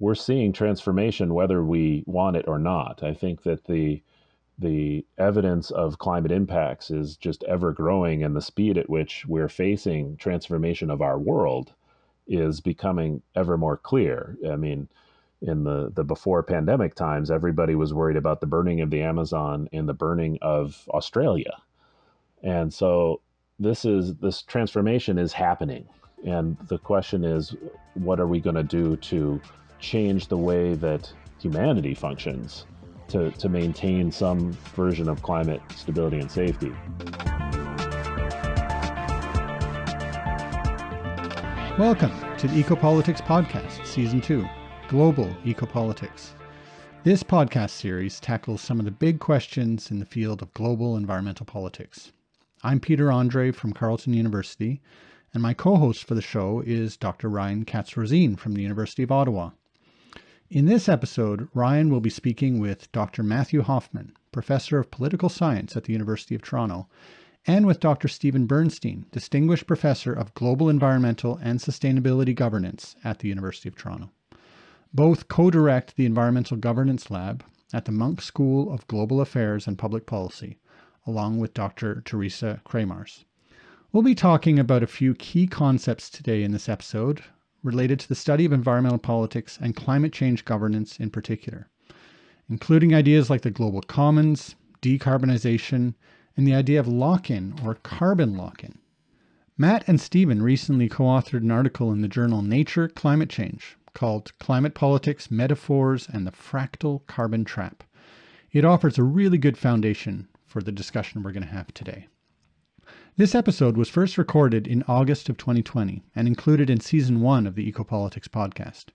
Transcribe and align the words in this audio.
we're 0.00 0.14
seeing 0.14 0.52
transformation 0.52 1.34
whether 1.34 1.62
we 1.62 2.02
want 2.06 2.36
it 2.36 2.48
or 2.48 2.58
not. 2.58 3.02
I 3.02 3.14
think 3.14 3.44
that 3.44 3.66
the 3.66 4.02
the 4.58 5.06
evidence 5.16 5.70
of 5.70 5.98
climate 5.98 6.30
impacts 6.30 6.90
is 6.90 7.16
just 7.16 7.42
ever 7.44 7.72
growing, 7.72 8.22
and 8.22 8.36
the 8.36 8.42
speed 8.42 8.76
at 8.76 8.90
which 8.90 9.24
we're 9.26 9.48
facing 9.48 10.16
transformation 10.18 10.90
of 10.90 11.00
our 11.00 11.18
world 11.18 11.72
is 12.26 12.60
becoming 12.60 13.22
ever 13.34 13.56
more 13.56 13.78
clear. 13.78 14.36
I 14.46 14.56
mean, 14.56 14.88
in 15.40 15.64
the, 15.64 15.90
the 15.94 16.04
before 16.04 16.42
pandemic 16.42 16.94
times, 16.94 17.30
everybody 17.30 17.74
was 17.74 17.94
worried 17.94 18.18
about 18.18 18.40
the 18.40 18.46
burning 18.46 18.82
of 18.82 18.90
the 18.90 19.00
Amazon 19.00 19.68
and 19.72 19.88
the 19.88 19.94
burning 19.94 20.38
of 20.42 20.86
Australia. 20.90 21.56
And 22.42 22.72
so 22.72 23.22
this 23.58 23.86
is 23.86 24.16
this 24.16 24.42
transformation 24.42 25.18
is 25.18 25.32
happening. 25.32 25.86
And 26.26 26.58
the 26.68 26.78
question 26.78 27.24
is, 27.24 27.56
what 27.94 28.20
are 28.20 28.26
we 28.26 28.40
going 28.40 28.56
to 28.56 28.62
do 28.62 28.96
to 28.96 29.40
change 29.80 30.28
the 30.28 30.36
way 30.36 30.74
that 30.74 31.10
humanity 31.38 31.94
functions 31.94 32.66
to, 33.08 33.30
to 33.32 33.48
maintain 33.48 34.12
some 34.12 34.52
version 34.76 35.08
of 35.08 35.22
climate 35.22 35.62
stability 35.74 36.18
and 36.18 36.30
safety? 36.30 36.70
Welcome 41.78 42.12
to 42.36 42.46
the 42.46 42.62
Ecopolitics 42.62 43.22
Podcast, 43.22 43.86
Season 43.86 44.20
2 44.20 44.46
Global 44.88 45.26
Ecopolitics. 45.44 46.32
This 47.02 47.22
podcast 47.22 47.70
series 47.70 48.20
tackles 48.20 48.60
some 48.60 48.78
of 48.78 48.84
the 48.84 48.90
big 48.90 49.18
questions 49.18 49.90
in 49.90 49.98
the 49.98 50.04
field 50.04 50.42
of 50.42 50.52
global 50.52 50.94
environmental 50.96 51.46
politics. 51.46 52.12
I'm 52.62 52.80
Peter 52.80 53.06
Andrée 53.06 53.54
from 53.54 53.72
Carleton 53.72 54.12
University, 54.12 54.82
and 55.32 55.42
my 55.42 55.54
co 55.54 55.76
host 55.76 56.04
for 56.04 56.14
the 56.14 56.20
show 56.20 56.62
is 56.66 56.98
Dr. 56.98 57.30
Ryan 57.30 57.64
Katz 57.64 57.92
Rosene 57.96 58.36
from 58.36 58.52
the 58.52 58.60
University 58.60 59.02
of 59.02 59.10
Ottawa. 59.10 59.52
In 60.52 60.66
this 60.66 60.88
episode, 60.88 61.48
Ryan 61.54 61.90
will 61.90 62.00
be 62.00 62.10
speaking 62.10 62.58
with 62.58 62.90
Dr. 62.90 63.22
Matthew 63.22 63.62
Hoffmann, 63.62 64.14
Professor 64.32 64.80
of 64.80 64.90
Political 64.90 65.28
Science 65.28 65.76
at 65.76 65.84
the 65.84 65.92
University 65.92 66.34
of 66.34 66.42
Toronto, 66.42 66.88
and 67.46 67.66
with 67.66 67.78
Dr. 67.78 68.08
Steven 68.08 68.46
Bernstein, 68.46 69.06
Distinguished 69.12 69.68
Professor 69.68 70.12
of 70.12 70.34
Global 70.34 70.68
Environmental 70.68 71.38
and 71.40 71.60
Sustainability 71.60 72.34
Governance 72.34 72.96
at 73.04 73.20
the 73.20 73.28
University 73.28 73.68
of 73.68 73.76
Toronto. 73.76 74.10
Both 74.92 75.28
co 75.28 75.52
direct 75.52 75.94
the 75.94 76.04
Environmental 76.04 76.56
Governance 76.56 77.12
Lab 77.12 77.44
at 77.72 77.84
the 77.84 77.92
Munk 77.92 78.20
School 78.20 78.72
of 78.72 78.88
Global 78.88 79.20
Affairs 79.20 79.68
and 79.68 79.78
Public 79.78 80.04
Policy, 80.04 80.58
along 81.06 81.38
with 81.38 81.54
Dr. 81.54 82.02
Teresa 82.04 82.60
Kramarz. 82.66 83.22
We'll 83.92 84.02
be 84.02 84.16
talking 84.16 84.58
about 84.58 84.82
a 84.82 84.88
few 84.88 85.14
key 85.14 85.46
concepts 85.46 86.10
today 86.10 86.42
in 86.42 86.50
this 86.50 86.68
episode 86.68 87.22
related 87.62 88.00
to 88.00 88.08
the 88.08 88.14
study 88.14 88.44
of 88.44 88.52
environmental 88.52 88.98
politics 88.98 89.58
and 89.60 89.76
climate 89.76 90.12
change 90.12 90.44
governance 90.44 90.98
in 90.98 91.10
particular, 91.10 91.68
including 92.48 92.94
ideas 92.94 93.30
like 93.30 93.42
the 93.42 93.50
global 93.50 93.82
commons, 93.82 94.54
decarbonization, 94.82 95.94
and 96.36 96.46
the 96.46 96.54
idea 96.54 96.80
of 96.80 96.88
lock 96.88 97.30
in 97.30 97.54
or 97.64 97.74
carbon 97.74 98.36
lock 98.36 98.64
in. 98.64 98.78
Matt 99.58 99.84
and 99.86 100.00
Steven 100.00 100.42
recently 100.42 100.88
co 100.88 101.04
authored 101.04 101.42
an 101.42 101.50
article 101.50 101.92
in 101.92 102.00
the 102.00 102.08
journal 102.08 102.40
Nature 102.40 102.88
Climate 102.88 103.28
Change 103.28 103.76
called 103.92 104.32
Climate 104.38 104.74
Politics 104.74 105.30
Metaphors 105.30 106.08
and 106.08 106.26
the 106.26 106.30
Fractal 106.30 107.06
Carbon 107.06 107.44
Trap. 107.44 107.84
It 108.52 108.64
offers 108.64 108.96
a 108.96 109.02
really 109.02 109.38
good 109.38 109.58
foundation 109.58 110.28
for 110.46 110.62
the 110.62 110.72
discussion 110.72 111.22
we're 111.22 111.32
going 111.32 111.42
to 111.42 111.52
have 111.52 111.74
today. 111.74 112.08
This 113.16 113.34
episode 113.34 113.76
was 113.76 113.88
first 113.88 114.16
recorded 114.16 114.68
in 114.68 114.84
August 114.86 115.28
of 115.28 115.36
2020 115.36 116.04
and 116.14 116.28
included 116.28 116.70
in 116.70 116.78
season 116.78 117.20
one 117.20 117.44
of 117.44 117.56
the 117.56 117.70
Ecopolitics 117.70 118.28
podcast. 118.28 118.86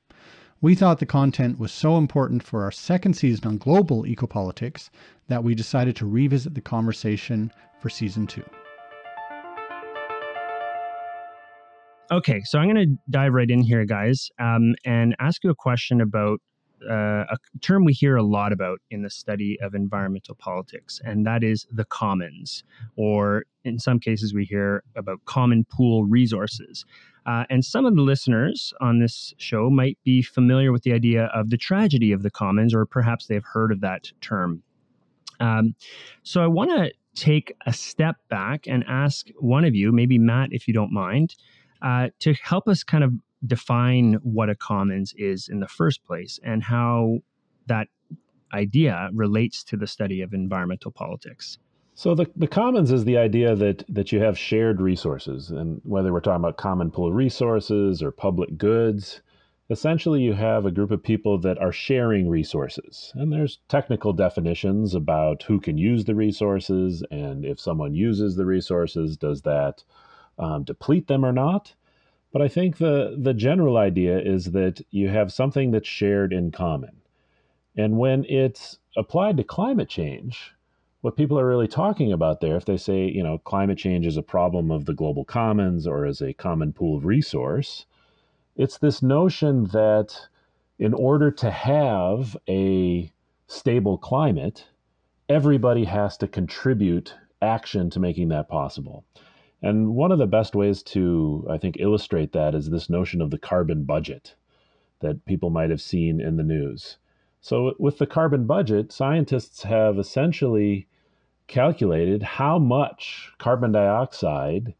We 0.61 0.73
thought 0.73 0.99
the 0.99 1.05
content 1.05 1.59
was 1.59 1.72
so 1.72 1.97
important 1.97 2.41
for 2.41 2.63
our 2.63 2.72
second 2.72 3.16
season 3.16 3.45
on 3.45 3.57
global 3.57 4.03
ecopolitics 4.03 4.89
that 5.27 5.44
we 5.44 5.53
decided 5.53 5.97
to 5.97 6.05
revisit 6.05 6.55
the 6.55 6.61
conversation 6.61 7.52
for 7.81 7.89
season 7.89 8.25
two. 8.25 8.45
Okay, 12.09 12.41
so 12.45 12.57
I'm 12.57 12.73
going 12.73 12.88
to 12.88 12.97
dive 13.09 13.34
right 13.34 13.50
in 13.50 13.62
here, 13.62 13.84
guys, 13.84 14.29
um, 14.39 14.75
and 14.85 15.13
ask 15.19 15.44
you 15.44 15.50
a 15.50 15.56
question 15.56 16.00
about 16.00 16.39
uh, 16.90 17.25
a 17.30 17.38
term 17.62 17.86
we 17.86 17.94
hear 17.94 18.16
a 18.16 18.24
lot 18.24 18.52
about 18.52 18.80
in 18.91 19.02
the 19.02 19.09
study 19.09 19.58
of 19.62 19.74
environmental 19.74 20.36
politics, 20.36 21.02
and 21.03 21.25
that 21.25 21.44
is 21.44 21.68
the 21.72 21.86
commons, 21.86 22.63
or 22.96 23.46
in 23.63 23.80
some 23.80 24.00
cases, 24.00 24.34
we 24.34 24.46
hear 24.46 24.84
about 24.96 25.24
common 25.25 25.66
pool 25.66 26.06
resources. 26.06 26.86
Uh, 27.25 27.44
and 27.50 27.66
some 27.66 27.86
of 27.86 27.96
the 27.96 28.02
listeners 28.02 28.74
on 28.81 29.00
this 29.00 29.34
show 29.38 29.69
might 29.69 29.97
be 30.03 30.22
familiar 30.22 30.72
with 30.72 30.84
the 30.84 30.94
idea 30.94 31.25
of 31.34 31.50
the 31.50 31.58
tragedy 31.58 32.12
of 32.12 32.22
the 32.22 32.30
commons, 32.30 32.74
or 32.74 32.86
perhaps 32.86 33.25
they've 33.25 33.44
heard 33.44 33.72
of 33.72 33.81
that 33.81 34.12
term. 34.22 34.62
Um, 35.40 35.75
so 36.24 36.44
I 36.44 36.47
want 36.47 36.72
to 36.72 36.92
take 37.16 37.56
a 37.66 37.74
step 37.74 38.18
back 38.30 38.68
and 38.68 38.84
ask 38.88 39.28
one 39.40 39.66
of 39.66 39.74
you, 39.74 39.92
maybe 39.92 40.19
Matt, 40.19 40.50
if 40.52 40.68
you 40.68 40.74
don't 40.74 40.92
mind, 40.92 41.36
uh, 41.81 42.09
to 42.19 42.34
help 42.34 42.68
us 42.68 42.84
kind 42.84 43.03
of 43.03 43.13
define 43.45 44.13
what 44.23 44.50
a 44.50 44.56
commons 44.56 45.13
is 45.17 45.47
in 45.47 45.59
the 45.59 45.67
first 45.67 46.03
place 46.03 46.39
and 46.44 46.63
how 46.63 47.19
that 47.67 47.88
idea 48.53 49.09
relates 49.13 49.63
to 49.63 49.78
the 49.78 49.88
study 49.88 50.22
of 50.22 50.33
environmental 50.33 50.91
politics. 50.91 51.57
So 51.94 52.13
the, 52.13 52.29
the 52.35 52.47
commons 52.47 52.91
is 52.91 53.06
the 53.06 53.17
idea 53.17 53.56
that 53.56 53.85
that 53.88 54.11
you 54.11 54.19
have 54.19 54.38
shared 54.38 54.81
resources, 54.81 55.50
and 55.50 55.79
whether 55.85 56.11
we're 56.11 56.19
talking 56.19 56.44
about 56.44 56.57
common 56.57 56.91
pool 56.91 57.13
resources 57.13 58.03
or 58.03 58.11
public 58.11 58.57
goods, 58.57 59.22
essentially 59.69 60.22
you 60.22 60.33
have 60.33 60.66
a 60.66 60.72
group 60.72 60.91
of 60.91 61.01
people 61.01 61.38
that 61.39 61.57
are 61.57 61.72
sharing 61.72 62.29
resources. 62.29 63.13
And 63.16 63.31
there's 63.31 63.59
technical 63.69 64.12
definitions 64.12 64.94
about 64.94 65.44
who 65.44 65.59
can 65.59 65.77
use 65.77 66.03
the 66.03 66.16
resources, 66.16 67.01
and 67.12 67.45
if 67.45 67.62
someone 67.62 67.94
uses 67.94 68.35
the 68.35 68.45
resources, 68.45 69.16
does 69.16 69.41
that 69.44 69.83
um, 70.38 70.63
deplete 70.63 71.07
them 71.07 71.25
or 71.25 71.31
not? 71.31 71.73
But 72.35 72.41
I 72.41 72.50
think 72.50 72.79
the 72.79 73.16
the 73.18 73.34
general 73.34 73.78
idea 73.78 74.19
is 74.19 74.51
that 74.51 74.81
you 74.91 75.07
have 75.07 75.31
something 75.31 75.72
that's 75.72 75.88
shared 75.88 76.34
in 76.34 76.51
common, 76.51 76.97
and 77.78 77.97
when 77.97 78.25
it's 78.25 78.78
applied 78.97 79.38
to 79.38 79.44
climate 79.46 79.88
change 79.88 80.53
what 81.00 81.16
people 81.16 81.40
are 81.40 81.47
really 81.47 81.69
talking 81.69 82.12
about 82.12 82.41
there, 82.41 82.57
if 82.57 82.66
they 82.66 82.75
say, 82.75 83.06
you 83.06 83.24
know, 83.24 83.38
climate 83.38 83.78
change 83.78 84.06
is 84.06 84.18
a 84.18 84.22
problem 84.22 84.69
of 84.69 84.84
the 84.84 84.94
global 84.94 85.24
commons 85.24 85.88
or 85.88 86.06
as 86.06 86.22
a 86.22 86.34
common 86.34 86.74
pool 86.74 86.97
of 86.97 87.06
resource, 87.06 87.85
it's 88.57 88.79
this 88.79 89.01
notion 89.01 89.68
that 89.68 90.28
in 90.78 90.94
order 90.94 91.31
to 91.31 91.50
have 91.50 92.35
a 92.50 93.13
stable 93.47 93.97
climate, 93.97 94.66
everybody 95.29 95.85
has 95.85 96.18
to 96.18 96.28
contribute 96.28 97.16
action 97.41 97.90
to 97.91 98.00
making 98.01 98.28
that 98.28 98.50
possible. 98.50 99.06
And 99.65 99.95
one 99.95 100.11
of 100.11 100.19
the 100.19 100.27
best 100.27 100.53
ways 100.53 100.83
to, 100.93 101.43
I 101.49 101.57
think, 101.57 101.77
illustrate 101.79 102.33
that 102.33 102.53
is 102.53 102.69
this 102.69 102.87
notion 102.87 103.19
of 103.19 103.31
the 103.31 103.39
carbon 103.39 103.83
budget 103.83 104.35
that 104.99 105.25
people 105.25 105.49
might 105.49 105.71
have 105.71 105.81
seen 105.81 106.21
in 106.21 106.37
the 106.37 106.43
news. 106.43 106.97
So, 107.41 107.73
with 107.79 107.97
the 107.97 108.05
carbon 108.05 108.45
budget, 108.45 108.91
scientists 108.91 109.63
have 109.63 109.97
essentially 109.97 110.87
calculated 111.47 112.21
how 112.21 112.59
much 112.59 113.31
carbon 113.39 113.71
dioxide 113.71 114.75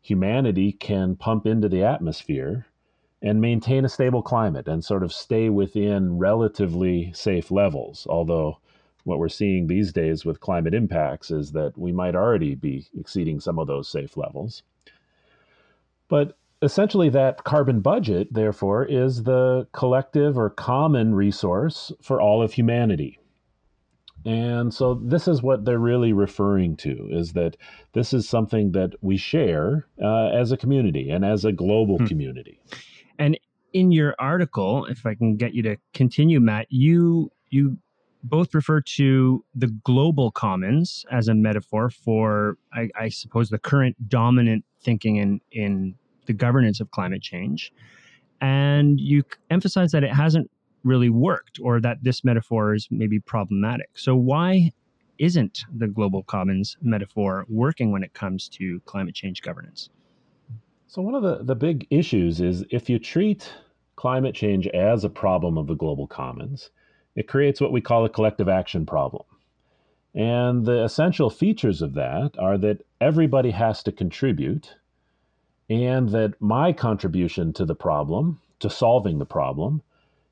humanity 0.00 0.72
can 0.72 1.16
pump 1.16 1.44
into 1.44 1.68
the 1.68 1.84
atmosphere 1.84 2.64
and 3.20 3.42
maintain 3.42 3.84
a 3.84 3.90
stable 3.90 4.22
climate 4.22 4.66
and 4.66 4.82
sort 4.82 5.02
of 5.02 5.12
stay 5.12 5.50
within 5.50 6.16
relatively 6.16 7.12
safe 7.12 7.50
levels. 7.50 8.06
Although, 8.08 8.56
what 9.04 9.18
we're 9.18 9.28
seeing 9.28 9.66
these 9.66 9.92
days 9.92 10.24
with 10.24 10.40
climate 10.40 10.74
impacts 10.74 11.30
is 11.30 11.52
that 11.52 11.76
we 11.76 11.92
might 11.92 12.14
already 12.14 12.54
be 12.54 12.86
exceeding 12.98 13.40
some 13.40 13.58
of 13.58 13.66
those 13.66 13.88
safe 13.88 14.16
levels. 14.16 14.62
But 16.08 16.36
essentially, 16.62 17.08
that 17.10 17.44
carbon 17.44 17.80
budget, 17.80 18.32
therefore, 18.32 18.84
is 18.84 19.22
the 19.22 19.66
collective 19.72 20.36
or 20.36 20.50
common 20.50 21.14
resource 21.14 21.92
for 22.02 22.20
all 22.20 22.42
of 22.42 22.52
humanity. 22.52 23.18
And 24.26 24.74
so 24.74 24.94
this 24.94 25.26
is 25.26 25.42
what 25.42 25.64
they're 25.64 25.78
really 25.78 26.12
referring 26.12 26.76
to 26.78 27.08
is 27.10 27.32
that 27.32 27.56
this 27.94 28.12
is 28.12 28.28
something 28.28 28.72
that 28.72 28.92
we 29.00 29.16
share 29.16 29.86
uh, 30.02 30.26
as 30.28 30.52
a 30.52 30.58
community 30.58 31.08
and 31.08 31.24
as 31.24 31.44
a 31.44 31.52
global 31.52 31.96
hmm. 31.98 32.06
community. 32.06 32.60
And 33.18 33.38
in 33.72 33.92
your 33.92 34.14
article, 34.18 34.84
if 34.86 35.06
I 35.06 35.14
can 35.14 35.36
get 35.36 35.54
you 35.54 35.62
to 35.62 35.76
continue, 35.94 36.40
Matt, 36.40 36.66
you 36.70 37.30
you 37.48 37.78
both 38.22 38.54
refer 38.54 38.80
to 38.80 39.44
the 39.54 39.68
global 39.84 40.30
commons 40.30 41.04
as 41.10 41.28
a 41.28 41.34
metaphor 41.34 41.90
for, 41.90 42.56
I, 42.72 42.88
I 42.98 43.08
suppose, 43.08 43.50
the 43.50 43.58
current 43.58 44.08
dominant 44.08 44.64
thinking 44.82 45.16
in 45.16 45.40
in 45.52 45.94
the 46.26 46.32
governance 46.32 46.80
of 46.80 46.90
climate 46.90 47.22
change, 47.22 47.72
and 48.40 49.00
you 49.00 49.24
emphasize 49.50 49.92
that 49.92 50.04
it 50.04 50.12
hasn't 50.12 50.50
really 50.84 51.10
worked 51.10 51.58
or 51.62 51.80
that 51.80 51.98
this 52.02 52.24
metaphor 52.24 52.74
is 52.74 52.88
maybe 52.90 53.20
problematic. 53.20 53.90
So, 53.94 54.14
why 54.14 54.72
isn't 55.18 55.64
the 55.74 55.86
global 55.86 56.22
commons 56.22 56.76
metaphor 56.80 57.44
working 57.48 57.92
when 57.92 58.02
it 58.02 58.14
comes 58.14 58.48
to 58.48 58.80
climate 58.86 59.14
change 59.14 59.42
governance? 59.42 59.90
So, 60.86 61.02
one 61.02 61.14
of 61.14 61.22
the, 61.22 61.44
the 61.44 61.54
big 61.54 61.86
issues 61.90 62.40
is 62.40 62.64
if 62.70 62.88
you 62.88 62.98
treat 62.98 63.52
climate 63.96 64.34
change 64.34 64.66
as 64.68 65.04
a 65.04 65.10
problem 65.10 65.58
of 65.58 65.66
the 65.66 65.74
global 65.74 66.06
commons, 66.06 66.70
it 67.16 67.28
creates 67.28 67.60
what 67.60 67.72
we 67.72 67.80
call 67.80 68.04
a 68.04 68.08
collective 68.08 68.48
action 68.48 68.86
problem. 68.86 69.24
And 70.14 70.66
the 70.66 70.82
essential 70.82 71.30
features 71.30 71.82
of 71.82 71.94
that 71.94 72.32
are 72.38 72.58
that 72.58 72.84
everybody 73.00 73.50
has 73.50 73.82
to 73.84 73.92
contribute, 73.92 74.74
and 75.68 76.08
that 76.10 76.40
my 76.40 76.72
contribution 76.72 77.52
to 77.54 77.64
the 77.64 77.76
problem, 77.76 78.40
to 78.58 78.68
solving 78.68 79.18
the 79.18 79.26
problem, 79.26 79.82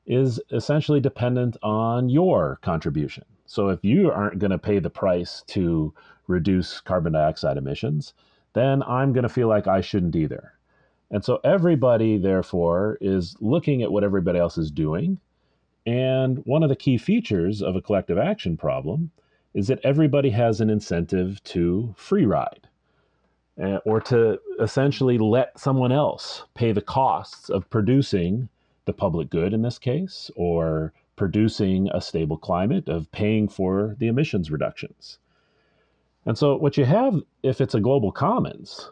is 0.06 0.40
essentially 0.50 1.00
dependent 1.00 1.56
on 1.62 2.08
your 2.08 2.58
contribution. 2.62 3.24
So 3.46 3.68
if 3.68 3.84
you 3.84 4.10
aren't 4.10 4.38
going 4.38 4.50
to 4.50 4.58
pay 4.58 4.78
the 4.78 4.90
price 4.90 5.42
to 5.48 5.94
reduce 6.26 6.80
carbon 6.80 7.12
dioxide 7.12 7.56
emissions, 7.56 8.14
then 8.52 8.82
I'm 8.82 9.12
going 9.12 9.22
to 9.22 9.28
feel 9.28 9.48
like 9.48 9.66
I 9.66 9.80
shouldn't 9.80 10.16
either. 10.16 10.52
And 11.10 11.24
so 11.24 11.40
everybody, 11.44 12.18
therefore, 12.18 12.98
is 13.00 13.36
looking 13.40 13.82
at 13.82 13.92
what 13.92 14.04
everybody 14.04 14.38
else 14.38 14.58
is 14.58 14.70
doing. 14.70 15.18
And 15.88 16.44
one 16.44 16.62
of 16.62 16.68
the 16.68 16.76
key 16.76 16.98
features 16.98 17.62
of 17.62 17.74
a 17.74 17.80
collective 17.80 18.18
action 18.18 18.58
problem 18.58 19.10
is 19.54 19.68
that 19.68 19.80
everybody 19.82 20.28
has 20.28 20.60
an 20.60 20.68
incentive 20.68 21.42
to 21.44 21.94
free 21.96 22.26
ride 22.26 22.68
uh, 23.58 23.78
or 23.86 23.98
to 24.02 24.38
essentially 24.60 25.16
let 25.16 25.58
someone 25.58 25.90
else 25.90 26.44
pay 26.52 26.72
the 26.72 26.82
costs 26.82 27.48
of 27.48 27.70
producing 27.70 28.50
the 28.84 28.92
public 28.92 29.30
good 29.30 29.54
in 29.54 29.62
this 29.62 29.78
case, 29.78 30.30
or 30.36 30.92
producing 31.16 31.88
a 31.94 32.02
stable 32.02 32.36
climate, 32.36 32.86
of 32.90 33.10
paying 33.10 33.48
for 33.48 33.96
the 33.98 34.08
emissions 34.08 34.50
reductions. 34.50 35.18
And 36.26 36.36
so, 36.36 36.54
what 36.54 36.76
you 36.76 36.84
have, 36.84 37.22
if 37.42 37.62
it's 37.62 37.74
a 37.74 37.80
global 37.80 38.12
commons, 38.12 38.90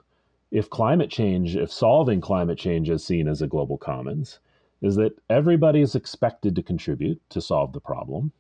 if 0.50 0.70
climate 0.70 1.10
change, 1.10 1.56
if 1.56 1.70
solving 1.70 2.22
climate 2.22 2.56
change 2.56 2.88
is 2.88 3.04
seen 3.04 3.28
as 3.28 3.42
a 3.42 3.46
global 3.46 3.76
commons, 3.76 4.38
is 4.82 4.96
that 4.96 5.18
everybody 5.30 5.80
is 5.80 5.94
expected 5.94 6.54
to 6.54 6.62
contribute 6.62 7.20
to 7.30 7.40
solve 7.40 7.72
the 7.72 7.80
problem. 7.80 8.32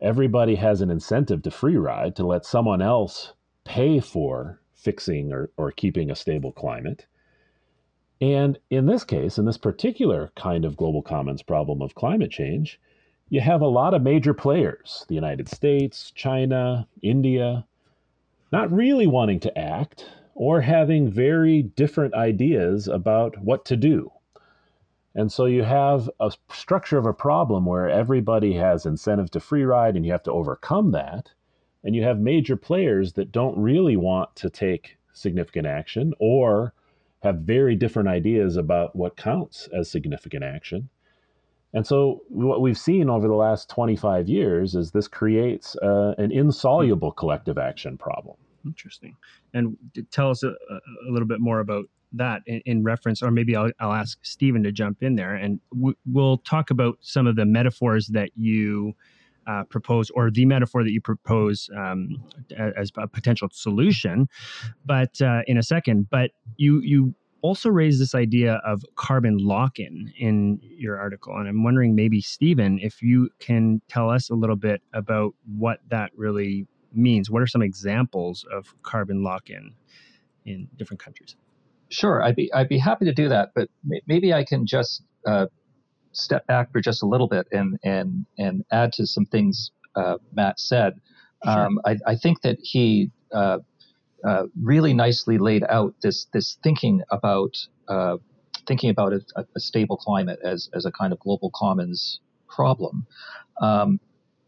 Everybody 0.00 0.56
has 0.56 0.80
an 0.80 0.90
incentive 0.90 1.42
to 1.42 1.50
free 1.50 1.76
ride 1.76 2.16
to 2.16 2.26
let 2.26 2.44
someone 2.44 2.82
else 2.82 3.32
pay 3.64 4.00
for 4.00 4.60
fixing 4.74 5.32
or, 5.32 5.50
or 5.56 5.70
keeping 5.70 6.10
a 6.10 6.16
stable 6.16 6.52
climate. 6.52 7.06
And 8.20 8.58
in 8.70 8.86
this 8.86 9.04
case, 9.04 9.38
in 9.38 9.44
this 9.44 9.58
particular 9.58 10.32
kind 10.36 10.64
of 10.64 10.76
global 10.76 11.02
commons 11.02 11.42
problem 11.42 11.82
of 11.82 11.94
climate 11.94 12.30
change, 12.30 12.80
you 13.28 13.40
have 13.40 13.60
a 13.60 13.66
lot 13.66 13.94
of 13.94 14.02
major 14.02 14.34
players 14.34 15.04
the 15.08 15.14
United 15.14 15.48
States, 15.48 16.10
China, 16.12 16.86
India 17.02 17.64
not 18.52 18.70
really 18.70 19.06
wanting 19.06 19.40
to 19.40 19.58
act 19.58 20.04
or 20.34 20.60
having 20.60 21.10
very 21.10 21.62
different 21.62 22.14
ideas 22.14 22.86
about 22.86 23.42
what 23.42 23.64
to 23.64 23.76
do. 23.76 24.12
And 25.14 25.30
so 25.30 25.44
you 25.44 25.62
have 25.62 26.08
a 26.20 26.32
structure 26.50 26.98
of 26.98 27.06
a 27.06 27.12
problem 27.12 27.66
where 27.66 27.88
everybody 27.88 28.54
has 28.54 28.86
incentive 28.86 29.30
to 29.32 29.40
free 29.40 29.64
ride 29.64 29.94
and 29.94 30.06
you 30.06 30.12
have 30.12 30.22
to 30.24 30.32
overcome 30.32 30.92
that. 30.92 31.30
And 31.84 31.94
you 31.94 32.02
have 32.04 32.18
major 32.18 32.56
players 32.56 33.12
that 33.14 33.32
don't 33.32 33.58
really 33.58 33.96
want 33.96 34.34
to 34.36 34.48
take 34.48 34.96
significant 35.12 35.66
action 35.66 36.14
or 36.18 36.72
have 37.22 37.38
very 37.40 37.76
different 37.76 38.08
ideas 38.08 38.56
about 38.56 38.96
what 38.96 39.16
counts 39.16 39.68
as 39.76 39.90
significant 39.90 40.44
action. 40.44 40.88
And 41.74 41.86
so, 41.86 42.22
what 42.28 42.60
we've 42.60 42.76
seen 42.76 43.08
over 43.08 43.26
the 43.26 43.34
last 43.34 43.70
25 43.70 44.28
years 44.28 44.74
is 44.74 44.90
this 44.90 45.08
creates 45.08 45.74
uh, 45.76 46.14
an 46.18 46.30
insoluble 46.30 47.12
collective 47.12 47.56
action 47.56 47.96
problem. 47.96 48.36
Interesting. 48.66 49.16
And 49.54 49.76
tell 50.10 50.30
us 50.30 50.42
a, 50.42 50.48
a 50.48 51.10
little 51.10 51.26
bit 51.26 51.40
more 51.40 51.60
about 51.60 51.86
that 52.14 52.42
in, 52.46 52.60
in, 52.66 52.82
reference, 52.82 53.22
or 53.22 53.30
maybe 53.30 53.56
I'll, 53.56 53.70
I'll 53.80 53.92
ask 53.92 54.18
Steven 54.22 54.62
to 54.64 54.72
jump 54.72 55.02
in 55.02 55.16
there, 55.16 55.34
and 55.34 55.60
w- 55.74 55.96
we'll 56.06 56.38
talk 56.38 56.70
about 56.70 56.98
some 57.00 57.26
of 57.26 57.36
the 57.36 57.44
metaphors 57.44 58.08
that 58.08 58.30
you 58.36 58.94
uh, 59.46 59.64
propose, 59.64 60.10
or 60.10 60.30
the 60.30 60.44
metaphor 60.44 60.84
that 60.84 60.92
you 60.92 61.00
propose 61.00 61.68
um, 61.76 62.22
as 62.56 62.92
a 62.96 63.08
potential 63.08 63.48
solution. 63.52 64.28
But 64.84 65.20
uh, 65.20 65.42
in 65.46 65.58
a 65.58 65.62
second, 65.62 66.08
but 66.10 66.30
you 66.56 66.80
you 66.80 67.14
also 67.42 67.68
raise 67.68 67.98
this 67.98 68.14
idea 68.14 68.60
of 68.64 68.84
carbon 68.94 69.36
lock-in 69.38 70.12
in 70.16 70.60
your 70.62 70.98
article, 70.98 71.36
and 71.36 71.48
I'm 71.48 71.64
wondering 71.64 71.94
maybe 71.94 72.20
Steven, 72.20 72.78
if 72.78 73.02
you 73.02 73.30
can 73.40 73.80
tell 73.88 74.10
us 74.10 74.30
a 74.30 74.34
little 74.34 74.56
bit 74.56 74.80
about 74.92 75.34
what 75.56 75.80
that 75.88 76.12
really 76.16 76.66
means. 76.94 77.30
What 77.30 77.42
are 77.42 77.46
some 77.46 77.62
examples 77.62 78.44
of 78.52 78.74
carbon 78.82 79.22
lock-in 79.22 79.74
in 80.44 80.68
different 80.76 81.00
countries? 81.00 81.36
Sure, 81.92 82.22
I'd 82.22 82.36
be 82.36 82.50
I'd 82.54 82.70
be 82.70 82.78
happy 82.78 83.04
to 83.04 83.12
do 83.12 83.28
that, 83.28 83.50
but 83.54 83.68
maybe 84.06 84.32
I 84.32 84.44
can 84.44 84.66
just 84.66 85.02
uh, 85.26 85.46
step 86.12 86.46
back 86.46 86.72
for 86.72 86.80
just 86.80 87.02
a 87.02 87.06
little 87.06 87.28
bit 87.28 87.46
and 87.52 87.78
and 87.84 88.24
and 88.38 88.64
add 88.72 88.94
to 88.94 89.06
some 89.06 89.26
things 89.26 89.70
uh, 89.94 90.16
Matt 90.32 90.58
said. 90.58 90.94
Sure. 91.44 91.66
Um, 91.66 91.80
I, 91.84 91.98
I, 92.06 92.16
think 92.16 92.42
that 92.42 92.58
he 92.62 93.10
uh, 93.32 93.58
uh, 94.24 94.44
really 94.62 94.94
nicely 94.94 95.36
laid 95.36 95.64
out 95.68 95.94
this 96.02 96.26
this 96.32 96.56
thinking 96.62 97.02
about 97.10 97.56
uh, 97.88 98.16
thinking 98.66 98.88
about 98.88 99.12
a, 99.12 99.20
a, 99.54 99.60
stable 99.60 99.98
climate 99.98 100.38
as 100.42 100.70
as 100.72 100.86
a 100.86 100.92
kind 100.92 101.12
of 101.12 101.18
global 101.18 101.50
commons 101.54 102.20
problem. 102.48 103.06
Um, 103.60 104.00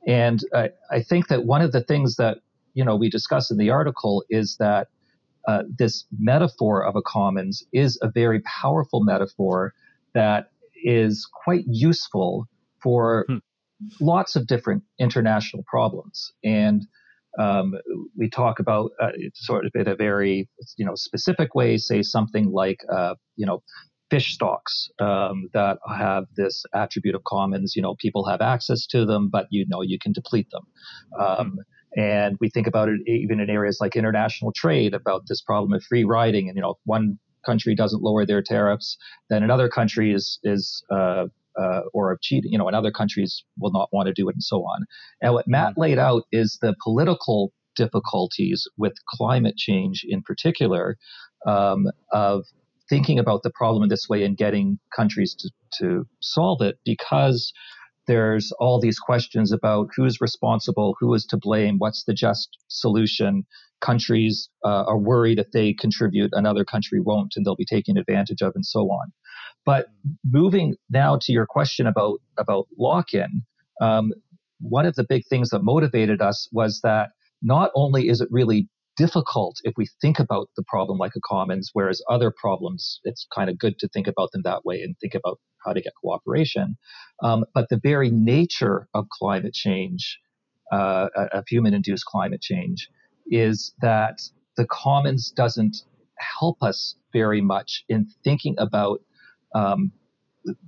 and 0.07 0.41
I, 0.55 0.71
I, 0.91 1.03
think 1.03 1.29
that 1.29 1.45
one 1.45 1.61
of 1.61 1.73
the 1.73 1.83
things 1.83 2.17
that 2.17 2.39
you 2.73 2.85
know 2.85 2.97
we 2.97 3.11
discuss 3.11 3.51
in 3.51 3.59
the 3.59 3.71
article 3.71 4.25
is 4.31 4.57
that 4.61 4.89
uh, 5.47 5.63
this 5.79 6.07
metaphor 6.19 6.85
of 6.85 6.97
a 6.97 7.03
commons 7.03 7.63
is 7.73 7.99
a 8.03 8.11
very 8.11 8.41
powerful 8.41 9.03
metaphor 9.05 9.73
that 10.15 10.51
is 10.85 11.29
quite 11.45 11.65
useful 11.67 12.47
for 12.83 13.25
hmm. 13.29 13.37
lots 14.01 14.37
of 14.37 14.47
different 14.47 14.83
international 14.99 15.65
problems. 15.67 16.33
And 16.43 16.87
um, 17.39 17.75
we 18.17 18.31
talk 18.31 18.61
about 18.61 18.93
uh, 19.01 19.09
sort 19.35 19.65
of 19.67 19.73
in 19.75 19.89
a 19.89 19.97
very 19.97 20.49
you 20.77 20.87
know 20.87 20.95
specific 20.95 21.55
way, 21.55 21.77
say 21.79 22.03
something 22.03 22.53
like 22.53 22.79
uh, 22.93 23.15
you 23.37 23.45
know 23.45 23.63
fish 24.11 24.35
stocks 24.35 24.89
um, 25.01 25.49
that 25.53 25.79
have 25.89 26.25
this 26.37 26.65
attribute 26.75 27.15
of 27.15 27.25
commons. 27.25 27.75
You 27.75 27.83
know, 27.83 27.97
people 27.99 28.25
have 28.27 28.41
access 28.41 28.87
to 28.89 29.05
them, 29.05 29.31
but 29.31 29.47
you 29.51 29.67
know 29.69 29.83
you 29.83 29.99
can 29.99 30.13
deplete 30.13 30.49
them. 30.53 30.63
Um, 31.19 31.59
and 31.97 32.37
we 32.41 32.51
think 32.51 32.67
about 32.67 32.89
it 32.89 33.01
even 33.07 33.41
in 33.41 33.51
areas 33.51 33.79
like 33.81 33.97
international 33.97 34.53
trade 34.53 34.95
about 34.95 35.23
this 35.29 35.41
problem 35.41 35.73
of 35.73 35.83
free 35.83 36.05
riding. 36.05 36.49
And 36.49 36.57
you 36.57 36.63
know, 36.63 36.71
if 36.71 36.79
one 36.85 37.19
country 37.45 37.75
doesn't 37.75 38.03
lower 38.03 38.27
their 38.27 38.43
tariffs, 38.43 38.97
then 39.31 39.43
another 39.43 39.69
country 39.69 40.13
is 40.13 40.39
is 40.43 40.83
uh, 40.91 41.27
uh, 41.59 41.81
or 41.93 42.19
cheating, 42.21 42.53
you 42.53 42.59
know, 42.59 42.67
and 42.67 42.77
other 42.77 42.91
countries 42.91 43.45
will 43.59 43.73
not 43.73 43.89
want 43.93 44.07
to 44.09 44.13
do 44.13 44.29
it, 44.29 44.35
and 44.35 44.43
so 44.43 44.63
on. 44.63 44.85
And 45.21 45.35
what 45.35 45.47
Matt 45.47 45.73
mm-hmm. 45.73 45.81
laid 45.83 45.99
out 45.99 46.25
is 46.33 46.59
the 46.61 46.75
political 46.83 47.53
difficulties 47.77 48.67
with 48.77 48.93
climate 49.09 49.57
change, 49.57 50.05
in 50.09 50.23
particular, 50.23 50.97
um, 51.47 51.87
of 52.13 52.45
thinking 52.89 53.19
about 53.19 53.43
the 53.43 53.51
problem 53.51 53.83
in 53.83 53.89
this 53.89 54.09
way 54.09 54.25
and 54.25 54.37
getting 54.37 54.79
countries 54.95 55.35
to, 55.35 55.51
to 55.79 56.07
solve 56.21 56.61
it 56.61 56.79
because 56.85 57.53
there's 58.07 58.53
all 58.59 58.81
these 58.81 58.99
questions 58.99 59.53
about 59.53 59.89
who's 59.97 60.21
responsible, 60.21 60.97
who 61.01 61.15
is 61.15 61.25
to 61.27 61.37
blame, 61.37 61.77
what's 61.79 62.05
the 62.05 62.15
just 62.15 62.59
solution. 62.69 63.47
Countries 63.81 64.49
uh, 64.65 64.85
are 64.87 64.99
worried 64.99 65.39
if 65.39 65.51
they 65.53 65.75
contribute, 65.75 66.31
another 66.33 66.65
country 66.65 67.01
won't, 67.01 67.35
and 67.37 67.45
they'll 67.45 67.57
be 67.57 67.67
taken 67.67 67.99
advantage 67.99 68.41
of, 68.41 68.53
and 68.55 68.65
so 68.65 68.81
on. 68.81 69.13
But 69.67 69.89
moving 70.31 70.77
now 70.91 71.19
to 71.23 71.33
your 71.33 71.47
question 71.47 71.87
about 71.87 72.21
about 72.39 72.67
lock-in, 72.79 73.43
um, 73.81 74.13
one 74.61 74.87
of 74.87 74.95
the 74.95 75.05
big 75.05 75.25
things 75.29 75.51
that 75.51 75.63
motivated 75.63 76.23
us 76.23 76.49
was 76.53 76.81
that 76.83 77.11
not 77.43 77.71
only 77.75 78.09
is 78.09 78.21
it 78.21 78.29
really 78.31 78.69
difficult 78.97 79.61
if 79.65 79.75
we 79.77 79.87
think 80.01 80.19
about 80.19 80.49
the 80.57 80.63
problem 80.63 80.99
like 80.99 81.13
a 81.17 81.21
commons, 81.21 81.71
whereas 81.73 82.03
other 82.09 82.31
problems, 82.31 83.01
it's 83.05 83.27
kind 83.35 83.51
of 83.51 83.59
good 83.59 83.79
to 83.79 83.89
think 83.89 84.07
about 84.07 84.33
them 84.33 84.43
that 84.45 84.65
way 84.65 84.83
and 84.83 84.97
think 85.01 85.15
about 85.15 85.39
how 85.65 85.73
to 85.73 85.81
get 85.81 85.93
cooperation. 86.01 86.77
Um, 87.23 87.45
but 87.55 87.69
the 87.69 87.81
very 87.83 88.11
nature 88.11 88.89
of 88.95 89.09
climate 89.11 89.55
change, 89.55 90.19
uh, 90.73 91.09
of 91.33 91.45
human 91.49 91.75
induced 91.75 92.05
climate 92.05 92.41
change, 92.41 92.89
is 93.27 93.73
that 93.81 94.21
the 94.57 94.67
commons 94.67 95.31
doesn't 95.31 95.79
help 96.19 96.63
us 96.63 96.95
very 97.13 97.41
much 97.41 97.85
in 97.89 98.07
thinking 98.23 98.55
about 98.59 99.01
um, 99.55 99.93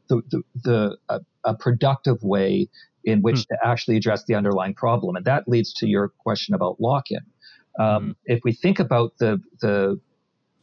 the, 0.08 0.22
the, 0.30 0.42
the 0.64 0.96
a, 1.08 1.20
a, 1.44 1.54
productive 1.54 2.22
way 2.22 2.68
in 3.04 3.20
which 3.20 3.38
hmm. 3.48 3.54
to 3.54 3.58
actually 3.64 3.96
address 3.96 4.24
the 4.24 4.34
underlying 4.34 4.74
problem. 4.74 5.16
And 5.16 5.24
that 5.24 5.48
leads 5.48 5.72
to 5.74 5.86
your 5.86 6.12
question 6.18 6.54
about 6.54 6.80
lock-in. 6.80 7.20
Um, 7.78 8.10
mm 8.10 8.14
If 8.24 8.40
we 8.44 8.52
think 8.52 8.78
about 8.78 9.12
the 9.18 9.40
the 9.60 10.00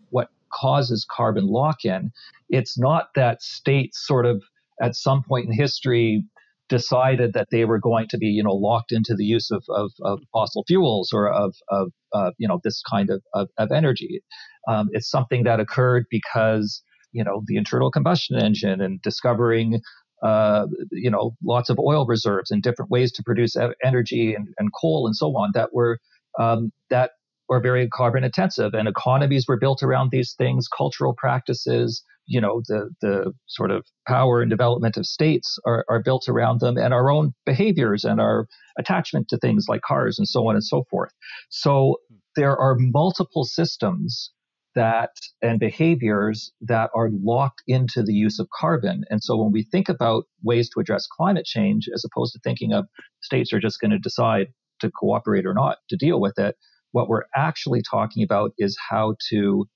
what 0.10 0.30
causes 0.52 1.06
carbon 1.10 1.48
lock-in, 1.48 2.12
it's 2.50 2.78
not 2.78 3.10
that 3.16 3.42
states 3.42 4.06
sort 4.06 4.26
of 4.26 4.44
at 4.82 4.96
some 4.96 5.24
point 5.24 5.48
in 5.48 5.54
history 5.54 6.26
decided 6.70 7.34
that 7.34 7.50
they 7.52 7.66
were 7.66 7.80
going 7.80 8.08
to 8.08 8.18
be, 8.18 8.28
you 8.28 8.44
know, 8.44 8.56
locked 8.56 8.92
into 8.92 9.16
the 9.16 9.26
use 9.26 9.52
of, 9.52 9.64
of, 9.70 9.92
of 10.02 10.20
fossil 10.32 10.64
fuels 10.66 11.12
or 11.14 11.30
of, 11.30 11.54
of 11.70 11.92
uh, 12.14 12.32
you 12.38 12.48
know, 12.48 12.60
this 12.64 12.82
kind 12.90 13.10
of, 13.10 13.22
of, 13.34 13.50
of 13.58 13.72
energy. 13.72 14.24
Um, 14.68 14.90
it's 14.94 15.10
something 15.10 15.44
that 15.44 15.60
occurred 15.60 16.06
because 16.10 16.82
you 17.14 17.24
know, 17.24 17.44
the 17.46 17.56
internal 17.56 17.92
combustion 17.92 18.38
engine 18.38 18.82
and 18.82 19.02
discovering, 19.02 19.82
uh, 20.24 20.66
you 20.92 21.10
know, 21.10 21.36
lots 21.44 21.70
of 21.70 21.80
oil 21.80 22.06
reserves 22.06 22.52
and 22.52 22.62
different 22.62 22.92
ways 22.92 23.12
to 23.14 23.24
produce 23.24 23.56
energy 23.84 24.34
and, 24.34 24.50
and 24.58 24.70
coal 24.80 25.06
and 25.06 25.16
so 25.16 25.28
on 25.38 25.52
that 25.54 25.74
were 25.74 26.00
um, 26.40 26.72
that 26.90 27.12
were 27.50 27.60
very 27.60 27.88
carbon 27.90 28.24
intensive. 28.24 28.74
And 28.74 28.88
economies 28.88 29.46
were 29.48 29.58
built 29.58 29.84
around 29.84 30.12
these 30.12 30.34
things. 30.38 30.68
Cultural 30.68 31.14
practices 31.18 32.04
you 32.26 32.40
know 32.40 32.62
the 32.68 32.90
the 33.02 33.34
sort 33.48 33.72
of 33.72 33.86
power 34.08 34.42
and 34.42 34.50
development 34.50 34.98
of 34.98 35.06
states 35.06 35.58
are, 35.66 35.86
are 35.90 36.02
built 36.02 36.28
around 36.28 36.60
them 36.60 36.78
and 36.78 36.94
our 36.94 37.12
own 37.12 37.34
behaviors 37.46 38.04
and 38.04 38.22
our 38.22 38.48
attachment 38.78 39.28
to 39.30 39.38
things 39.38 39.66
like 39.68 39.82
cars 39.82 40.18
and 40.18 40.28
so 40.28 40.48
on 40.48 40.56
and 40.56 40.64
so 40.64 40.84
forth. 40.90 41.12
So 41.50 41.98
there 42.36 42.58
are 42.58 42.76
multiple 42.78 43.44
systems 43.44 44.32
that 44.76 45.12
and 45.42 45.60
behaviors 45.60 46.52
that 46.62 46.90
are 46.96 47.10
locked 47.12 47.62
into 47.68 48.02
the 48.02 48.14
use 48.14 48.40
of 48.40 48.48
carbon. 48.58 49.04
And 49.10 49.22
so 49.22 49.38
when 49.38 49.52
we 49.52 49.64
think 49.64 49.88
about 49.88 50.24
ways 50.42 50.70
to 50.70 50.80
address 50.80 51.06
climate 51.08 51.46
change 51.46 51.88
as 51.94 52.04
opposed 52.04 52.34
to 52.34 52.40
thinking 52.44 52.74
of 52.74 52.88
states 53.22 53.54
are 53.54 53.60
just 53.60 53.80
going 53.80 53.92
to 53.92 54.00
decide 54.00 54.48
to 54.84 54.92
cooperate 54.92 55.46
or 55.46 55.54
not 55.54 55.80
to 55.90 55.98
deal 55.98 56.22
with 56.22 56.38
it 56.38 56.56
what 56.94 57.10
we're 57.10 57.24
actually 57.36 57.82
talking 57.82 58.24
about 58.24 58.54
is 58.58 58.78
how 58.90 59.16
to 59.30 59.68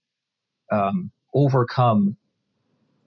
um, 0.71 1.11
overcome 1.33 2.15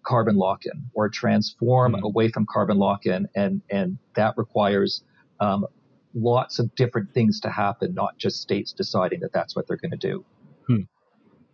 carbon 0.04 0.36
lock-in 0.36 0.90
or 0.92 1.08
transform 1.08 1.92
mm-hmm. 1.92 2.04
away 2.04 2.28
from 2.28 2.44
carbon 2.44 2.76
lock-in, 2.76 3.28
and 3.34 3.62
and 3.70 3.98
that 4.16 4.34
requires 4.36 5.02
um, 5.38 5.64
lots 6.12 6.58
of 6.58 6.74
different 6.74 7.14
things 7.14 7.40
to 7.40 7.50
happen, 7.50 7.94
not 7.94 8.18
just 8.18 8.42
states 8.42 8.72
deciding 8.72 9.20
that 9.20 9.32
that's 9.32 9.56
what 9.56 9.66
they're 9.66 9.76
going 9.76 9.92
to 9.92 9.96
do. 9.96 10.24
Hmm. 10.66 10.82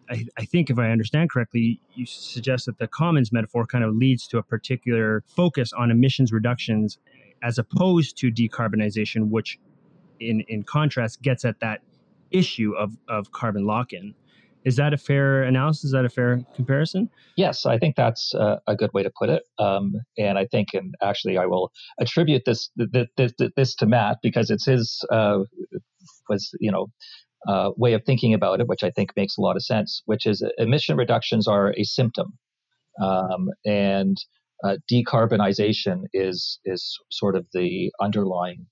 I, 0.09 0.25
I, 0.39 0.45
think 0.45 0.71
if 0.71 0.79
I 0.79 0.91
understand 0.91 1.31
correctly, 1.31 1.81
you 1.95 2.07
suggest 2.07 2.67
that 2.67 2.79
the 2.79 2.87
commons 2.87 3.33
metaphor 3.33 3.67
kind 3.67 3.83
of 3.83 3.95
leads 3.95 4.29
to 4.29 4.39
a 4.39 4.43
particular 4.43 5.25
focus 5.27 5.73
on 5.73 5.91
emissions 5.91 6.33
reductions 6.33 6.99
as 7.43 7.59
opposed 7.59 8.17
to 8.19 8.31
decarbonization, 8.31 9.31
which 9.31 9.59
in, 10.21 10.43
in 10.49 10.63
contrast 10.63 11.23
gets 11.23 11.45
at 11.45 11.61
that 11.61 11.83
issue 12.31 12.75
of, 12.77 12.97
of 13.09 13.33
carbon 13.33 13.67
lock-in. 13.67 14.15
Is 14.65 14.77
that 14.77 14.93
a 14.93 14.97
fair 14.97 15.45
analysis? 15.45 15.85
Is 15.85 15.93
that 15.93 16.05
a 16.05 16.09
fair 16.09 16.45
comparison? 16.57 17.09
Yes, 17.37 17.67
I 17.67 17.79
think 17.79 17.95
that's 17.95 18.35
uh, 18.35 18.57
a 18.67 18.75
good 18.75 18.93
way 18.93 19.05
to 19.05 19.13
put 19.17 19.29
it. 19.29 19.45
Um, 19.61 19.95
and 20.19 20.39
I 20.39 20.47
think, 20.47 20.75
and 20.75 20.93
actually, 21.01 21.39
I 21.39 21.47
will 21.47 21.71
attribute 22.01 22.43
this 22.45 22.69
this, 22.75 23.33
this, 23.57 23.77
to 23.77 23.87
Matt 23.87 24.17
because 24.25 24.51
it's 24.51 24.67
his 24.67 25.05
uh, 25.13 25.39
was 26.29 26.51
you 26.59 26.73
know 26.73 26.89
uh, 27.47 27.71
way 27.77 27.93
of 27.93 28.03
thinking 28.05 28.35
about 28.35 28.61
it, 28.61 28.67
which 28.67 28.83
I 28.83 28.91
think 28.91 29.11
makes 29.17 29.39
a 29.39 29.41
lot 29.41 29.55
of 29.55 29.63
sense. 29.63 30.03
Which 30.07 30.27
is 30.27 30.45
emission 30.59 30.97
reductions 30.97 31.47
are 31.47 31.73
a 31.77 31.85
symptom, 31.85 32.33
um, 33.01 33.51
and 33.65 34.17
uh, 34.65 34.79
decarbonization 34.93 36.07
is 36.13 36.59
is 36.65 36.99
sort 37.13 37.37
of 37.37 37.47
the 37.53 37.93
underlying 38.01 38.67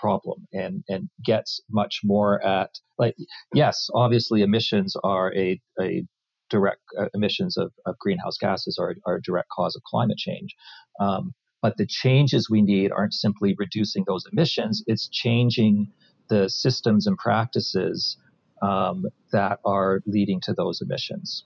problem 0.00 0.46
and 0.52 0.84
and 0.88 1.08
gets 1.24 1.60
much 1.70 2.00
more 2.04 2.44
at 2.44 2.70
like 2.98 3.16
yes 3.54 3.88
obviously 3.94 4.42
emissions 4.42 4.94
are 5.02 5.34
a, 5.34 5.60
a 5.80 6.04
direct 6.50 6.80
uh, 6.98 7.06
emissions 7.14 7.56
of, 7.56 7.72
of 7.86 7.98
greenhouse 7.98 8.36
gases 8.38 8.78
are, 8.80 8.94
are 9.06 9.16
a 9.16 9.22
direct 9.22 9.48
cause 9.50 9.76
of 9.76 9.82
climate 9.82 10.16
change. 10.16 10.54
Um, 11.00 11.34
but 11.60 11.76
the 11.76 11.86
changes 11.86 12.48
we 12.48 12.62
need 12.62 12.92
aren't 12.92 13.14
simply 13.14 13.54
reducing 13.58 14.04
those 14.06 14.24
emissions 14.32 14.82
it's 14.86 15.08
changing 15.08 15.92
the 16.28 16.48
systems 16.48 17.06
and 17.06 17.16
practices 17.16 18.16
um, 18.62 19.06
that 19.32 19.60
are 19.64 20.00
leading 20.06 20.40
to 20.42 20.52
those 20.52 20.80
emissions. 20.80 21.44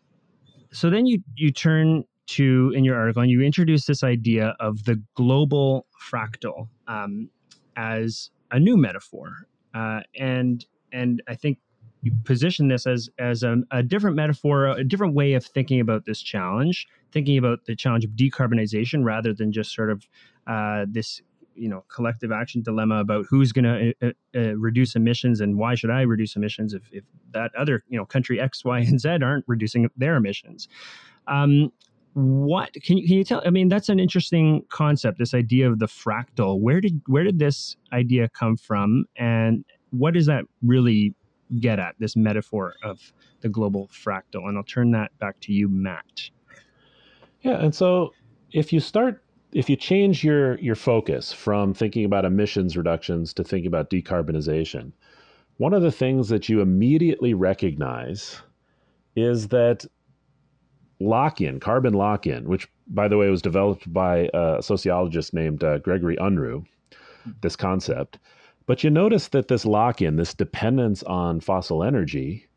So 0.73 0.91
then 0.91 1.07
you 1.07 1.23
you 1.37 1.53
turn 1.53 2.05
to 2.29 2.73
in 2.75 2.85
your 2.85 2.97
article 2.97 3.23
and 3.23 3.31
you 3.31 3.43
introduce 3.43 3.87
this 3.87 4.03
idea 4.03 4.55
of 4.61 4.85
the 4.85 5.03
global 5.15 5.87
fractal 6.11 6.69
um, 6.89 7.29
as 7.77 8.31
a 8.53 8.61
new 8.61 8.77
metaphor, 8.77 9.49
uh, 9.75 10.01
and 10.19 10.65
and 10.93 11.23
I 11.27 11.35
think 11.35 11.59
you 12.03 12.13
position 12.25 12.69
this 12.69 12.87
as 12.87 13.09
as 13.19 13.43
a, 13.43 13.57
a, 13.71 13.83
different 13.83 14.17
metaphor, 14.17 14.67
a 14.67 14.85
different 14.85 15.15
way 15.15 15.35
of 15.35 15.45
thinking 15.45 15.81
about 15.81 16.05
this 16.05 16.21
challenge, 16.21 16.87
thinking 17.13 17.39
about 17.39 17.65
the 17.65 17.75
challenge 17.75 18.05
of 18.05 18.11
decarbonization 18.13 19.05
rather 19.05 19.33
than 19.33 19.53
just 19.53 19.75
sort 19.75 19.91
of 19.91 20.07
uh, 20.47 20.85
this 20.89 21.23
you 21.55 21.69
know 21.69 21.85
collective 21.89 22.33
action 22.33 22.63
dilemma 22.63 22.97
about 22.97 23.27
who's 23.29 23.53
going 23.53 23.65
to 23.65 23.95
uh, 24.03 24.07
uh, 24.07 24.39
uh, 24.39 24.55
reduce 24.57 24.97
emissions 24.97 25.41
and 25.41 25.59
why 25.59 25.75
should 25.75 25.91
I 25.91 26.03
reduce 26.03 26.37
emissions 26.37 26.75
if, 26.75 26.83
if 26.93 27.05
that 27.33 27.55
other 27.57 27.85
you 27.89 27.99
know 27.99 28.05
country 28.05 28.41
X, 28.41 28.65
Y, 28.65 28.81
and 28.81 29.01
Z 29.01 29.09
aren't 29.23 29.45
reducing 29.47 29.89
their 29.97 30.17
emissions. 30.17 30.69
Um, 31.27 31.73
what 32.15 32.73
can 32.75 32.99
you 32.99 33.07
can 33.07 33.17
you 33.17 33.25
tell 33.25 33.43
i 33.47 33.51
mean 33.51 33.69
that's 33.69 33.89
an 33.89 33.99
interesting 33.99 34.63
concept 34.69 35.19
this 35.19 35.33
idea 35.35 35.71
of 35.71 35.79
the 35.79 35.87
fractal. 35.87 36.61
Where 36.61 36.81
did 36.81 37.01
where 37.07 37.25
did 37.25 37.39
this 37.39 37.77
idea 37.93 38.29
come 38.29 38.57
from 38.57 39.07
and 39.17 39.65
what 39.91 40.15
does 40.15 40.27
that 40.27 40.45
really 40.63 41.15
get 41.61 41.79
at 41.79 41.95
this 41.99 42.17
metaphor 42.17 42.75
of 42.83 43.13
the 43.41 43.49
global 43.49 43.89
fractal? 43.89 44.47
And 44.49 44.59
i'll 44.59 44.65
turn 44.65 44.91
that 44.93 45.17
back 45.19 45.41
to 45.41 45.53
you 45.53 45.69
matt. 45.69 46.31
Yeah 47.41 47.63
and 47.63 47.75
so 47.75 48.13
if 48.53 48.73
you 48.73 48.81
start 48.81 49.23
if 49.53 49.71
you 49.71 49.77
change 49.77 50.23
your 50.23 50.59
your 50.59 50.75
focus 50.75 51.33
from 51.33 51.73
thinking 51.73 52.05
about 52.05 52.27
emissions 52.27 52.77
reductions 52.77 53.33
to 53.35 53.45
thinking 53.45 53.69
about 53.69 53.89
decarbonization 53.91 54.93
one 55.57 55.73
of 55.73 55.83
the 55.83 55.93
things 55.93 56.29
that 56.29 56.49
you 56.49 56.61
immediately 56.61 57.35
recognize 57.35 58.43
is 59.17 59.49
that 59.49 59.85
lock 61.07 61.41
in, 61.41 61.61
carbon 61.61 61.95
lock 61.95 62.27
in, 62.27 62.49
which, 62.49 62.69
by 62.89 63.09
the 63.09 63.17
way, 63.17 63.29
was 63.29 63.43
developed 63.43 63.93
by 63.93 64.29
a 64.35 64.63
sociologist 64.63 65.35
named 65.35 65.63
uh, 65.65 65.79
Gregory 65.79 66.17
Unruh, 66.17 66.65
this 67.41 67.57
concept. 67.57 68.19
But 68.67 68.85
you 68.85 68.91
notice 68.91 69.29
that 69.29 69.49
this 69.49 69.65
lock 69.67 70.01
in, 70.01 70.17
this 70.17 70.35
dependence 70.35 71.03
on 71.03 71.41
fossil 71.41 71.83
energy, 71.83 72.49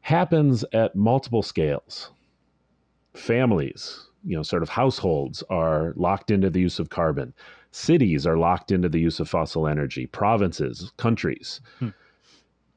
happens 0.00 0.64
at 0.72 0.96
multiple 0.96 1.42
scales. 1.42 2.10
Families, 3.14 4.08
you 4.24 4.36
know, 4.36 4.42
sort 4.42 4.62
of 4.62 4.68
households 4.68 5.42
are 5.50 5.92
locked 5.96 6.30
into 6.30 6.50
the 6.50 6.60
use 6.60 6.78
of 6.78 6.90
carbon. 6.90 7.34
Cities 7.70 8.26
are 8.26 8.36
locked 8.36 8.70
into 8.70 8.88
the 8.88 9.00
use 9.00 9.20
of 9.20 9.28
fossil 9.28 9.66
energy. 9.66 10.06
Provinces, 10.06 10.92
countries. 10.96 11.60
Hmm. 11.78 11.88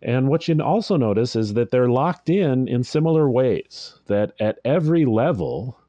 And 0.01 0.27
what 0.27 0.47
you 0.47 0.59
also 0.61 0.97
notice 0.97 1.35
is 1.35 1.53
that 1.53 1.71
they're 1.71 1.89
locked 1.89 2.29
in 2.29 2.67
in 2.67 2.83
similar 2.83 3.29
ways, 3.29 3.99
that 4.07 4.33
at 4.39 4.59
every 4.65 5.05
level, 5.05 5.79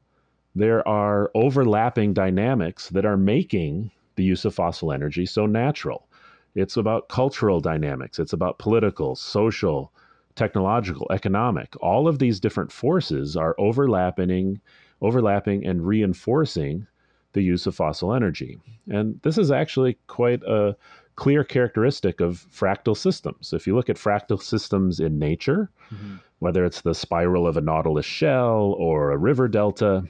there 0.55 0.87
are 0.87 1.29
overlapping 1.35 2.13
dynamics 2.13 2.89
that 2.89 3.05
are 3.05 3.17
making 3.17 3.91
the 4.15 4.23
use 4.23 4.45
of 4.45 4.55
fossil 4.55 4.91
energy 4.91 5.25
so 5.25 5.45
natural. 5.45 6.07
It's 6.55 6.77
about 6.77 7.09
cultural 7.09 7.59
dynamics, 7.59 8.17
it's 8.17 8.33
about 8.33 8.57
political, 8.57 9.15
social, 9.15 9.91
technological, 10.35 11.07
economic. 11.11 11.75
All 11.81 12.07
of 12.07 12.17
these 12.17 12.39
different 12.39 12.71
forces 12.71 13.35
are 13.35 13.55
overlapping, 13.59 14.59
overlapping 15.01 15.65
and 15.65 15.85
reinforcing 15.85 16.87
the 17.33 17.41
use 17.43 17.67
of 17.67 17.75
fossil 17.75 18.13
energy. 18.13 18.57
And 18.89 19.19
this 19.21 19.37
is 19.37 19.51
actually 19.51 19.97
quite 20.07 20.41
a 20.43 20.75
clear 21.17 21.43
characteristic 21.43 22.21
of 22.21 22.45
fractal 22.53 22.95
systems. 22.95 23.51
If 23.51 23.67
you 23.67 23.75
look 23.75 23.89
at 23.89 23.97
fractal 23.97 24.41
systems 24.41 24.99
in 24.99 25.19
nature, 25.19 25.69
mm-hmm. 25.93 26.17
whether 26.39 26.63
it's 26.63 26.81
the 26.81 26.95
spiral 26.95 27.45
of 27.45 27.57
a 27.57 27.61
nautilus 27.61 28.05
shell 28.05 28.75
or 28.77 29.11
a 29.11 29.17
river 29.17 29.47
delta, 29.47 30.03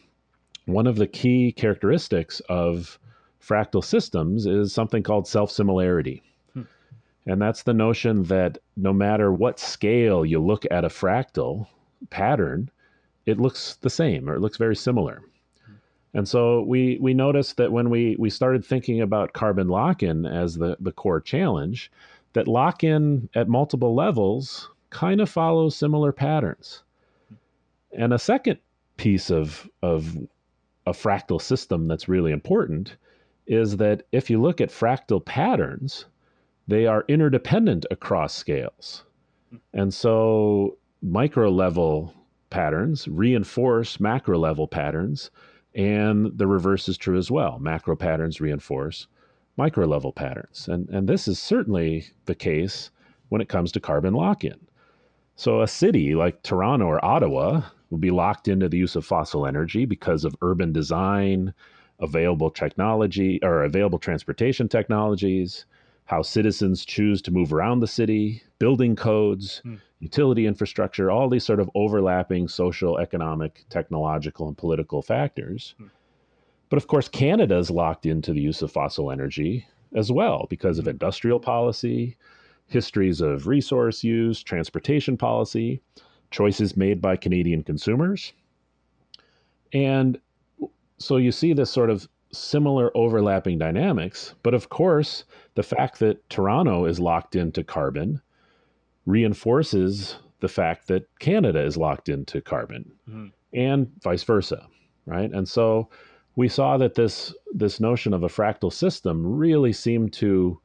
one 0.66 0.86
of 0.86 0.98
the 0.98 1.08
key 1.08 1.54
characteristics 1.54 2.42
of 2.50 3.00
fractal 3.42 3.84
systems 3.84 4.46
is 4.46 4.74
something 4.74 5.02
called 5.02 5.28
self 5.28 5.50
similarity. 5.50 6.22
Hmm. 6.54 6.64
And 7.26 7.42
that's 7.42 7.64
the 7.64 7.74
notion 7.74 8.24
that 8.24 8.58
no 8.76 8.92
matter 8.92 9.32
what 9.32 9.60
scale 9.60 10.26
you 10.26 10.40
look 10.40 10.66
at 10.70 10.84
a 10.84 10.90
fractal 10.90 11.68
pattern, 12.10 12.70
it 13.26 13.40
looks 13.40 13.76
the 13.76 13.90
same 13.90 14.30
or 14.30 14.36
it 14.36 14.42
looks 14.42 14.58
very 14.58 14.76
similar. 14.76 15.22
And 16.14 16.28
so 16.28 16.62
we 16.64 16.98
we 17.02 17.14
noticed 17.14 17.58
that 17.58 17.72
when 17.72 17.90
we 17.90 18.16
we 18.18 18.30
started 18.30 18.66
thinking 18.66 19.02
about 19.02 19.34
carbon 19.34 19.68
lock-in 19.68 20.26
as 20.26 20.56
the 20.56 20.78
the 20.80 20.92
core 20.92 21.22
challenge, 21.22 21.92
that 22.34 22.48
lock-in 22.48 23.30
at 23.36 23.48
multiple 23.48 23.94
levels 23.94 24.70
kind 24.90 25.22
of 25.22 25.30
follows 25.30 25.76
similar 25.76 26.12
patterns. 26.12 26.84
And 27.92 28.14
a 28.14 28.20
second 28.20 28.60
piece 28.98 29.30
of 29.30 29.70
of 29.82 30.18
a 30.86 30.92
fractal 30.92 31.42
system 31.42 31.88
that's 31.88 32.08
really 32.08 32.32
important 32.32 32.96
is 33.46 33.78
that 33.78 34.04
if 34.12 34.30
you 34.30 34.42
look 34.42 34.62
at 34.62 34.70
fractal 34.70 35.24
patterns, 35.24 36.06
they 36.68 36.86
are 36.86 37.06
interdependent 37.08 37.86
across 37.92 38.34
scales. 38.34 39.04
And 39.74 39.94
so 39.94 40.78
micro 41.02 41.50
level 41.50 42.14
patterns 42.50 43.08
reinforce 43.08 44.00
macro 44.00 44.38
level 44.38 44.68
patterns 44.68 45.32
and 45.78 46.36
the 46.38 46.48
reverse 46.48 46.90
is 46.90 46.98
true 46.98 47.18
as 47.18 47.32
well. 47.32 47.60
Macro 47.60 47.96
patterns 47.96 48.42
reinforce 48.42 49.08
micro 49.58 49.86
level 49.86 50.12
patterns. 50.12 50.68
And, 50.68 50.90
and 50.90 51.08
this 51.08 51.28
is 51.28 51.40
certainly 51.40 52.08
the 52.26 52.36
case 52.36 52.90
when 53.30 53.42
it 53.42 53.50
comes 53.50 53.72
to 53.72 53.80
carbon 53.80 54.14
lock 54.14 54.44
in. 54.44 54.60
So, 55.36 55.62
a 55.62 55.68
city 55.68 56.16
like 56.16 56.42
Toronto 56.42 56.86
or 56.86 57.04
Ottawa 57.06 57.62
will 57.92 58.00
be 58.00 58.10
locked 58.10 58.48
into 58.48 58.68
the 58.68 58.78
use 58.78 58.96
of 58.96 59.06
fossil 59.06 59.46
energy 59.46 59.86
because 59.86 60.26
of 60.26 60.36
urban 60.42 60.74
design, 60.74 61.54
available 62.00 62.50
technology 62.50 63.40
or 63.44 63.64
available 63.64 64.00
transportation 64.00 64.68
technologies, 64.68 65.66
how 66.06 66.24
citizens 66.24 66.86
choose 66.86 67.22
to 67.22 67.32
move 67.32 67.54
around 67.54 67.82
the 67.82 67.88
city, 67.88 68.42
building 68.58 68.96
codes, 68.96 69.60
hmm. 69.64 69.76
Utility 70.00 70.46
infrastructure, 70.46 71.10
all 71.10 71.30
these 71.30 71.44
sort 71.44 71.60
of 71.60 71.70
overlapping 71.76 72.48
social, 72.48 72.98
economic, 73.00 73.66
technological, 73.70 74.48
and 74.48 74.58
political 74.58 75.02
factors. 75.02 75.76
Hmm. 75.78 75.88
But 76.70 76.78
of 76.78 76.88
course, 76.88 77.08
Canada 77.08 77.58
is 77.58 77.72
locked 77.72 78.06
into 78.06 78.34
the 78.34 78.42
use 78.42 78.62
of 78.62 78.72
fossil 78.72 79.12
energy 79.12 79.66
as 79.96 80.12
well 80.12 80.48
because 80.50 80.78
of 80.78 80.86
hmm. 80.86 80.92
industrial 80.92 81.40
policy, 81.40 82.18
histories 82.68 83.22
of 83.22 83.48
resource 83.48 84.04
use, 84.04 84.44
transportation 84.44 85.18
policy, 85.18 85.82
choices 86.32 86.78
made 86.78 87.02
by 87.02 87.16
Canadian 87.16 87.64
consumers. 87.64 88.34
And 89.74 90.20
so 90.98 91.18
you 91.18 91.32
see 91.32 91.54
this 91.54 91.72
sort 91.72 91.90
of 91.90 92.08
similar 92.32 92.96
overlapping 92.96 93.58
dynamics. 93.58 94.36
But 94.44 94.54
of 94.54 94.70
course, 94.70 95.24
the 95.56 95.64
fact 95.64 96.00
that 96.00 96.30
Toronto 96.30 96.86
is 96.86 97.00
locked 97.00 97.36
into 97.36 97.64
carbon 97.64 98.22
reinforces 99.08 100.18
the 100.42 100.48
fact 100.48 100.88
that 100.88 101.08
Canada 101.18 101.64
is 101.64 101.78
locked 101.78 102.10
into 102.10 102.42
carbon 102.42 102.92
mm-hmm. 103.10 103.28
and 103.54 103.92
vice 104.04 104.24
versa, 104.24 104.68
right? 105.08 105.32
And 105.32 105.50
so 105.50 105.90
we 106.36 106.48
saw 106.48 106.78
that 106.78 106.94
this 106.94 107.34
this 107.52 107.80
notion 107.80 108.14
of 108.14 108.22
a 108.22 108.28
fractal 108.28 108.72
system 108.72 109.26
really 109.26 109.74
seemed 109.74 110.14
to 110.14 110.62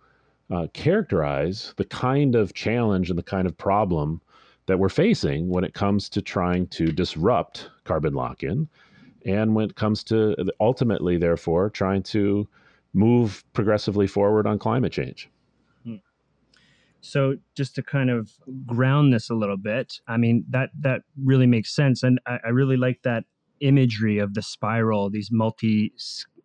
uh, 0.50 0.66
characterize 0.74 1.72
the 1.78 1.84
kind 1.86 2.34
of 2.34 2.52
challenge 2.52 3.08
and 3.08 3.18
the 3.18 3.22
kind 3.22 3.46
of 3.46 3.56
problem 3.56 4.20
that 4.66 4.78
we're 4.78 4.90
facing 4.90 5.48
when 5.48 5.64
it 5.64 5.72
comes 5.72 6.10
to 6.10 6.20
trying 6.20 6.66
to 6.66 6.86
disrupt 6.92 7.70
carbon 7.84 8.12
lock-in 8.12 8.68
and 9.24 9.54
when 9.54 9.64
it 9.66 9.76
comes 9.76 10.04
to 10.04 10.36
ultimately, 10.60 11.16
therefore, 11.16 11.70
trying 11.70 12.02
to 12.02 12.46
move 12.92 13.44
progressively 13.52 14.06
forward 14.06 14.46
on 14.46 14.58
climate 14.58 14.92
change. 14.92 15.30
So, 17.02 17.36
just 17.56 17.74
to 17.74 17.82
kind 17.82 18.10
of 18.10 18.30
ground 18.66 19.12
this 19.12 19.28
a 19.28 19.34
little 19.34 19.56
bit, 19.56 20.00
I 20.08 20.16
mean 20.16 20.44
that 20.50 20.70
that 20.80 21.02
really 21.22 21.46
makes 21.46 21.74
sense, 21.74 22.02
and 22.02 22.20
I, 22.26 22.38
I 22.46 22.48
really 22.48 22.76
like 22.76 23.00
that 23.02 23.24
imagery 23.60 24.18
of 24.18 24.34
the 24.34 24.42
spiral, 24.42 25.10
these 25.10 25.30
multi 25.30 25.92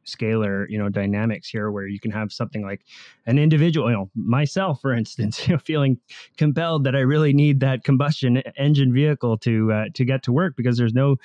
scalar 0.06 0.66
you 0.70 0.80
know 0.80 0.88
dynamics 0.88 1.50
here 1.50 1.70
where 1.70 1.86
you 1.86 2.00
can 2.00 2.12
have 2.12 2.32
something 2.32 2.64
like 2.64 2.82
an 3.26 3.38
individual 3.38 3.90
you 3.90 3.94
know 3.94 4.10
myself 4.16 4.80
for 4.80 4.94
instance 4.94 5.46
you 5.50 5.54
know 5.54 5.60
feeling 5.60 6.00
compelled 6.38 6.86
that 6.86 6.96
i 6.96 7.00
really 7.00 7.34
need 7.34 7.60
that 7.60 7.84
combustion 7.84 8.38
engine 8.56 8.94
vehicle 8.94 9.38
to 9.38 9.70
uh, 9.70 9.84
to 9.94 10.06
get 10.06 10.24
to 10.24 10.32
work 10.32 10.54
because 10.56 10.78
there's 10.78 10.94
no 10.94 11.18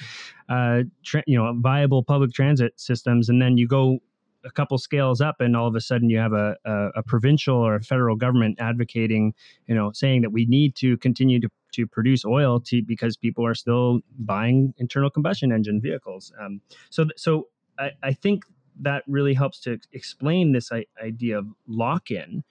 uh, 0.52 0.82
tra- 1.04 1.24
you 1.26 1.36
know 1.36 1.54
viable 1.58 2.02
public 2.02 2.32
transit 2.32 2.78
systems. 2.78 3.28
And 3.28 3.40
then 3.40 3.56
you 3.56 3.66
go 3.66 4.00
a 4.44 4.50
couple 4.50 4.76
scales 4.78 5.20
up 5.20 5.36
and 5.40 5.56
all 5.56 5.68
of 5.68 5.74
a 5.74 5.80
sudden 5.80 6.10
you 6.10 6.18
have 6.18 6.32
a, 6.32 6.56
a, 6.64 6.88
a 6.96 7.02
provincial 7.02 7.56
or 7.56 7.76
a 7.76 7.82
federal 7.82 8.16
government 8.16 8.58
advocating 8.60 9.32
you 9.66 9.74
know 9.74 9.92
saying 9.92 10.22
that 10.22 10.30
we 10.30 10.46
need 10.46 10.74
to 10.76 10.96
continue 10.98 11.40
to 11.40 11.48
to 11.72 11.86
produce 11.86 12.24
oil 12.24 12.60
to 12.60 12.82
because 12.82 13.16
people 13.16 13.44
are 13.44 13.54
still 13.54 14.00
buying 14.18 14.74
internal 14.78 15.10
combustion 15.10 15.52
engine 15.52 15.80
vehicles. 15.80 16.32
Um, 16.40 16.60
so, 16.90 17.06
so 17.16 17.48
I, 17.78 17.90
I, 18.02 18.12
think 18.12 18.44
that 18.80 19.04
really 19.06 19.34
helps 19.34 19.58
to 19.60 19.78
explain 19.92 20.52
this 20.52 20.70
idea 21.02 21.38
of 21.38 21.46
lock-in. 21.66 22.44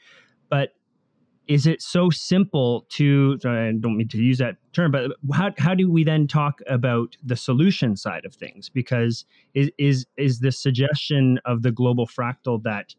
But 0.49 0.73
is 1.47 1.65
it 1.65 1.81
so 1.81 2.09
simple 2.09 2.85
to 2.89 3.37
I 3.43 3.73
don't 3.79 3.97
mean 3.97 4.07
to 4.09 4.17
use 4.17 4.37
that 4.37 4.57
term, 4.73 4.91
but 4.91 5.11
how, 5.33 5.51
how 5.57 5.73
do 5.73 5.91
we 5.91 6.03
then 6.03 6.27
talk 6.27 6.61
about 6.67 7.17
the 7.23 7.35
solution 7.35 7.97
side 7.97 8.25
of 8.25 8.33
things? 8.33 8.69
Because 8.69 9.25
is 9.53 9.69
is 9.77 10.05
is 10.17 10.39
the 10.39 10.51
suggestion 10.51 11.39
of 11.45 11.63
the 11.63 11.71
global 11.71 12.07
fractal 12.07 12.61
that 12.63 12.95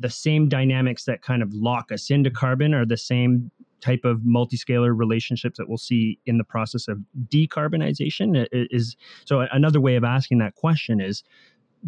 the 0.00 0.10
same 0.10 0.48
dynamics 0.48 1.04
that 1.04 1.22
kind 1.22 1.42
of 1.42 1.54
lock 1.54 1.92
us 1.92 2.10
into 2.10 2.30
carbon 2.30 2.74
are 2.74 2.84
the 2.84 2.96
same 2.96 3.50
type 3.80 4.04
of 4.04 4.20
multiscalar 4.20 4.96
relationships 4.96 5.58
that 5.58 5.68
we'll 5.68 5.78
see 5.78 6.18
in 6.26 6.38
the 6.38 6.44
process 6.44 6.88
of 6.88 6.98
decarbonization 7.28 8.46
is 8.50 8.96
so 9.24 9.40
another 9.52 9.80
way 9.80 9.94
of 9.94 10.04
asking 10.04 10.38
that 10.38 10.54
question 10.54 11.00
is 11.00 11.22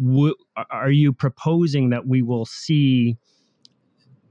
w- 0.01 0.35
are 0.69 0.91
you 0.91 1.11
proposing 1.11 1.89
that 1.89 2.07
we 2.07 2.21
will 2.21 2.45
see, 2.45 3.17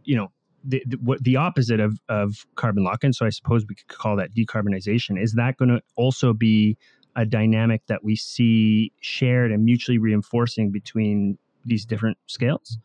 you 0.05 0.17
know, 0.17 0.31
the, 0.67 0.83
the, 0.87 0.97
what 0.97 1.23
the 1.23 1.37
opposite 1.37 1.81
of, 1.81 1.99
of 2.09 2.47
carbon 2.57 2.85
lock-in? 2.85 3.13
So 3.13 3.27
I 3.27 3.31
suppose 3.31 3.65
we 3.69 3.75
could 3.75 3.89
call 3.89 4.17
that 4.17 4.35
decarbonization. 4.35 5.23
Is 5.23 5.33
that 5.35 5.57
going 5.57 5.69
to 5.69 5.81
also 5.97 6.33
be 6.33 6.77
a 7.15 7.25
dynamic 7.25 7.83
that 7.87 8.05
we 8.05 8.17
see 8.17 8.93
shared 9.01 9.53
and 9.53 9.65
mutually 9.65 9.99
reinforcing 9.99 10.71
between 10.71 11.39
these 11.65 11.85
different 11.85 12.19
scales? 12.27 12.79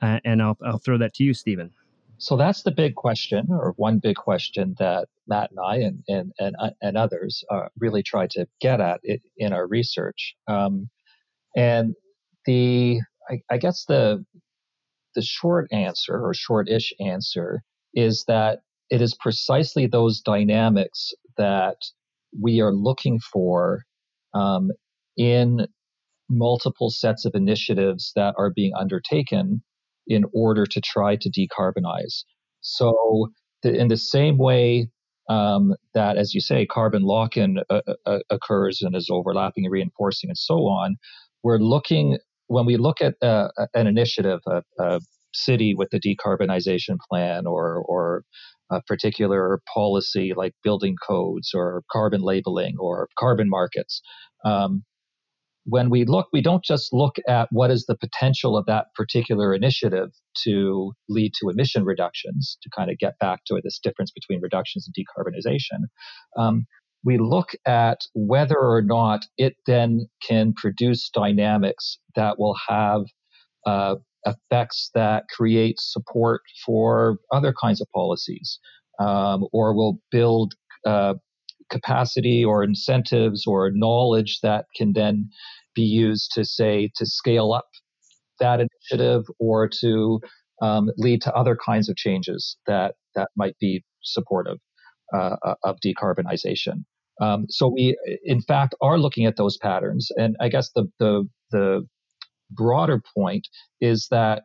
Uh, 0.00 0.18
and 0.24 0.40
I'll, 0.42 0.56
I'll 0.64 0.78
throw 0.78 0.98
that 0.98 1.14
to 1.14 1.24
you, 1.24 1.34
Steven. 1.34 1.70
So 2.18 2.36
that's 2.36 2.62
the 2.62 2.70
big 2.70 2.96
question, 2.96 3.46
or 3.50 3.72
one 3.76 3.98
big 3.98 4.16
question 4.16 4.74
that 4.78 5.08
Matt 5.26 5.50
and 5.52 5.58
I 5.58 5.76
and 5.76 6.04
and 6.06 6.32
and, 6.38 6.54
uh, 6.58 6.70
and 6.82 6.98
others 6.98 7.42
uh, 7.50 7.68
really 7.78 8.02
try 8.02 8.26
to 8.32 8.46
get 8.60 8.78
at 8.78 9.00
in 9.38 9.54
our 9.54 9.66
research. 9.66 10.34
Um, 10.46 10.90
and 11.56 11.94
the 12.44 13.00
I, 13.30 13.40
I 13.50 13.56
guess 13.56 13.86
the 13.86 14.22
the 15.14 15.22
short 15.22 15.68
answer 15.72 16.20
or 16.22 16.34
short-ish 16.34 16.92
answer 17.00 17.62
is 17.94 18.24
that 18.28 18.60
it 18.90 19.00
is 19.00 19.16
precisely 19.20 19.86
those 19.86 20.20
dynamics 20.20 21.12
that 21.36 21.76
we 22.40 22.60
are 22.60 22.72
looking 22.72 23.18
for 23.32 23.84
um, 24.34 24.70
in 25.16 25.66
multiple 26.28 26.90
sets 26.90 27.24
of 27.24 27.34
initiatives 27.34 28.12
that 28.14 28.34
are 28.38 28.52
being 28.54 28.72
undertaken 28.78 29.62
in 30.06 30.24
order 30.32 30.64
to 30.66 30.80
try 30.80 31.16
to 31.16 31.30
decarbonize. 31.30 32.24
So, 32.60 33.28
the, 33.62 33.74
in 33.74 33.88
the 33.88 33.96
same 33.96 34.38
way 34.38 34.88
um, 35.28 35.74
that, 35.94 36.16
as 36.16 36.34
you 36.34 36.40
say, 36.40 36.66
carbon 36.66 37.02
lock 37.02 37.36
in 37.36 37.58
uh, 37.68 37.80
uh, 38.06 38.18
occurs 38.30 38.80
and 38.82 38.96
is 38.96 39.08
overlapping 39.10 39.64
and 39.64 39.72
reinforcing 39.72 40.30
and 40.30 40.38
so 40.38 40.66
on, 40.66 40.96
we're 41.42 41.58
looking 41.58 42.18
when 42.50 42.66
we 42.66 42.76
look 42.76 43.00
at 43.00 43.14
uh, 43.22 43.48
an 43.74 43.86
initiative, 43.86 44.40
a, 44.46 44.62
a, 44.78 45.00
city 45.32 45.76
with 45.76 45.92
a 45.92 46.00
decarbonization 46.00 46.96
plan 47.08 47.46
or 47.46 47.84
or 47.86 48.24
a 48.72 48.82
particular 48.82 49.60
policy 49.72 50.32
like 50.36 50.52
building 50.64 50.96
codes 51.06 51.52
or 51.54 51.84
carbon 51.92 52.20
labeling 52.20 52.74
or 52.80 53.08
carbon 53.16 53.48
markets. 53.48 54.02
Um, 54.44 54.82
when 55.66 55.88
we 55.88 56.04
look, 56.04 56.26
we 56.32 56.42
don't 56.42 56.64
just 56.64 56.92
look 56.92 57.16
at 57.28 57.46
what 57.52 57.70
is 57.70 57.86
the 57.86 57.96
potential 57.96 58.56
of 58.56 58.66
that 58.66 58.86
particular 58.96 59.54
initiative 59.54 60.08
to 60.42 60.92
lead 61.08 61.32
to 61.40 61.48
emission 61.48 61.84
reductions, 61.84 62.58
to 62.62 62.70
kind 62.76 62.90
of 62.90 62.98
get 62.98 63.16
back 63.20 63.44
to 63.46 63.60
this 63.62 63.78
difference 63.80 64.10
between 64.10 64.40
reductions 64.40 64.88
and 64.88 64.94
decarbonization. 64.96 65.84
Um, 66.36 66.66
we 67.04 67.18
look 67.18 67.50
at 67.66 67.98
whether 68.14 68.58
or 68.58 68.82
not 68.82 69.20
it 69.38 69.54
then 69.66 70.06
can 70.26 70.52
produce 70.52 71.08
dynamics 71.10 71.98
that 72.14 72.38
will 72.38 72.56
have 72.68 73.02
uh, 73.66 73.96
effects 74.26 74.90
that 74.94 75.24
create 75.34 75.76
support 75.78 76.42
for 76.64 77.18
other 77.32 77.54
kinds 77.58 77.80
of 77.80 77.88
policies 77.94 78.58
um, 78.98 79.46
or 79.52 79.74
will 79.74 79.98
build 80.10 80.54
uh, 80.86 81.14
capacity 81.70 82.44
or 82.44 82.62
incentives 82.62 83.44
or 83.46 83.70
knowledge 83.72 84.40
that 84.42 84.66
can 84.76 84.92
then 84.92 85.28
be 85.74 85.82
used 85.82 86.32
to 86.34 86.44
say 86.44 86.90
to 86.96 87.06
scale 87.06 87.52
up 87.52 87.66
that 88.40 88.60
initiative 88.60 89.24
or 89.38 89.68
to 89.68 90.20
um, 90.60 90.90
lead 90.98 91.22
to 91.22 91.32
other 91.32 91.56
kinds 91.64 91.88
of 91.88 91.96
changes 91.96 92.56
that 92.66 92.94
that 93.14 93.28
might 93.36 93.56
be 93.58 93.82
supportive 94.02 94.58
uh, 95.12 95.36
of 95.64 95.76
decarbonization. 95.84 96.84
Um, 97.20 97.46
so 97.48 97.68
we, 97.68 97.96
in 98.24 98.40
fact, 98.40 98.74
are 98.80 98.98
looking 98.98 99.26
at 99.26 99.36
those 99.36 99.58
patterns. 99.58 100.10
And 100.16 100.36
I 100.40 100.48
guess 100.48 100.70
the 100.74 100.90
the, 100.98 101.28
the 101.50 101.86
broader 102.50 103.02
point 103.14 103.46
is 103.80 104.08
that 104.10 104.42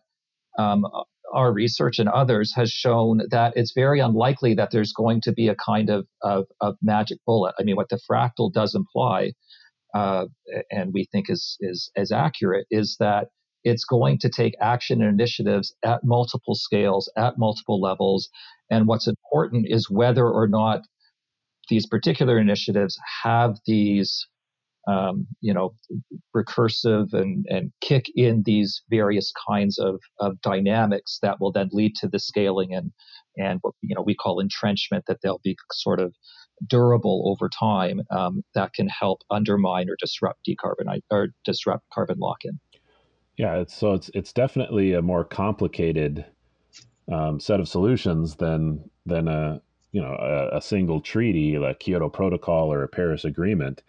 um, 0.59 0.85
our 1.33 1.51
research 1.51 1.99
and 1.99 2.09
others 2.09 2.53
has 2.55 2.71
shown 2.71 3.21
that 3.31 3.53
it's 3.55 3.73
very 3.73 3.99
unlikely 3.99 4.53
that 4.55 4.71
there's 4.71 4.93
going 4.93 5.21
to 5.21 5.33
be 5.33 5.47
a 5.47 5.55
kind 5.55 5.89
of, 5.89 6.07
of, 6.21 6.45
of 6.61 6.75
magic 6.81 7.17
bullet. 7.25 7.55
I 7.59 7.63
mean, 7.63 7.75
what 7.75 7.89
the 7.89 7.99
fractal 8.09 8.53
does 8.53 8.75
imply, 8.75 9.33
uh, 9.93 10.25
and 10.71 10.93
we 10.93 11.07
think 11.11 11.29
is, 11.29 11.57
is, 11.59 11.91
is 11.95 12.11
accurate, 12.11 12.67
is 12.69 12.97
that 12.99 13.27
it's 13.63 13.85
going 13.85 14.19
to 14.19 14.29
take 14.29 14.53
action 14.61 15.01
and 15.01 15.09
initiatives 15.09 15.75
at 15.83 16.01
multiple 16.03 16.55
scales, 16.55 17.11
at 17.17 17.37
multiple 17.37 17.81
levels. 17.81 18.29
And 18.69 18.87
what's 18.87 19.07
important 19.07 19.67
is 19.69 19.89
whether 19.89 20.27
or 20.27 20.47
not 20.47 20.81
these 21.69 21.87
particular 21.87 22.37
initiatives 22.39 22.97
have 23.23 23.57
these 23.65 24.27
um, 24.87 25.27
you 25.41 25.53
know, 25.53 25.75
recursive 26.35 27.13
and, 27.13 27.45
and 27.49 27.71
kick 27.81 28.05
in 28.15 28.43
these 28.45 28.83
various 28.89 29.33
kinds 29.47 29.79
of, 29.79 29.99
of 30.19 30.39
dynamics 30.41 31.17
that 31.21 31.37
will 31.39 31.51
then 31.51 31.69
lead 31.71 31.95
to 31.95 32.07
the 32.07 32.19
scaling 32.19 32.73
and, 32.73 32.91
and 33.37 33.59
what, 33.61 33.73
you 33.81 33.95
know, 33.95 34.03
we 34.03 34.15
call 34.15 34.39
entrenchment 34.39 35.05
that 35.07 35.17
they'll 35.23 35.41
be 35.43 35.55
sort 35.71 35.99
of 35.99 36.13
durable 36.67 37.23
over 37.25 37.49
time 37.49 38.01
um, 38.11 38.43
that 38.53 38.73
can 38.73 38.87
help 38.87 39.21
undermine 39.29 39.89
or 39.89 39.97
disrupt 39.99 40.39
decarbonize 40.47 41.01
or 41.11 41.29
disrupt 41.43 41.83
carbon 41.91 42.17
lock-in. 42.19 42.59
Yeah, 43.37 43.55
it's, 43.55 43.75
so 43.75 43.93
it's 43.93 44.09
it's 44.13 44.31
definitely 44.31 44.93
a 44.93 45.01
more 45.01 45.25
complicated 45.25 46.25
um, 47.11 47.39
set 47.39 47.59
of 47.59 47.67
solutions 47.67 48.35
than 48.35 48.89
than 49.05 49.27
a 49.27 49.61
you 49.91 50.01
know 50.01 50.15
a, 50.19 50.57
a, 50.57 50.61
single 50.61 50.99
treaty 50.99 51.57
like 51.57 51.79
Kyoto 51.79 52.09
Protocol 52.09 52.71
or 52.71 52.83
a 52.83 52.87
Paris 52.87 53.25
Agreement 53.25 53.83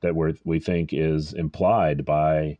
that 0.00 0.16
we 0.16 0.34
we 0.44 0.58
think 0.58 0.92
is 0.92 1.32
implied 1.32 2.04
by 2.04 2.58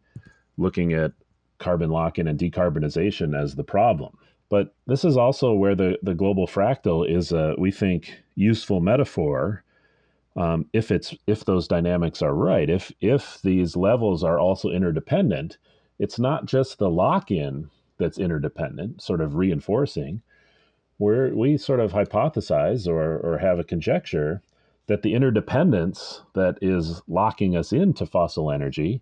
looking 0.57 0.93
at 0.93 1.13
carbon 1.59 1.91
lock-in 1.91 2.29
and 2.29 2.39
decarbonization 2.39 3.41
as 3.41 3.55
the 3.55 3.65
problem. 3.65 4.17
But 4.49 4.75
this 4.87 5.05
is 5.05 5.17
also 5.17 5.55
where 5.55 5.75
the, 5.75 5.99
the 6.03 6.15
global 6.15 6.47
fractal 6.47 7.09
is 7.09 7.33
a, 7.33 7.55
we 7.57 7.71
think, 7.71 8.23
useful 8.35 8.81
metaphor 8.81 9.65
um, 10.37 10.67
if 10.73 10.91
it's 10.91 11.15
if 11.27 11.45
those 11.45 11.69
dynamics 11.69 12.23
are 12.23 12.35
right. 12.35 12.69
If 12.69 12.93
if 13.01 13.41
these 13.43 13.77
levels 13.77 14.25
are 14.25 14.39
also 14.39 14.71
interdependent, 14.71 15.59
it's 15.99 16.19
not 16.19 16.47
just 16.47 16.79
the 16.79 16.91
lock-in 16.91 17.71
that's 18.03 18.19
interdependent, 18.19 19.03
sort 19.03 19.21
of 19.21 19.37
reinforcing. 19.37 20.23
Where 20.99 21.35
we 21.35 21.57
sort 21.57 21.81
of 21.81 21.93
hypothesize 21.93 22.87
or, 22.87 23.19
or 23.19 23.39
have 23.39 23.59
a 23.59 23.65
conjecture 23.65 24.43
that 24.87 25.03
the 25.03 25.15
interdependence 25.15 26.23
that 26.35 26.59
is 26.61 27.03
locking 27.09 27.57
us 27.57 27.73
into 27.73 28.07
fossil 28.07 28.51
energy 28.51 29.01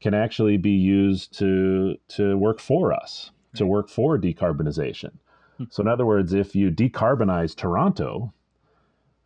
can 0.00 0.14
actually 0.14 0.56
be 0.56 0.70
used 0.70 1.36
to 1.38 1.96
to 2.08 2.36
work 2.38 2.60
for 2.60 2.92
us 2.92 3.30
to 3.54 3.66
work 3.66 3.88
for 3.88 4.18
decarbonization. 4.18 5.12
Hmm. 5.58 5.64
So, 5.70 5.82
in 5.82 5.88
other 5.88 6.06
words, 6.06 6.32
if 6.32 6.54
you 6.54 6.70
decarbonize 6.70 7.56
Toronto, 7.56 8.32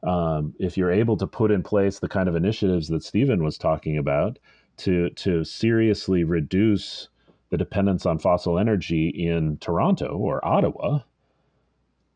um, 0.03 0.55
if 0.59 0.77
you're 0.77 0.91
able 0.91 1.17
to 1.17 1.27
put 1.27 1.51
in 1.51 1.63
place 1.63 1.99
the 1.99 2.09
kind 2.09 2.29
of 2.29 2.37
initiatives 2.37 2.89
that 2.89 3.03
Steven 3.03 3.43
was 3.43 3.59
talking 3.59 3.97
about 3.99 4.39
to 4.79 5.11
to 5.11 5.45
seriously 5.45 6.25
reduce 6.25 7.09
the 7.51 7.57
dependence 7.57 8.07
on 8.07 8.19
fossil 8.19 8.59
energy 8.59 9.09
in 9.09 9.59
Toronto 9.59 10.17
or 10.17 10.45
Ottawa, 10.45 11.01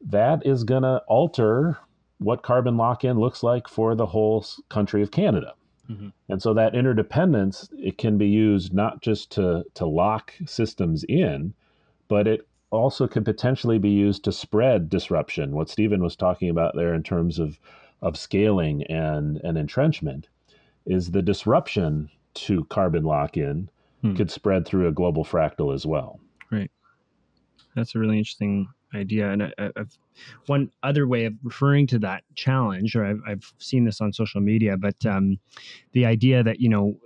that 0.00 0.44
is 0.46 0.64
going 0.64 0.82
to 0.82 1.02
alter 1.06 1.78
what 2.18 2.42
carbon 2.42 2.76
lock-in 2.76 3.18
looks 3.18 3.42
like 3.42 3.68
for 3.68 3.94
the 3.94 4.06
whole 4.06 4.44
country 4.68 5.02
of 5.02 5.10
Canada. 5.10 5.54
Mm-hmm. 5.90 6.08
And 6.28 6.42
so 6.42 6.54
that 6.54 6.74
interdependence 6.74 7.68
it 7.72 7.98
can 7.98 8.16
be 8.16 8.28
used 8.28 8.72
not 8.72 9.02
just 9.02 9.30
to 9.32 9.64
to 9.74 9.86
lock 9.86 10.34
systems 10.46 11.04
in, 11.04 11.54
but 12.08 12.28
it 12.28 12.46
also 12.70 13.08
could 13.08 13.24
potentially 13.24 13.78
be 13.78 13.90
used 13.90 14.22
to 14.24 14.32
spread 14.32 14.88
disruption. 14.88 15.52
What 15.52 15.68
Steven 15.68 16.02
was 16.02 16.14
talking 16.14 16.48
about 16.48 16.76
there 16.76 16.94
in 16.94 17.02
terms 17.02 17.38
of 17.38 17.58
of 18.02 18.16
scaling 18.16 18.84
and, 18.84 19.38
and 19.44 19.58
entrenchment 19.58 20.28
is 20.86 21.10
the 21.10 21.22
disruption 21.22 22.10
to 22.32 22.64
carbon 22.64 23.04
lock 23.04 23.36
in 23.36 23.68
hmm. 24.02 24.14
could 24.14 24.30
spread 24.30 24.66
through 24.66 24.88
a 24.88 24.92
global 24.92 25.24
fractal 25.24 25.74
as 25.74 25.86
well. 25.86 26.20
Right. 26.50 26.70
That's 27.74 27.94
a 27.94 27.98
really 27.98 28.18
interesting 28.18 28.68
idea. 28.94 29.30
And 29.30 29.42
I, 29.44 29.52
have 29.76 29.96
one 30.46 30.70
other 30.82 31.06
way 31.06 31.24
of 31.26 31.34
referring 31.42 31.86
to 31.88 31.98
that 32.00 32.24
challenge, 32.34 32.96
or 32.96 33.04
I've, 33.04 33.20
I've 33.26 33.52
seen 33.58 33.84
this 33.84 34.00
on 34.00 34.12
social 34.12 34.40
media, 34.40 34.76
but 34.76 35.04
um, 35.06 35.38
the 35.92 36.06
idea 36.06 36.42
that, 36.42 36.60
you 36.60 36.68
know, 36.68 36.96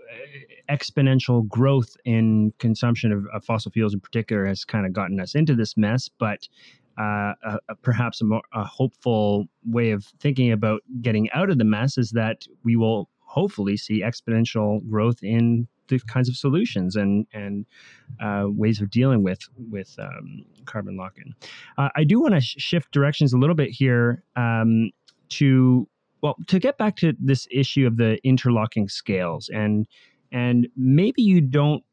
exponential 0.70 1.46
growth 1.46 1.96
in 2.04 2.52
consumption 2.58 3.12
of, 3.12 3.26
of, 3.34 3.44
fossil 3.44 3.70
fuels 3.70 3.92
in 3.92 4.00
particular 4.00 4.46
has 4.46 4.64
kind 4.64 4.86
of 4.86 4.92
gotten 4.92 5.20
us 5.20 5.34
into 5.34 5.54
this 5.54 5.76
mess. 5.76 6.08
But 6.18 6.48
uh, 6.98 7.34
a, 7.44 7.58
a, 7.68 7.74
perhaps 7.82 8.20
a 8.20 8.24
more 8.24 8.42
a 8.54 8.64
hopeful 8.64 9.46
way 9.66 9.90
of 9.90 10.04
thinking 10.20 10.52
about 10.52 10.82
getting 11.02 11.30
out 11.32 11.50
of 11.50 11.58
the 11.58 11.64
mess 11.64 11.98
is 11.98 12.10
that 12.10 12.46
we 12.64 12.76
will 12.76 13.08
hopefully 13.18 13.76
see 13.76 14.02
exponential 14.02 14.88
growth 14.88 15.22
in 15.22 15.66
the 15.88 15.98
kinds 16.00 16.28
of 16.28 16.36
solutions 16.36 16.96
and 16.96 17.26
and 17.32 17.66
uh, 18.20 18.44
ways 18.46 18.80
of 18.80 18.90
dealing 18.90 19.22
with 19.22 19.40
with 19.70 19.94
um, 19.98 20.44
carbon 20.64 20.96
lock-in. 20.96 21.34
Uh, 21.78 21.88
I 21.96 22.04
do 22.04 22.20
want 22.20 22.34
to 22.34 22.40
sh- 22.40 22.56
shift 22.58 22.92
directions 22.92 23.32
a 23.32 23.38
little 23.38 23.56
bit 23.56 23.70
here 23.70 24.22
um, 24.36 24.90
to 25.30 25.88
well 26.24 26.36
to 26.46 26.58
get 26.58 26.78
back 26.78 26.96
to 26.96 27.12
this 27.20 27.46
issue 27.50 27.86
of 27.86 27.96
the 27.96 28.18
interlocking 28.24 28.88
scales 28.88 29.50
and 29.52 29.86
and 30.32 30.68
maybe 30.76 31.22
you 31.22 31.40
don't 31.40 31.84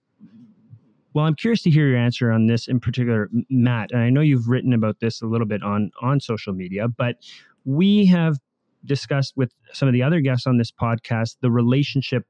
well 1.13 1.25
i'm 1.25 1.35
curious 1.35 1.61
to 1.61 1.69
hear 1.69 1.87
your 1.87 1.97
answer 1.97 2.31
on 2.31 2.47
this 2.47 2.67
in 2.67 2.79
particular 2.79 3.29
matt 3.49 3.91
and 3.91 4.01
i 4.01 4.09
know 4.09 4.21
you've 4.21 4.47
written 4.47 4.73
about 4.73 4.99
this 5.01 5.21
a 5.21 5.25
little 5.25 5.45
bit 5.45 5.61
on 5.61 5.91
on 6.01 6.19
social 6.19 6.53
media 6.53 6.87
but 6.87 7.17
we 7.65 8.05
have 8.05 8.37
discussed 8.85 9.33
with 9.35 9.53
some 9.73 9.87
of 9.87 9.93
the 9.93 10.01
other 10.01 10.21
guests 10.21 10.47
on 10.47 10.57
this 10.57 10.71
podcast 10.71 11.35
the 11.41 11.51
relationship 11.51 12.25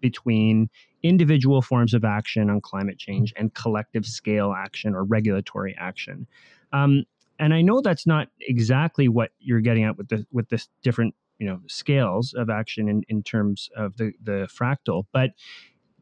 between 0.00 0.68
individual 1.08 1.62
forms 1.62 1.94
of 1.94 2.04
action 2.04 2.50
on 2.50 2.60
climate 2.60 2.98
change 2.98 3.32
and 3.36 3.54
collective 3.54 4.06
scale 4.06 4.52
action 4.56 4.94
or 4.94 5.04
regulatory 5.04 5.74
action. 5.78 6.26
Um, 6.72 7.04
and 7.38 7.52
i 7.52 7.60
know 7.60 7.82
that's 7.82 8.06
not 8.06 8.28
exactly 8.40 9.08
what 9.08 9.30
you're 9.40 9.60
getting 9.60 9.84
at 9.84 9.98
with 9.98 10.08
the 10.08 10.26
with 10.32 10.48
this 10.48 10.68
different 10.82 11.14
you 11.38 11.46
know 11.46 11.60
scales 11.66 12.32
of 12.34 12.48
action 12.48 12.88
in, 12.88 13.02
in 13.08 13.22
terms 13.22 13.68
of 13.76 13.94
the 13.98 14.12
the 14.22 14.48
fractal 14.50 15.04
but 15.12 15.32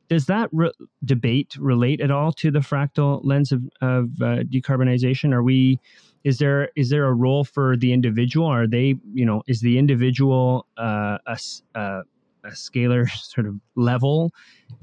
does 0.08 0.26
that 0.26 0.48
re- 0.52 0.72
debate 1.04 1.56
relate 1.58 2.00
at 2.00 2.10
all 2.10 2.32
to 2.32 2.50
the 2.50 2.58
fractal 2.58 3.20
lens 3.24 3.52
of, 3.52 3.62
of 3.80 4.10
uh, 4.20 4.44
decarbonization? 4.44 5.32
Are 5.32 5.42
we 5.42 5.80
is 6.24 6.38
there 6.38 6.70
is 6.76 6.90
there 6.90 7.06
a 7.06 7.14
role 7.14 7.44
for 7.44 7.76
the 7.76 7.92
individual? 7.92 8.46
Are 8.46 8.66
they 8.66 8.96
you 9.12 9.24
know 9.24 9.42
is 9.46 9.60
the 9.60 9.78
individual 9.78 10.66
uh, 10.76 11.18
a, 11.26 11.38
a, 11.74 12.02
a 12.44 12.50
scalar 12.50 13.08
sort 13.34 13.46
of 13.46 13.54
level 13.76 14.32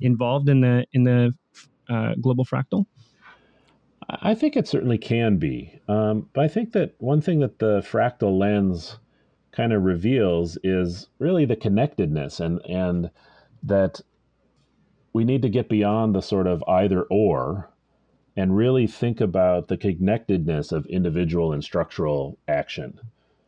involved 0.02 0.50
in 0.50 0.62
the 0.62 0.86
in 0.94 1.04
the 1.04 1.34
uh, 1.90 2.14
global 2.22 2.46
fractal 2.46 2.86
I 4.10 4.36
think 4.36 4.58
it 4.58 4.68
certainly 4.68 4.98
can 4.98 5.38
be. 5.38 5.80
Um, 5.88 6.28
but 6.34 6.44
I 6.44 6.48
think 6.48 6.74
that 6.74 6.96
one 6.98 7.22
thing 7.22 7.40
that 7.40 7.60
the 7.60 7.80
fractal 7.82 8.38
lens 8.38 8.98
kind 9.52 9.72
of 9.74 9.84
reveals 9.84 10.58
is 10.64 11.08
really 11.20 11.46
the 11.46 11.56
connectedness 11.56 12.40
and 12.40 12.62
and 12.68 13.10
that 13.64 14.02
we 15.14 15.24
need 15.24 15.42
to 15.42 15.50
get 15.50 15.70
beyond 15.70 16.16
the 16.16 16.22
sort 16.22 16.48
of 16.48 16.64
either 16.68 17.04
or 17.04 17.70
and 18.36 18.56
really 18.56 18.88
think 18.88 19.20
about 19.20 19.68
the 19.68 19.78
connectedness 19.78 20.72
of 20.72 20.86
individual 20.86 21.52
and 21.52 21.64
structural 21.64 22.38
action. 22.48 23.00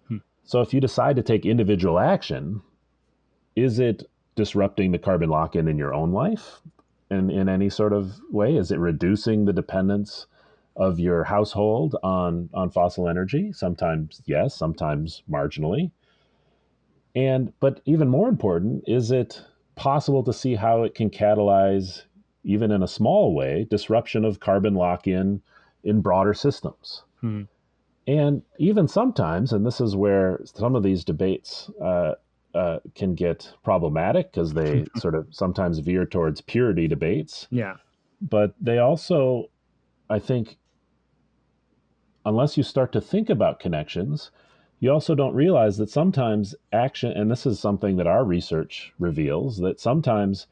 Hmm. 0.07 0.17
So 0.43 0.61
if 0.61 0.73
you 0.73 0.81
decide 0.81 1.15
to 1.15 1.23
take 1.23 1.45
individual 1.45 1.99
action, 1.99 2.61
is 3.55 3.79
it 3.79 4.03
disrupting 4.35 4.91
the 4.91 4.99
carbon 4.99 5.29
lock-in 5.29 5.67
in 5.67 5.77
your 5.77 5.93
own 5.93 6.11
life 6.11 6.61
in, 7.11 7.29
in 7.29 7.47
any 7.49 7.69
sort 7.69 7.93
of 7.93 8.13
way? 8.31 8.55
Is 8.55 8.71
it 8.71 8.79
reducing 8.79 9.45
the 9.45 9.53
dependence 9.53 10.27
of 10.75 10.99
your 10.99 11.23
household 11.23 11.95
on 12.03 12.49
on 12.53 12.69
fossil 12.69 13.07
energy 13.07 13.51
sometimes 13.53 14.21
yes 14.25 14.55
sometimes 14.55 15.21
marginally 15.29 15.91
and 17.15 17.53
but 17.59 17.79
even 17.85 18.07
more 18.07 18.27
important 18.27 18.83
is 18.87 19.11
it 19.11 19.43
possible 19.75 20.23
to 20.23 20.33
see 20.33 20.55
how 20.55 20.83
it 20.83 20.95
can 20.95 21.09
catalyze 21.09 22.03
even 22.43 22.71
in 22.71 22.81
a 22.81 22.87
small 22.87 23.35
way 23.35 23.67
disruption 23.69 24.25
of 24.25 24.39
carbon 24.39 24.73
lock-in 24.73 25.41
in 25.83 26.01
broader 26.01 26.33
systems 26.33 27.03
hmm. 27.21 27.43
and 28.07 28.41
even 28.57 28.87
sometimes 28.87 29.53
and 29.53 29.65
this 29.65 29.79
is 29.79 29.95
where 29.95 30.39
some 30.43 30.75
of 30.75 30.81
these 30.81 31.03
debates 31.03 31.69
uh, 31.83 32.13
uh, 32.53 32.79
can 32.95 33.15
get 33.15 33.53
problematic 33.63 34.31
because 34.31 34.53
they 34.53 34.85
sort 34.97 35.15
of 35.15 35.27
sometimes 35.31 35.79
veer 35.79 36.05
towards 36.05 36.41
purity 36.41 36.87
debates. 36.87 37.47
Yeah. 37.49 37.75
But 38.21 38.55
they 38.59 38.77
also 38.79 39.49
i 40.09 40.19
think 40.19 40.57
unless 42.25 42.57
you 42.57 42.63
start 42.63 42.91
to 42.93 43.01
think 43.01 43.29
about 43.29 43.59
connections, 43.59 44.31
you 44.79 44.91
also 44.91 45.15
don't 45.15 45.35
realize 45.35 45.77
that 45.77 45.89
sometimes 45.89 46.55
action, 46.71 47.11
and 47.11 47.29
this 47.29 47.45
is 47.45 47.59
something 47.59 47.97
that 47.97 48.07
our 48.07 48.23
research 48.23 48.93
reveals, 48.99 49.57
that 49.57 49.79
sometimes 49.79 50.47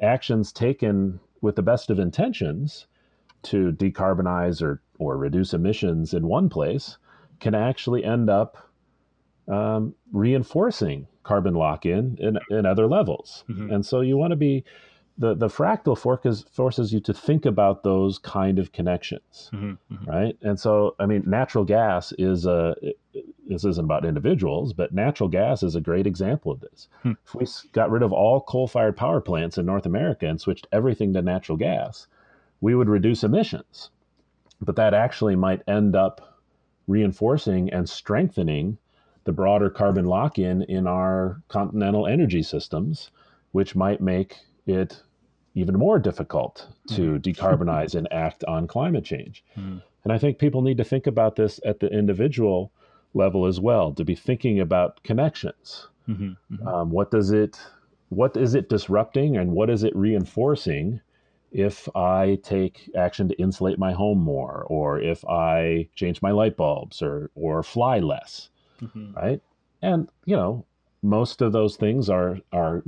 actions 0.00 0.52
taken 0.52 1.20
with 1.40 1.56
the 1.56 1.62
best 1.62 1.90
of 1.90 1.98
intentions 1.98 2.86
to 3.42 3.72
decarbonize 3.72 4.60
or, 4.62 4.80
or 4.98 5.16
reduce 5.16 5.54
emissions 5.54 6.12
in 6.12 6.26
one 6.26 6.48
place 6.48 6.98
can 7.40 7.54
actually 7.54 8.04
end 8.04 8.28
up 8.28 8.67
um, 9.48 9.94
reinforcing 10.12 11.06
carbon 11.22 11.54
lock 11.54 11.86
in 11.86 12.16
in 12.50 12.66
other 12.66 12.86
levels. 12.86 13.44
Mm-hmm. 13.48 13.72
And 13.72 13.86
so 13.86 14.00
you 14.00 14.16
want 14.16 14.30
to 14.30 14.36
be 14.36 14.64
the, 15.18 15.34
the 15.34 15.48
fractal 15.48 15.98
forces, 15.98 16.44
forces 16.52 16.92
you 16.92 17.00
to 17.00 17.12
think 17.12 17.44
about 17.44 17.82
those 17.82 18.18
kind 18.18 18.58
of 18.58 18.72
connections, 18.72 19.50
mm-hmm, 19.52 19.72
mm-hmm. 19.92 20.10
right? 20.10 20.38
And 20.42 20.58
so, 20.58 20.94
I 21.00 21.06
mean, 21.06 21.24
natural 21.26 21.64
gas 21.64 22.12
is 22.18 22.46
a, 22.46 22.76
this 23.46 23.64
isn't 23.64 23.84
about 23.84 24.04
individuals, 24.04 24.72
but 24.72 24.94
natural 24.94 25.28
gas 25.28 25.62
is 25.64 25.74
a 25.74 25.80
great 25.80 26.06
example 26.06 26.52
of 26.52 26.60
this. 26.60 26.88
Hmm. 27.02 27.12
If 27.26 27.34
we 27.34 27.46
got 27.72 27.90
rid 27.90 28.02
of 28.02 28.12
all 28.12 28.40
coal 28.40 28.68
fired 28.68 28.96
power 28.96 29.20
plants 29.20 29.58
in 29.58 29.66
North 29.66 29.86
America 29.86 30.26
and 30.26 30.40
switched 30.40 30.68
everything 30.70 31.12
to 31.14 31.22
natural 31.22 31.58
gas, 31.58 32.06
we 32.60 32.74
would 32.76 32.88
reduce 32.88 33.24
emissions. 33.24 33.90
But 34.60 34.76
that 34.76 34.94
actually 34.94 35.34
might 35.34 35.62
end 35.66 35.96
up 35.96 36.40
reinforcing 36.86 37.70
and 37.70 37.88
strengthening 37.88 38.78
the 39.28 39.32
broader 39.32 39.68
carbon 39.68 40.06
lock 40.06 40.38
in 40.38 40.62
in 40.62 40.86
our 40.86 41.42
continental 41.48 42.06
energy 42.06 42.42
systems, 42.42 43.10
which 43.52 43.76
might 43.76 44.00
make 44.00 44.38
it 44.66 45.02
even 45.54 45.76
more 45.76 45.98
difficult 45.98 46.66
to 46.88 47.02
mm. 47.02 47.20
decarbonize 47.26 47.94
and 47.94 48.10
act 48.10 48.42
on 48.44 48.66
climate 48.66 49.04
change. 49.04 49.44
Mm. 49.54 49.82
And 50.02 50.14
I 50.14 50.16
think 50.16 50.38
people 50.38 50.62
need 50.62 50.78
to 50.78 50.84
think 50.84 51.06
about 51.06 51.36
this 51.36 51.60
at 51.62 51.78
the 51.78 51.88
individual 51.88 52.72
level 53.12 53.44
as 53.44 53.60
well, 53.60 53.92
to 53.92 54.02
be 54.02 54.14
thinking 54.14 54.60
about 54.60 55.02
connections. 55.02 55.88
Mm-hmm, 56.08 56.54
mm-hmm. 56.54 56.66
Um, 56.66 56.90
what 56.90 57.10
does 57.10 57.30
it, 57.30 57.60
what 58.08 58.34
is 58.34 58.54
it 58.54 58.70
disrupting, 58.70 59.36
and 59.36 59.52
what 59.52 59.68
is 59.68 59.84
it 59.84 59.94
reinforcing? 59.94 61.02
If 61.52 61.86
I 61.94 62.38
take 62.42 62.90
action 62.96 63.28
to 63.28 63.34
insulate 63.38 63.78
my 63.78 63.92
home 63.92 64.20
more, 64.20 64.64
or 64.70 64.98
if 64.98 65.22
I 65.26 65.90
change 65.94 66.22
my 66.22 66.30
light 66.30 66.56
bulbs, 66.56 67.02
or 67.02 67.30
or 67.34 67.62
fly 67.62 67.98
less, 67.98 68.48
mm-hmm. 68.80 69.14
right? 69.14 69.40
And 69.82 70.08
you 70.24 70.36
know, 70.36 70.64
most 71.02 71.42
of 71.42 71.52
those 71.52 71.76
things 71.76 72.08
are 72.08 72.38
are 72.52 72.82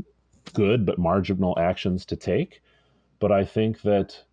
good 0.54 0.86
but 0.86 0.98
marginal 0.98 1.58
actions 1.58 2.04
to 2.06 2.16
take. 2.16 2.62
But 3.18 3.32
I 3.32 3.44
think 3.44 3.82
that 3.82 4.24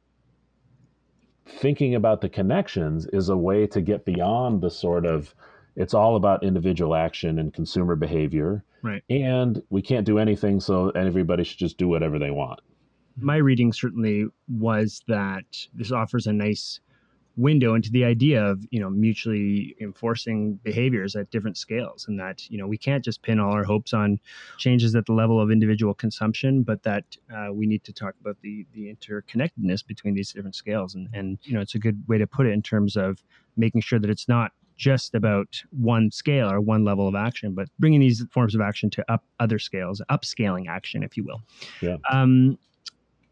thinking 1.45 1.95
about 1.95 2.21
the 2.21 2.29
connections 2.29 3.05
is 3.07 3.29
a 3.29 3.37
way 3.37 3.67
to 3.67 3.81
get 3.81 4.05
beyond 4.05 4.61
the 4.61 4.69
sort 4.71 5.05
of 5.05 5.33
it's 5.75 5.93
all 5.93 6.15
about 6.15 6.43
individual 6.43 6.95
action 6.95 7.37
and 7.37 7.53
consumer 7.53 7.95
behavior. 7.95 8.63
Right. 8.81 9.03
And 9.09 9.61
we 9.69 9.81
can't 9.81 10.05
do 10.05 10.17
anything, 10.17 10.59
so 10.59 10.89
everybody 10.89 11.43
should 11.43 11.59
just 11.59 11.77
do 11.77 11.87
whatever 11.87 12.17
they 12.17 12.31
want. 12.31 12.61
My 13.19 13.37
reading 13.37 13.71
certainly 13.71 14.27
was 14.47 15.01
that 15.07 15.45
this 15.73 15.91
offers 15.91 16.27
a 16.27 16.33
nice 16.33 16.79
window 17.37 17.75
into 17.75 17.91
the 17.91 18.03
idea 18.03 18.43
of 18.43 18.65
you 18.71 18.79
know 18.79 18.89
mutually 18.89 19.75
enforcing 19.79 20.55
behaviors 20.63 21.15
at 21.15 21.29
different 21.29 21.55
scales 21.55 22.07
and 22.07 22.19
that 22.19 22.49
you 22.49 22.57
know 22.57 22.67
we 22.67 22.77
can't 22.77 23.05
just 23.05 23.21
pin 23.21 23.39
all 23.39 23.53
our 23.53 23.63
hopes 23.63 23.93
on 23.93 24.19
changes 24.57 24.95
at 24.95 25.05
the 25.05 25.13
level 25.13 25.39
of 25.39 25.51
individual 25.51 25.93
consumption 25.93 26.63
but 26.63 26.81
that 26.83 27.05
uh, 27.35 27.53
we 27.53 27.67
need 27.67 27.83
to 27.83 27.93
talk 27.93 28.15
about 28.19 28.35
the 28.41 28.65
the 28.73 28.93
interconnectedness 28.93 29.85
between 29.85 30.15
these 30.15 30.33
different 30.33 30.55
scales 30.55 30.95
and 30.95 31.07
and 31.13 31.37
you 31.43 31.53
know 31.53 31.61
it's 31.61 31.75
a 31.75 31.79
good 31.79 32.03
way 32.07 32.17
to 32.17 32.25
put 32.25 32.47
it 32.47 32.51
in 32.51 32.61
terms 32.61 32.97
of 32.97 33.23
making 33.55 33.81
sure 33.81 33.99
that 33.99 34.09
it's 34.09 34.27
not 34.27 34.51
just 34.77 35.15
about 35.15 35.61
one 35.71 36.11
scale 36.11 36.49
or 36.49 36.61
one 36.61 36.85
level 36.85 37.07
of 37.07 37.15
action, 37.15 37.53
but 37.53 37.67
bringing 37.79 37.99
these 37.99 38.23
forms 38.31 38.53
of 38.53 38.61
action 38.61 38.89
to 38.91 39.11
up 39.11 39.23
other 39.39 39.59
scales, 39.59 40.01
upscaling 40.09 40.67
action, 40.67 41.03
if 41.03 41.17
you 41.17 41.23
will. 41.23 41.41
Yeah. 41.81 41.97
Um, 42.11 42.57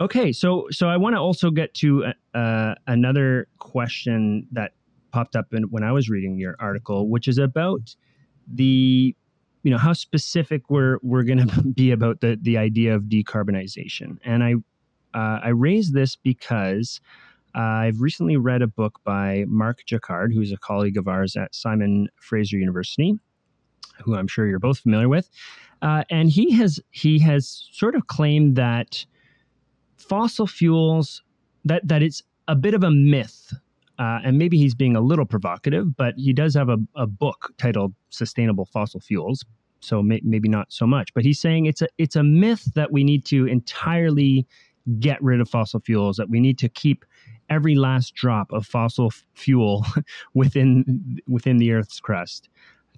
Okay, 0.01 0.33
so 0.33 0.67
so 0.71 0.89
I 0.89 0.97
want 0.97 1.15
to 1.15 1.19
also 1.19 1.51
get 1.51 1.73
to 1.75 2.05
uh, 2.05 2.37
uh, 2.37 2.75
another 2.85 3.47
question 3.59 4.47
that 4.51 4.73
popped 5.11 5.37
up 5.37 5.53
in, 5.53 5.63
when 5.63 5.83
I 5.83 5.93
was 5.93 6.09
reading 6.09 6.37
your 6.37 6.57
article, 6.59 7.07
which 7.07 7.29
is 7.29 7.37
about 7.37 7.95
the 8.45 9.15
you 9.63 9.71
know 9.71 9.77
how 9.77 9.93
specific 9.93 10.69
we're 10.69 10.97
we're 11.01 11.23
going 11.23 11.47
to 11.47 11.61
be 11.63 11.91
about 11.91 12.19
the 12.19 12.37
the 12.41 12.57
idea 12.57 12.93
of 12.93 13.03
decarbonization, 13.03 14.17
and 14.25 14.43
I 14.43 14.55
uh, 15.17 15.39
I 15.41 15.49
raise 15.49 15.93
this 15.93 16.17
because 16.17 16.99
uh, 17.55 17.61
I've 17.61 18.01
recently 18.01 18.35
read 18.35 18.61
a 18.61 18.67
book 18.67 18.99
by 19.05 19.45
Mark 19.47 19.83
Jaccard, 19.87 20.33
who's 20.33 20.51
a 20.51 20.57
colleague 20.57 20.97
of 20.97 21.07
ours 21.07 21.37
at 21.37 21.55
Simon 21.55 22.09
Fraser 22.19 22.57
University, 22.57 23.17
who 24.03 24.17
I'm 24.17 24.27
sure 24.27 24.45
you're 24.45 24.59
both 24.59 24.79
familiar 24.79 25.07
with, 25.07 25.29
uh, 25.81 26.03
and 26.09 26.29
he 26.29 26.51
has 26.51 26.81
he 26.91 27.17
has 27.19 27.69
sort 27.71 27.95
of 27.95 28.07
claimed 28.07 28.57
that 28.57 29.05
fossil 29.97 30.47
fuels 30.47 31.23
that 31.63 31.87
that 31.87 32.01
it's 32.01 32.21
a 32.47 32.55
bit 32.55 32.73
of 32.73 32.83
a 32.83 32.91
myth 32.91 33.53
uh, 33.97 34.19
and 34.25 34.37
maybe 34.37 34.57
he's 34.57 34.75
being 34.75 34.95
a 34.95 35.01
little 35.01 35.25
provocative 35.25 35.95
but 35.95 36.13
he 36.17 36.33
does 36.33 36.53
have 36.53 36.69
a, 36.69 36.77
a 36.95 37.07
book 37.07 37.53
titled 37.57 37.93
sustainable 38.09 38.65
fossil 38.65 38.99
fuels 38.99 39.45
so 39.79 40.01
may, 40.01 40.19
maybe 40.23 40.49
not 40.49 40.71
so 40.71 40.85
much 40.85 41.13
but 41.13 41.23
he's 41.23 41.39
saying 41.39 41.65
it's 41.65 41.81
a 41.81 41.87
it's 41.97 42.15
a 42.15 42.23
myth 42.23 42.65
that 42.75 42.91
we 42.91 43.03
need 43.03 43.25
to 43.25 43.45
entirely 43.45 44.45
get 44.99 45.21
rid 45.23 45.41
of 45.41 45.49
fossil 45.49 45.79
fuels 45.79 46.17
that 46.17 46.29
we 46.29 46.39
need 46.39 46.57
to 46.57 46.69
keep 46.69 47.05
every 47.49 47.75
last 47.75 48.15
drop 48.15 48.51
of 48.51 48.65
fossil 48.65 49.11
fuel 49.33 49.85
within 50.33 51.19
within 51.27 51.57
the 51.57 51.71
earth's 51.71 51.99
crust 51.99 52.49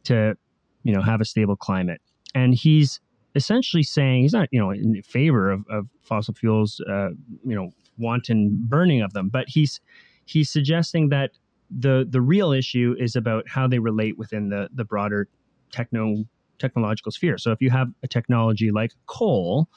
to 0.03 0.37
you 0.83 0.93
know 0.93 1.01
have 1.01 1.21
a 1.21 1.25
stable 1.25 1.55
climate. 1.55 2.01
And 2.35 2.53
he's 2.53 2.99
essentially 3.37 3.83
saying 3.83 4.23
he's 4.23 4.33
not, 4.33 4.49
you 4.51 4.59
know, 4.59 4.71
in 4.71 5.01
favor 5.03 5.51
of, 5.51 5.65
of 5.69 5.87
fossil 6.01 6.33
fuels, 6.33 6.81
uh, 6.89 7.09
you 7.45 7.55
know, 7.55 7.71
wanton 7.97 8.57
burning 8.67 9.01
of 9.01 9.13
them, 9.13 9.29
but 9.29 9.45
he's 9.47 9.79
he's 10.25 10.49
suggesting 10.49 11.09
that 11.09 11.31
the 11.69 12.05
the 12.09 12.21
real 12.21 12.51
issue 12.51 12.95
is 12.99 13.15
about 13.15 13.47
how 13.47 13.67
they 13.67 13.79
relate 13.79 14.17
within 14.17 14.49
the 14.49 14.69
the 14.73 14.83
broader 14.83 15.27
techno 15.71 16.25
technological 16.59 17.11
sphere. 17.11 17.37
So 17.37 17.51
if 17.51 17.61
you 17.61 17.69
have 17.69 17.89
a 18.03 18.07
technology 18.07 18.71
like 18.71 18.91
coal, 19.05 19.69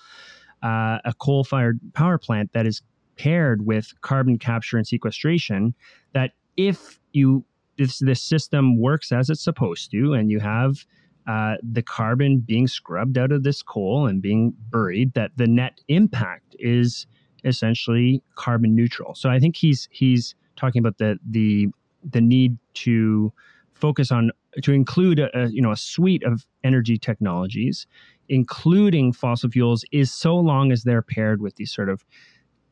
uh, 0.63 0.99
a 1.05 1.13
coal 1.19 1.45
fired 1.45 1.79
power 1.93 2.19
plant 2.19 2.53
that 2.55 2.67
is 2.67 2.83
paired 3.17 3.67
with 3.67 3.93
carbon 4.01 4.39
capture 4.39 4.79
and 4.79 4.87
sequestration, 4.87 5.75
that 6.15 6.33
if 6.57 6.99
you 7.13 7.45
if 7.77 7.99
this 7.99 8.23
system 8.23 8.79
works 8.79 9.13
as 9.13 9.31
it's 9.31 9.43
supposed 9.43 9.91
to, 9.91 10.15
and 10.15 10.31
you 10.31 10.41
have 10.41 10.85
uh, 11.31 11.57
the 11.63 11.81
carbon 11.81 12.39
being 12.39 12.67
scrubbed 12.67 13.17
out 13.17 13.31
of 13.31 13.45
this 13.45 13.63
coal 13.63 14.09
and 14.09 14.21
being 14.21 14.53
buried, 14.73 15.15
that 15.15 15.31
the 15.37 15.47
net 15.47 15.81
impact 15.87 16.57
is 16.59 17.07
essentially 17.45 18.21
carbon 18.35 18.75
neutral. 18.75 19.15
So 19.15 19.31
I 19.31 19.39
think 19.39 19.55
he's 19.55 19.89
he's 19.93 20.35
talking 20.57 20.81
about 20.81 20.99
the 20.99 21.21
the 21.31 21.69
the 22.03 22.21
need 22.21 22.59
to 22.75 23.33
focus 23.75 24.11
on 24.11 24.33
to 24.61 24.73
include 24.73 25.21
a, 25.21 25.29
a, 25.39 25.49
you 25.51 25.63
know 25.63 25.71
a 25.71 25.77
suite 25.77 26.25
of 26.25 26.45
energy 26.65 26.99
technologies, 26.99 27.87
including 28.29 29.13
fossil 29.13 29.51
fuels, 29.51 29.85
is 29.93 30.13
so 30.13 30.35
long 30.35 30.73
as 30.73 30.83
they're 30.83 31.01
paired 31.01 31.41
with 31.41 31.55
these 31.55 31.73
sort 31.73 31.89
of 31.89 32.05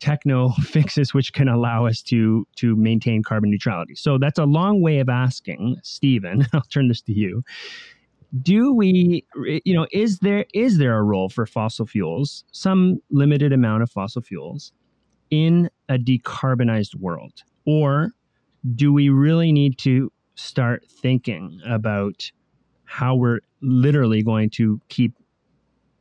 techno 0.00 0.48
fixes 0.62 1.14
which 1.14 1.32
can 1.32 1.46
allow 1.46 1.86
us 1.86 2.02
to 2.02 2.44
to 2.56 2.74
maintain 2.74 3.22
carbon 3.22 3.50
neutrality. 3.52 3.94
So 3.94 4.18
that's 4.18 4.40
a 4.40 4.46
long 4.46 4.80
way 4.80 4.98
of 4.98 5.08
asking, 5.08 5.76
Steven. 5.84 6.44
I'll 6.52 6.62
turn 6.62 6.88
this 6.88 7.02
to 7.02 7.12
you 7.12 7.44
do 8.42 8.72
we 8.74 9.24
you 9.64 9.74
know 9.74 9.86
is 9.90 10.18
there 10.18 10.44
is 10.52 10.78
there 10.78 10.98
a 10.98 11.02
role 11.02 11.28
for 11.30 11.46
fossil 11.46 11.86
fuels 11.86 12.44
some 12.52 13.00
limited 13.10 13.52
amount 13.52 13.82
of 13.82 13.90
fossil 13.90 14.20
fuels 14.20 14.72
in 15.30 15.70
a 15.88 15.98
decarbonized 15.98 16.94
world? 16.96 17.42
Or 17.66 18.12
do 18.74 18.92
we 18.92 19.08
really 19.08 19.52
need 19.52 19.78
to 19.78 20.12
start 20.34 20.84
thinking 20.88 21.60
about 21.66 22.30
how 22.84 23.14
we're 23.14 23.40
literally 23.60 24.22
going 24.22 24.50
to 24.50 24.80
keep 24.88 25.14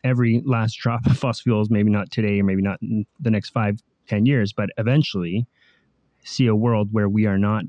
every 0.03 0.41
last 0.45 0.75
drop 0.75 1.05
of 1.05 1.17
fossil 1.17 1.43
fuels 1.43 1.69
maybe 1.69 1.89
not 1.89 2.11
today 2.11 2.39
or 2.39 2.43
maybe 2.43 2.61
not 2.61 2.81
in 2.81 3.05
the 3.19 3.31
next 3.31 3.49
five 3.49 3.79
ten 4.07 4.25
years 4.25 4.53
but 4.53 4.69
eventually 4.77 5.45
see 6.23 6.47
a 6.47 6.55
world 6.55 6.89
where 6.91 7.09
we 7.09 7.25
are 7.25 7.37
not 7.37 7.63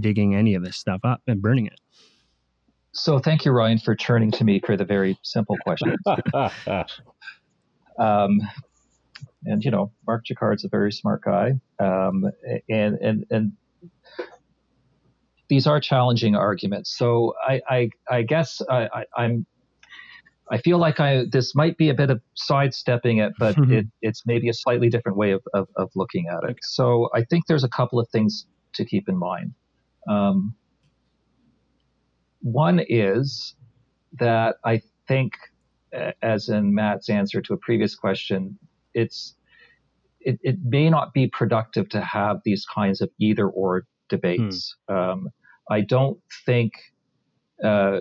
digging 0.00 0.34
any 0.34 0.54
of 0.54 0.62
this 0.62 0.76
stuff 0.76 1.00
up 1.04 1.20
and 1.26 1.42
burning 1.42 1.66
it 1.66 1.80
so 2.92 3.18
thank 3.18 3.44
you, 3.44 3.52
Ryan, 3.52 3.78
for 3.78 3.94
turning 3.94 4.30
to 4.32 4.44
me 4.44 4.60
for 4.64 4.76
the 4.76 4.84
very 4.84 5.18
simple 5.22 5.56
question. 5.64 5.96
um, 7.98 8.40
and 9.44 9.64
you 9.64 9.70
know, 9.70 9.92
Mark 10.06 10.24
Jaccard's 10.26 10.64
a 10.64 10.68
very 10.68 10.92
smart 10.92 11.22
guy, 11.22 11.52
um, 11.78 12.24
and 12.68 12.96
and 12.96 13.26
and 13.30 13.52
these 15.48 15.66
are 15.66 15.80
challenging 15.80 16.34
arguments. 16.34 16.96
So 16.96 17.34
I 17.46 17.60
I, 17.68 17.90
I 18.10 18.22
guess 18.22 18.60
I, 18.68 19.04
I, 19.16 19.24
am 19.24 19.46
I 20.50 20.58
feel 20.58 20.78
like 20.78 20.98
I 21.00 21.24
this 21.30 21.54
might 21.54 21.76
be 21.78 21.90
a 21.90 21.94
bit 21.94 22.10
of 22.10 22.20
sidestepping 22.34 23.18
it, 23.18 23.32
but 23.38 23.56
it, 23.70 23.86
it's 24.02 24.22
maybe 24.26 24.48
a 24.48 24.54
slightly 24.54 24.90
different 24.90 25.16
way 25.16 25.30
of, 25.30 25.42
of, 25.54 25.68
of 25.76 25.90
looking 25.94 26.26
at 26.26 26.48
it. 26.48 26.56
So 26.62 27.08
I 27.14 27.22
think 27.24 27.46
there's 27.46 27.64
a 27.64 27.68
couple 27.68 28.00
of 28.00 28.08
things 28.10 28.46
to 28.74 28.84
keep 28.84 29.08
in 29.08 29.16
mind. 29.16 29.54
Um, 30.08 30.54
one 32.40 32.80
is 32.88 33.54
that 34.18 34.56
I 34.64 34.82
think, 35.06 35.32
as 36.22 36.48
in 36.48 36.74
Matt's 36.74 37.08
answer 37.10 37.40
to 37.42 37.54
a 37.54 37.56
previous 37.56 37.94
question, 37.94 38.58
it's 38.94 39.34
it, 40.20 40.38
it 40.42 40.58
may 40.64 40.90
not 40.90 41.14
be 41.14 41.26
productive 41.28 41.88
to 41.90 42.00
have 42.00 42.40
these 42.44 42.66
kinds 42.66 43.00
of 43.00 43.10
either 43.18 43.48
or 43.48 43.86
debates. 44.08 44.76
Hmm. 44.88 44.94
Um, 44.94 45.28
I 45.70 45.80
don't 45.80 46.18
think 46.44 46.72
uh, 47.64 48.00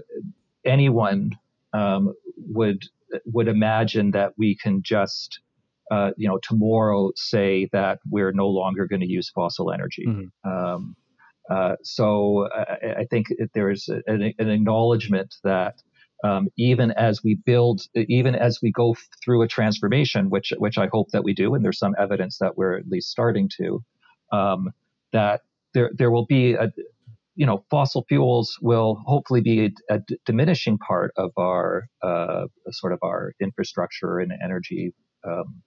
anyone 0.65 1.31
um, 1.73 2.13
would 2.37 2.83
would 3.25 3.47
imagine 3.47 4.11
that 4.11 4.33
we 4.37 4.55
can 4.55 4.81
just 4.83 5.39
uh, 5.91 6.11
you 6.17 6.27
know 6.27 6.39
tomorrow 6.41 7.11
say 7.15 7.69
that 7.71 7.99
we're 8.09 8.31
no 8.31 8.47
longer 8.47 8.87
going 8.87 9.01
to 9.01 9.07
use 9.07 9.29
fossil 9.29 9.71
energy. 9.71 10.05
Mm-hmm. 10.07 10.49
Um, 10.49 10.95
uh, 11.49 11.75
so 11.83 12.47
I, 12.53 13.01
I, 13.01 13.05
think 13.09 13.27
there's 13.53 13.89
an, 13.89 14.33
an 14.37 14.49
acknowledgement 14.49 15.35
that 15.43 15.81
um, 16.23 16.49
even 16.57 16.91
as 16.91 17.23
we 17.23 17.35
build, 17.35 17.81
even 17.95 18.35
as 18.35 18.59
we 18.61 18.71
go 18.71 18.95
through 19.23 19.41
a 19.41 19.47
transformation, 19.47 20.29
which 20.29 20.53
which 20.57 20.77
I 20.77 20.87
hope 20.91 21.09
that 21.11 21.23
we 21.23 21.33
do, 21.33 21.55
and 21.55 21.63
there's 21.63 21.79
some 21.79 21.95
evidence 21.97 22.37
that 22.39 22.57
we're 22.57 22.77
at 22.77 22.87
least 22.87 23.09
starting 23.09 23.49
to, 23.57 23.83
um, 24.31 24.69
that 25.11 25.41
there 25.73 25.91
there 25.97 26.11
will 26.11 26.25
be 26.25 26.53
a 26.53 26.71
you 27.39 27.45
know, 27.45 27.63
fossil 27.69 28.03
fuels 28.09 28.59
will 28.61 29.01
hopefully 29.05 29.39
be 29.39 29.73
a, 29.89 30.01
diminishing 30.25 30.77
part 30.77 31.13
of 31.15 31.31
our 31.37 31.87
uh, 32.03 32.47
sort 32.69 32.91
of 32.91 32.99
our 33.01 33.31
infrastructure 33.39 34.19
and 34.19 34.33
energy 34.43 34.93
um, 35.25 35.61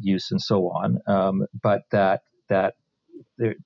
use 0.00 0.30
and 0.30 0.40
so 0.40 0.68
on. 0.68 0.98
Um, 1.08 1.44
but 1.60 1.82
that 1.90 2.20
that 2.48 2.74
there 3.36 3.56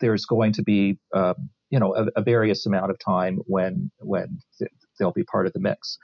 there's 0.00 0.24
going 0.24 0.52
to 0.54 0.62
be 0.62 0.98
uh, 1.14 1.34
you 1.70 1.78
know 1.78 1.94
a, 1.94 2.06
a, 2.16 2.22
various 2.22 2.66
amount 2.66 2.90
of 2.90 2.98
time 2.98 3.38
when 3.46 3.90
when 3.98 4.40
th- 4.58 4.70
they'll 4.98 5.12
be 5.12 5.24
part 5.24 5.46
of 5.46 5.52
the 5.52 5.60
mix. 5.60 5.98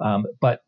Um, 0.00 0.26
but 0.40 0.60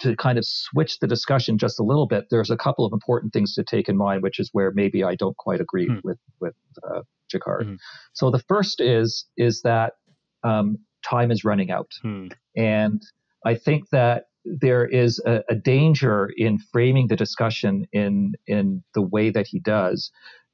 to 0.00 0.16
kind 0.16 0.38
of 0.38 0.44
switch 0.44 0.98
the 0.98 1.06
discussion 1.06 1.56
just 1.56 1.78
a 1.78 1.82
little 1.82 2.06
bit, 2.06 2.26
there's 2.30 2.50
a 2.50 2.56
couple 2.56 2.84
of 2.84 2.92
important 2.92 3.32
things 3.32 3.54
to 3.54 3.62
take 3.62 3.88
in 3.88 3.96
mind, 3.96 4.22
which 4.22 4.40
is 4.40 4.50
where 4.52 4.72
maybe 4.72 5.04
I 5.04 5.14
don't 5.14 5.36
quite 5.36 5.60
agree 5.60 5.88
mm. 5.88 6.00
with 6.02 6.18
with 6.40 6.54
uh, 6.82 7.02
Jaccard. 7.32 7.64
Mm. 7.64 7.78
So 8.12 8.30
the 8.30 8.40
first 8.48 8.80
is 8.80 9.26
is 9.36 9.62
that 9.62 9.94
um, 10.42 10.78
time 11.04 11.30
is 11.30 11.44
running 11.44 11.70
out, 11.70 11.90
mm. 12.04 12.32
and 12.56 13.02
I 13.44 13.54
think 13.54 13.90
that 13.90 14.24
there 14.44 14.84
is 14.84 15.22
a, 15.24 15.42
a, 15.48 15.54
danger 15.54 16.30
in 16.36 16.58
framing 16.58 17.08
the 17.08 17.16
discussion 17.16 17.86
in 17.92 18.34
in 18.46 18.82
the 18.94 19.00
way 19.00 19.30
that 19.30 19.46
he 19.46 19.58
does 19.58 20.10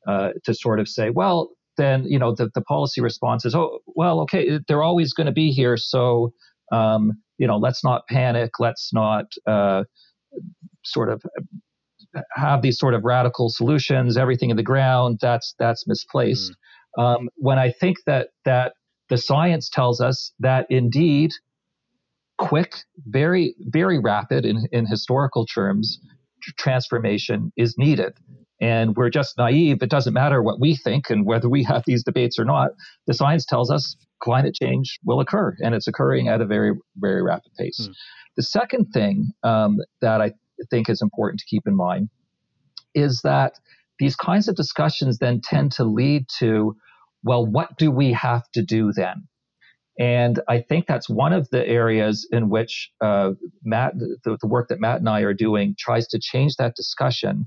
uh, 0.07 0.31
to 0.45 0.55
sort 0.55 0.79
of 0.79 0.89
say, 0.89 1.11
well, 1.11 1.51
then 1.81 2.05
you 2.05 2.19
know 2.19 2.35
the, 2.35 2.51
the 2.55 2.61
policy 2.61 3.01
response 3.01 3.45
is, 3.45 3.55
oh, 3.55 3.81
well, 3.87 4.21
okay, 4.21 4.61
they're 4.69 4.83
always 4.83 5.13
going 5.13 5.27
to 5.27 5.33
be 5.33 5.51
here, 5.51 5.77
so 5.77 6.33
um, 6.73 7.13
you 7.39 7.47
know, 7.47 7.57
let's 7.57 7.83
not 7.83 8.07
panic, 8.09 8.51
let's 8.59 8.93
not 8.93 9.27
uh, 9.47 9.85
sort 10.85 11.11
of 11.11 11.23
have 12.35 12.63
these 12.63 12.79
sort 12.79 12.95
of 12.95 13.05
radical 13.05 13.49
solutions, 13.49 14.17
everything 14.17 14.51
in 14.51 14.57
the 14.57 14.63
ground. 14.63 15.19
That's 15.21 15.55
that's 15.59 15.87
misplaced. 15.87 16.53
Mm. 16.99 17.03
Um, 17.03 17.29
when 17.37 17.59
I 17.59 17.73
think 17.73 17.99
that 18.07 18.29
that 18.45 18.75
the 19.09 19.19
science 19.19 19.69
tells 19.69 20.01
us 20.01 20.33
that 20.41 20.67
indeed 20.71 21.31
quick, 22.41 22.75
very, 23.07 23.55
very 23.61 23.99
rapid 23.99 24.47
in, 24.47 24.67
in 24.73 24.87
historical 24.87 25.45
terms, 25.45 26.01
transformation 26.59 27.53
is 27.57 27.77
needed. 27.77 28.15
And 28.61 28.97
we're 28.97 29.11
just 29.11 29.39
naive. 29.39 29.83
It 29.83 29.91
doesn't 29.91 30.13
matter 30.13 30.43
what 30.43 30.61
we 30.61 30.77
think 30.77 31.09
and 31.09 31.25
whether 31.25 31.49
we 31.49 31.63
have 31.65 31.83
these 31.87 32.05
debates 32.05 32.39
or 32.39 32.45
not. 32.45 32.73
The 33.07 33.15
science 33.15 33.47
tells 33.47 33.71
us 33.71 33.97
climate 34.23 34.55
change 34.61 34.99
will 35.05 35.21
occur, 35.21 35.57
and 35.61 35.75
it's 35.75 35.89
occurring 35.89 36.29
at 36.29 36.41
a 36.41 36.47
very, 36.47 36.73
very 36.97 37.23
rapid 37.23 37.53
pace. 37.59 37.89
Mm. 37.89 37.95
The 38.37 38.43
second 38.43 38.87
thing 38.93 39.31
um, 39.43 39.79
that 40.03 40.21
I 40.21 40.33
think 40.71 40.91
is 40.91 41.01
important 41.01 41.41
to 41.41 41.47
keep 41.47 41.63
in 41.67 41.75
mind 41.75 42.11
is 42.95 43.21
that 43.25 43.55
these 43.99 44.17
kinds 44.17 44.49
of 44.49 44.57
discussions 44.57 45.19
then 45.19 45.41
tend 45.43 45.73
to 45.73 45.85
lead 45.85 46.27
to, 46.39 46.77
well, 47.23 47.47
what 47.47 47.77
do 47.79 47.91
we 47.91 48.13
have 48.13 48.51
to 48.53 48.63
do 48.63 48.93
then? 48.93 49.29
And 49.99 50.41
I 50.49 50.61
think 50.61 50.87
that's 50.87 51.11
one 51.11 51.35
of 51.35 51.51
the 51.51 51.67
areas 51.67 52.27
in 52.33 52.49
which 52.49 52.91
uh, 53.03 53.33
Matt, 53.63 53.99
the, 53.99 54.39
the, 54.41 54.47
work 54.47 54.69
that 54.69 54.81
Matt 54.81 55.01
and 55.01 55.09
I 55.09 55.21
are 55.21 55.35
doing, 55.35 55.75
tries 55.79 56.07
to 56.09 56.19
change 56.19 56.57
that 56.57 56.75
discussion 56.75 57.45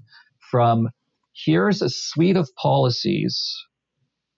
from 0.51 0.89
here's 1.33 1.81
a 1.81 1.89
suite 1.89 2.37
of 2.37 2.49
policies 2.55 3.53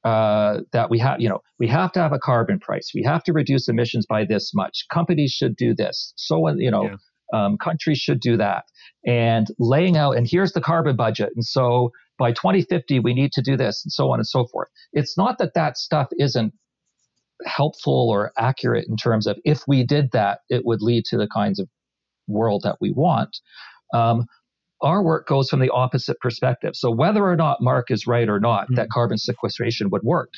uh, 0.03 0.61
that 0.71 0.89
we 0.89 0.99
have, 0.99 1.19
you 1.19 1.27
know, 1.27 1.39
we 1.59 1.67
have 1.67 1.91
to 1.93 1.99
have 1.99 2.13
a 2.13 2.19
carbon 2.19 2.59
price. 2.59 2.91
We 2.93 3.03
have 3.03 3.23
to 3.23 3.33
reduce 3.33 3.67
emissions 3.67 4.05
by 4.05 4.23
this 4.25 4.51
much. 4.53 4.85
Companies 4.93 5.31
should 5.31 5.55
do 5.55 5.73
this. 5.73 6.13
So, 6.15 6.47
you 6.49 6.69
know, 6.69 6.91
yeah. 7.33 7.45
um, 7.45 7.57
countries 7.57 7.97
should 7.97 8.19
do 8.19 8.37
that. 8.37 8.65
And 9.05 9.47
laying 9.57 9.97
out, 9.97 10.11
and 10.11 10.27
here's 10.29 10.53
the 10.53 10.61
carbon 10.61 10.95
budget. 10.95 11.31
And 11.35 11.43
so 11.43 11.91
by 12.19 12.31
2050, 12.31 12.99
we 12.99 13.13
need 13.13 13.31
to 13.33 13.41
do 13.41 13.57
this, 13.57 13.83
and 13.83 13.91
so 13.91 14.11
on 14.11 14.19
and 14.19 14.27
so 14.27 14.45
forth. 14.45 14.69
It's 14.93 15.17
not 15.17 15.39
that 15.39 15.55
that 15.55 15.77
stuff 15.77 16.07
isn't 16.19 16.53
helpful 17.45 18.09
or 18.09 18.31
accurate 18.37 18.85
in 18.87 18.95
terms 18.95 19.27
of 19.27 19.37
if 19.43 19.63
we 19.67 19.83
did 19.83 20.11
that, 20.13 20.39
it 20.49 20.65
would 20.65 20.81
lead 20.81 21.03
to 21.05 21.17
the 21.17 21.27
kinds 21.27 21.59
of 21.59 21.67
world 22.27 22.61
that 22.63 22.77
we 22.79 22.91
want. 22.91 23.37
Um, 23.93 24.25
our 24.85 25.03
work 25.03 25.27
goes 25.27 25.49
from 25.49 25.59
the 25.59 25.69
opposite 25.71 26.17
perspective. 26.21 26.71
So 26.75 26.89
whether 26.91 27.25
or 27.25 27.35
not 27.35 27.57
Mark 27.59 27.91
is 27.91 28.07
right 28.07 28.29
or 28.29 28.39
not, 28.39 28.65
mm-hmm. 28.65 28.75
that 28.75 28.89
carbon 28.89 29.17
sequestration 29.17 29.89
would 29.89 30.03
work, 30.03 30.29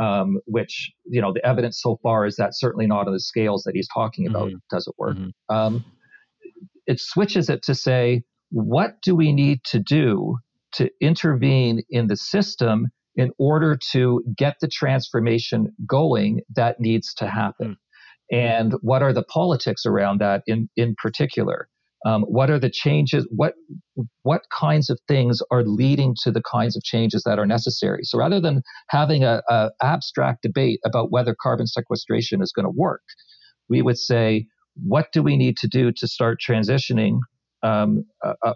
um, 0.00 0.38
which 0.46 0.90
you 1.04 1.20
know 1.20 1.32
the 1.32 1.44
evidence 1.44 1.78
so 1.82 1.98
far 2.02 2.24
is 2.24 2.36
that 2.36 2.50
certainly 2.52 2.86
not 2.86 3.06
on 3.06 3.12
the 3.12 3.20
scales 3.20 3.64
that 3.64 3.74
he's 3.74 3.88
talking 3.92 4.26
about 4.26 4.48
mm-hmm. 4.48 4.56
doesn't 4.70 4.98
work. 4.98 5.16
Mm-hmm. 5.16 5.54
Um, 5.54 5.84
it 6.86 6.98
switches 7.00 7.50
it 7.50 7.62
to 7.64 7.74
say, 7.74 8.22
what 8.50 9.02
do 9.02 9.14
we 9.14 9.32
need 9.32 9.62
to 9.64 9.78
do 9.78 10.38
to 10.72 10.90
intervene 11.00 11.82
in 11.90 12.06
the 12.06 12.16
system 12.16 12.88
in 13.16 13.32
order 13.38 13.76
to 13.92 14.22
get 14.36 14.56
the 14.60 14.68
transformation 14.68 15.74
going 15.86 16.40
that 16.54 16.80
needs 16.80 17.12
to 17.14 17.26
happen. 17.26 17.76
Mm. 17.76 17.76
And 18.32 18.72
what 18.80 19.02
are 19.02 19.12
the 19.12 19.24
politics 19.24 19.84
around 19.84 20.20
that 20.20 20.42
in, 20.46 20.68
in 20.76 20.94
particular? 20.96 21.68
Um, 22.06 22.22
what 22.22 22.50
are 22.50 22.58
the 22.58 22.70
changes? 22.70 23.28
What 23.30 23.54
what 24.22 24.42
kinds 24.50 24.88
of 24.88 24.98
things 25.06 25.42
are 25.50 25.62
leading 25.64 26.14
to 26.22 26.30
the 26.30 26.42
kinds 26.42 26.76
of 26.76 26.82
changes 26.82 27.22
that 27.24 27.38
are 27.38 27.46
necessary? 27.46 28.00
So 28.04 28.18
rather 28.18 28.40
than 28.40 28.62
having 28.88 29.22
a, 29.22 29.42
a 29.48 29.70
abstract 29.82 30.42
debate 30.42 30.80
about 30.84 31.10
whether 31.10 31.36
carbon 31.40 31.66
sequestration 31.66 32.40
is 32.40 32.52
going 32.52 32.64
to 32.64 32.74
work, 32.74 33.02
we 33.68 33.82
would 33.82 33.98
say, 33.98 34.46
what 34.82 35.08
do 35.12 35.22
we 35.22 35.36
need 35.36 35.56
to 35.58 35.68
do 35.68 35.92
to 35.92 36.06
start 36.06 36.38
transitioning 36.40 37.18
um, 37.62 38.04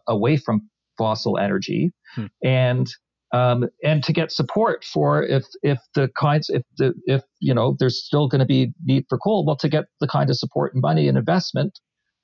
away 0.08 0.38
from 0.38 0.70
fossil 0.96 1.38
energy, 1.38 1.92
hmm. 2.14 2.26
and 2.42 2.88
um, 3.32 3.64
and 3.82 4.02
to 4.04 4.12
get 4.12 4.30
support 4.30 4.84
for 4.84 5.22
if 5.22 5.44
if 5.62 5.78
the 5.94 6.08
kinds 6.18 6.48
if 6.48 6.62
the 6.78 6.94
if 7.04 7.22
you 7.40 7.52
know 7.52 7.76
there's 7.78 8.02
still 8.02 8.28
going 8.28 8.38
to 8.38 8.46
be 8.46 8.72
need 8.84 9.04
for 9.08 9.18
coal, 9.18 9.44
well, 9.44 9.56
to 9.56 9.68
get 9.68 9.84
the 10.00 10.06
kind 10.06 10.30
of 10.30 10.36
support 10.36 10.72
and 10.72 10.80
money 10.80 11.08
and 11.08 11.18
investment 11.18 11.78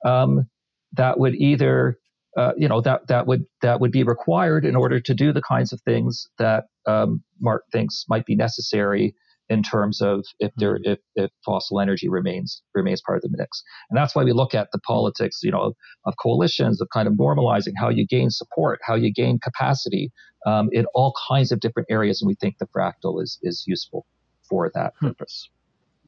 um, 0.05 0.47
that 0.93 1.19
would 1.19 1.35
either 1.35 1.97
uh, 2.37 2.53
you 2.57 2.67
know 2.67 2.81
that 2.81 3.07
that 3.07 3.27
would 3.27 3.45
that 3.61 3.79
would 3.79 3.91
be 3.91 4.03
required 4.03 4.65
in 4.65 4.75
order 4.75 4.99
to 4.99 5.13
do 5.13 5.33
the 5.33 5.41
kinds 5.41 5.73
of 5.73 5.81
things 5.81 6.27
that 6.37 6.65
um, 6.85 7.23
Mark 7.39 7.63
thinks 7.71 8.05
might 8.09 8.25
be 8.25 8.35
necessary 8.35 9.15
in 9.49 9.61
terms 9.61 10.01
of 10.01 10.23
if 10.39 10.51
there 10.55 10.75
mm-hmm. 10.75 10.91
if, 10.91 10.99
if 11.15 11.31
fossil 11.45 11.81
energy 11.81 12.07
remains 12.07 12.63
remains 12.73 13.01
part 13.05 13.17
of 13.17 13.29
the 13.29 13.37
mix. 13.37 13.61
And 13.89 13.97
that's 13.97 14.15
why 14.15 14.23
we 14.23 14.31
look 14.31 14.55
at 14.55 14.69
the 14.71 14.79
politics, 14.79 15.39
you 15.43 15.51
know, 15.51 15.73
of 16.05 16.13
coalitions, 16.21 16.81
of 16.81 16.87
kind 16.93 17.07
of 17.07 17.15
normalizing 17.15 17.73
how 17.77 17.89
you 17.89 18.07
gain 18.07 18.29
support, 18.29 18.79
how 18.83 18.95
you 18.95 19.11
gain 19.11 19.39
capacity 19.39 20.11
um, 20.45 20.69
in 20.71 20.85
all 20.93 21.13
kinds 21.27 21.51
of 21.51 21.59
different 21.59 21.87
areas. 21.91 22.21
And 22.21 22.27
we 22.27 22.35
think 22.35 22.59
the 22.59 22.67
fractal 22.67 23.21
is 23.21 23.37
is 23.41 23.65
useful 23.67 24.05
for 24.49 24.71
that 24.73 24.93
hmm. 24.99 25.07
purpose. 25.07 25.49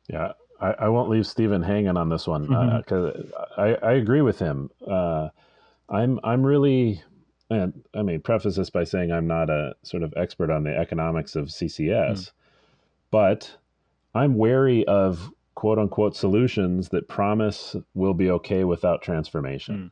Yeah. 0.07 0.31
I, 0.63 0.85
I, 0.85 0.89
won't 0.89 1.09
leave 1.09 1.27
Steven 1.27 1.61
hanging 1.61 1.97
on 1.97 2.09
this 2.09 2.25
one 2.25 2.43
because 2.43 3.15
mm-hmm. 3.15 3.61
uh, 3.61 3.61
I, 3.61 3.89
I 3.89 3.93
agree 3.93 4.21
with 4.21 4.39
him. 4.39 4.71
Uh, 4.87 5.29
I'm 5.89 6.19
I'm 6.23 6.45
really 6.45 7.01
and 7.49 7.83
I 7.93 8.01
mean 8.01 8.21
preface 8.21 8.55
this 8.55 8.69
by 8.69 8.85
saying 8.85 9.11
I'm 9.11 9.27
not 9.27 9.49
a 9.49 9.75
sort 9.83 10.03
of 10.03 10.13
expert 10.15 10.49
on 10.49 10.63
the 10.63 10.75
economics 10.75 11.35
of 11.35 11.47
CCS, 11.47 12.19
mm. 12.19 12.31
But 13.11 13.57
I'm 14.15 14.35
wary 14.35 14.85
of 14.87 15.29
quote 15.55 15.77
unquote 15.77 16.15
solutions 16.15 16.89
that 16.89 17.07
promise 17.07 17.75
we'll 17.93 18.13
be 18.13 18.31
okay 18.31 18.63
without 18.63 19.01
transformation. 19.01 19.91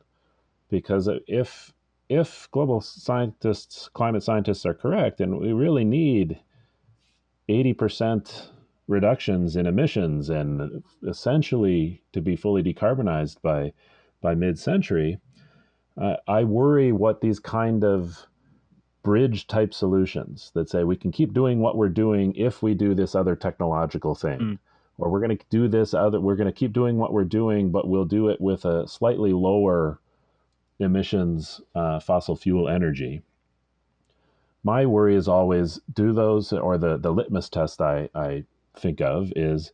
Because 0.70 1.08
if 1.28 1.72
if 2.08 2.48
global 2.50 2.80
scientists, 2.80 3.88
climate 3.92 4.22
scientists 4.22 4.66
are 4.66 4.74
correct, 4.74 5.20
and 5.20 5.38
we 5.38 5.52
really 5.52 5.84
need 5.84 6.40
80% 7.48 8.48
reductions 8.88 9.56
in 9.56 9.66
emissions 9.66 10.28
and 10.28 10.82
essentially 11.06 12.02
to 12.12 12.20
be 12.20 12.36
fully 12.36 12.62
decarbonized 12.62 13.40
by 13.42 13.72
by 14.20 14.34
mid-century, 14.34 15.18
uh, 16.00 16.16
I 16.28 16.44
worry 16.44 16.92
what 16.92 17.20
these 17.20 17.40
kind 17.40 17.84
of 17.84 18.26
bridge 19.02 19.48
type 19.48 19.74
solutions 19.74 20.52
that 20.54 20.70
say 20.70 20.84
we 20.84 20.96
can 20.96 21.10
keep 21.10 21.34
doing 21.34 21.58
what 21.58 21.76
we're 21.76 21.88
doing 21.88 22.32
if 22.36 22.62
we 22.62 22.72
do 22.74 22.94
this 22.94 23.14
other 23.14 23.34
technological 23.34 24.14
thing. 24.14 24.38
Mm. 24.38 24.58
Or 24.98 25.10
we're 25.10 25.20
going 25.20 25.36
to 25.36 25.44
do 25.50 25.66
this 25.66 25.94
other, 25.94 26.20
we're 26.20 26.36
going 26.36 26.46
to 26.46 26.52
keep 26.52 26.72
doing 26.72 26.98
what 26.98 27.12
we're 27.12 27.24
doing, 27.24 27.72
but 27.72 27.88
we'll 27.88 28.04
do 28.04 28.28
it 28.28 28.40
with 28.40 28.64
a 28.64 28.86
slightly 28.86 29.32
lower 29.32 30.00
emissions 30.78 31.60
uh, 31.74 31.98
fossil 31.98 32.36
fuel 32.36 32.68
energy. 32.68 33.22
My 34.62 34.86
worry 34.86 35.16
is 35.16 35.26
always 35.26 35.80
do 35.92 36.12
those, 36.12 36.52
or 36.52 36.78
the, 36.78 36.96
the 36.96 37.10
litmus 37.10 37.48
test 37.48 37.80
I, 37.80 38.08
I 38.14 38.44
think 38.76 39.00
of 39.00 39.32
is 39.36 39.72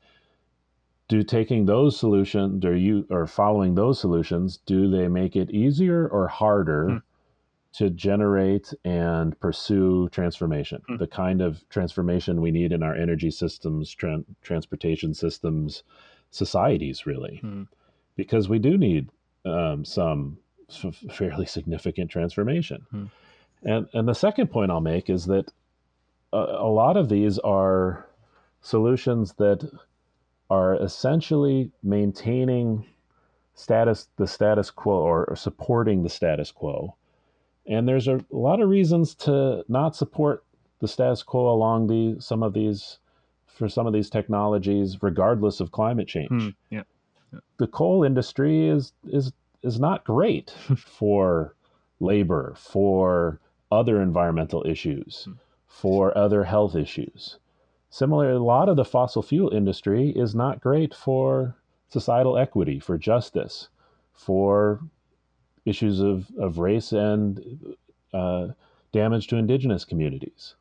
do 1.09 1.23
taking 1.23 1.67
those 1.67 1.99
solutions 1.99 2.65
or 2.65 2.77
you 2.77 3.07
or 3.11 3.27
following 3.27 3.75
those 3.75 3.99
solutions 3.99 4.59
do 4.67 4.91
they 4.91 5.09
make 5.09 5.37
it 5.37 5.51
easier 5.51 6.07
or 6.09 6.29
harder 6.29 6.89
mm 6.89 7.03
to 7.79 7.91
generate 7.91 8.75
and 8.85 9.39
pursue 9.39 10.09
transformation, 10.09 10.83
mm. 10.89 10.99
the 10.99 11.07
kind 11.07 11.41
of 11.41 11.63
transformation 11.69 12.41
we 12.41 12.51
need 12.51 12.73
in 12.73 12.83
our 12.83 12.95
energy 12.95 13.31
systems, 13.31 13.95
tra- 13.95 14.25
transportation 14.43 15.15
systems, 15.15 15.85
societies, 16.31 17.07
really, 17.07 17.41
mm. 17.45 17.69
because 18.17 18.49
we 18.49 18.59
do 18.59 18.77
need 18.77 19.09
um, 19.45 19.85
some 19.85 20.39
f- 20.69 20.97
fairly 21.13 21.47
significant 21.47 22.11
transformation. 22.11 22.85
Mm. 22.93 23.11
And 23.63 23.89
and 23.93 24.09
the 24.09 24.15
second 24.15 24.49
point 24.49 24.71
I'll 24.71 24.81
make 24.81 25.11
is 25.11 25.27
that 25.27 25.53
a, 26.33 26.39
a 26.39 26.71
lot 26.71 26.97
of 26.97 27.09
these 27.09 27.39
are 27.39 28.08
solutions 28.69 29.33
that 29.35 29.69
are 30.51 30.75
essentially 30.83 31.71
maintaining 31.83 32.85
status 33.55 34.09
the 34.17 34.27
status 34.27 34.71
quo 34.71 34.95
or, 34.95 35.25
or 35.25 35.37
supporting 35.37 36.03
the 36.03 36.09
status 36.09 36.53
quo. 36.53 36.95
And 37.67 37.89
there's 37.89 38.09
a, 38.09 38.21
lot 38.31 38.61
of 38.61 38.69
reasons 38.69 39.15
to 39.27 39.65
not 39.69 39.97
support 39.97 40.45
the 40.81 40.89
status 40.89 41.23
quo 41.23 41.53
along 41.53 41.89
the 41.89 42.21
some 42.21 42.43
of 42.43 42.53
these 42.53 42.99
for 43.47 43.69
some 43.69 43.87
of 43.87 43.93
these 43.93 44.09
technologies, 44.09 45.03
regardless 45.03 45.61
of 45.61 45.73
climate 45.73 46.07
change. 46.07 46.29
Hmm, 46.31 46.49
yeah. 46.71 46.83
yeah. 47.33 47.41
The 47.57 47.67
coal 47.67 48.05
industry 48.05 48.69
is 48.69 48.93
is 49.09 49.33
is 49.63 49.81
not 49.81 50.05
great 50.05 50.51
for 50.77 51.55
labor, 52.01 52.55
for 52.57 53.41
other 53.73 54.01
environmental 54.01 54.65
issues, 54.67 55.25
hmm. 55.25 55.33
for 55.67 56.17
other 56.17 56.45
health 56.45 56.77
issues. 56.77 57.39
Similarly, 57.91 58.37
a 58.37 58.43
lot 58.43 58.69
of 58.69 58.77
the 58.77 58.85
fossil 58.85 59.23
fuel 59.23 59.51
industry 59.51 60.11
is 60.11 60.35
not 60.35 60.61
great 60.61 60.95
for 60.95 61.57
societal 61.89 62.37
equity, 62.37 62.79
for 62.79 62.99
justice, 62.99 63.69
for 64.13 64.81
issues 65.65 66.01
of, 66.01 66.31
of 66.39 66.59
race 66.59 66.93
and 66.93 67.77
uh, 68.13 68.49
damage 68.93 69.27
to 69.29 69.37
indigenous 69.37 69.85
communities. 69.85 70.55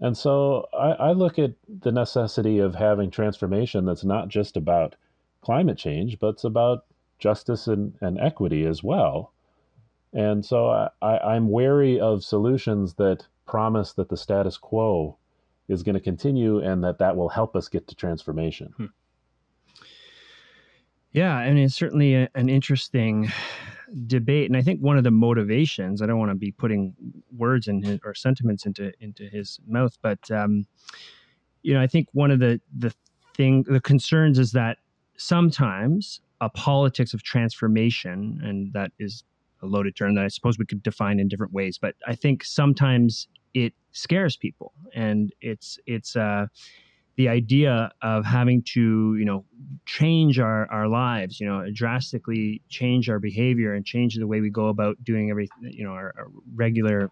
And 0.00 0.16
so 0.16 0.68
I, 0.72 0.90
I, 0.92 1.12
look 1.12 1.38
at 1.38 1.54
the 1.68 1.92
necessity 1.92 2.58
of 2.58 2.74
having 2.74 3.10
transformation 3.10 3.84
that's 3.84 4.04
not 4.04 4.28
just 4.28 4.56
about 4.56 4.96
climate 5.40 5.78
change, 5.78 6.18
but 6.18 6.34
it's 6.34 6.44
about 6.44 6.84
justice 7.18 7.68
and, 7.68 7.94
and 8.00 8.18
equity 8.18 8.66
as 8.66 8.82
well. 8.82 9.32
And 10.12 10.44
so 10.44 10.68
I, 10.68 10.90
I, 11.00 11.18
I'm 11.34 11.48
wary 11.48 11.98
of 11.98 12.24
solutions 12.24 12.94
that 12.94 13.26
promise 13.46 13.92
that 13.92 14.08
the 14.08 14.16
status 14.16 14.56
quo 14.56 15.16
is 15.68 15.82
going 15.82 15.94
to 15.94 16.00
continue 16.00 16.58
and 16.58 16.84
that 16.84 16.98
that 16.98 17.16
will 17.16 17.28
help 17.28 17.56
us 17.56 17.68
get 17.68 17.88
to 17.88 17.94
transformation. 17.94 18.72
Hmm. 18.76 18.86
Yeah, 21.12 21.40
and 21.40 21.58
it's 21.58 21.76
certainly 21.76 22.14
a, 22.16 22.28
an 22.34 22.48
interesting 22.48 23.32
debate, 24.06 24.50
and 24.50 24.56
I 24.56 24.62
think 24.62 24.80
one 24.80 24.98
of 24.98 25.04
the 25.04 25.12
motivations. 25.12 26.02
I 26.02 26.06
don't 26.06 26.18
want 26.18 26.32
to 26.32 26.36
be 26.36 26.50
putting 26.50 26.94
words 27.36 27.68
in 27.68 27.82
his, 27.82 28.00
or 28.04 28.14
sentiments 28.14 28.66
into 28.66 28.92
into 29.00 29.24
his 29.28 29.60
mouth, 29.66 29.96
but 30.02 30.30
um, 30.32 30.66
you 31.62 31.72
know, 31.72 31.80
I 31.80 31.86
think 31.86 32.08
one 32.12 32.32
of 32.32 32.40
the 32.40 32.60
the 32.76 32.92
thing 33.36 33.64
the 33.68 33.80
concerns 33.80 34.40
is 34.40 34.52
that 34.52 34.78
sometimes 35.16 36.20
a 36.40 36.50
politics 36.50 37.14
of 37.14 37.22
transformation, 37.22 38.40
and 38.42 38.72
that 38.72 38.90
is 38.98 39.22
a 39.62 39.66
loaded 39.66 39.94
term 39.94 40.16
that 40.16 40.24
I 40.24 40.28
suppose 40.28 40.58
we 40.58 40.66
could 40.66 40.82
define 40.82 41.20
in 41.20 41.28
different 41.28 41.52
ways, 41.52 41.78
but 41.78 41.94
I 42.06 42.16
think 42.16 42.44
sometimes 42.44 43.28
it 43.54 43.72
scares 43.92 44.36
people, 44.36 44.72
and 44.94 45.32
it's 45.40 45.78
it's 45.86 46.16
uh, 46.16 46.46
the 47.16 47.28
idea 47.28 47.92
of 48.02 48.24
having 48.24 48.62
to 48.62 49.16
you 49.16 49.24
know 49.24 49.44
change 49.86 50.38
our, 50.38 50.70
our 50.70 50.88
lives 50.88 51.40
you 51.40 51.46
know 51.46 51.64
drastically 51.72 52.60
change 52.68 53.08
our 53.08 53.18
behavior 53.18 53.72
and 53.72 53.86
change 53.86 54.16
the 54.16 54.26
way 54.26 54.40
we 54.40 54.50
go 54.50 54.66
about 54.68 55.02
doing 55.04 55.30
everything 55.30 55.56
you 55.62 55.84
know 55.84 55.92
our, 55.92 56.12
our 56.18 56.26
regular 56.54 57.10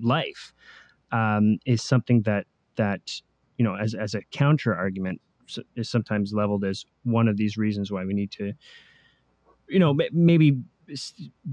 life 0.00 0.52
um, 1.12 1.58
is 1.66 1.82
something 1.82 2.22
that 2.22 2.46
that 2.76 3.20
you 3.58 3.64
know 3.64 3.74
as, 3.74 3.94
as 3.94 4.14
a 4.14 4.22
counter 4.30 4.74
argument 4.74 5.20
is 5.74 5.90
sometimes 5.90 6.32
leveled 6.32 6.64
as 6.64 6.84
one 7.02 7.26
of 7.26 7.36
these 7.36 7.56
reasons 7.56 7.90
why 7.90 8.04
we 8.04 8.14
need 8.14 8.30
to 8.30 8.52
you 9.68 9.80
know 9.80 9.96
maybe 10.12 10.56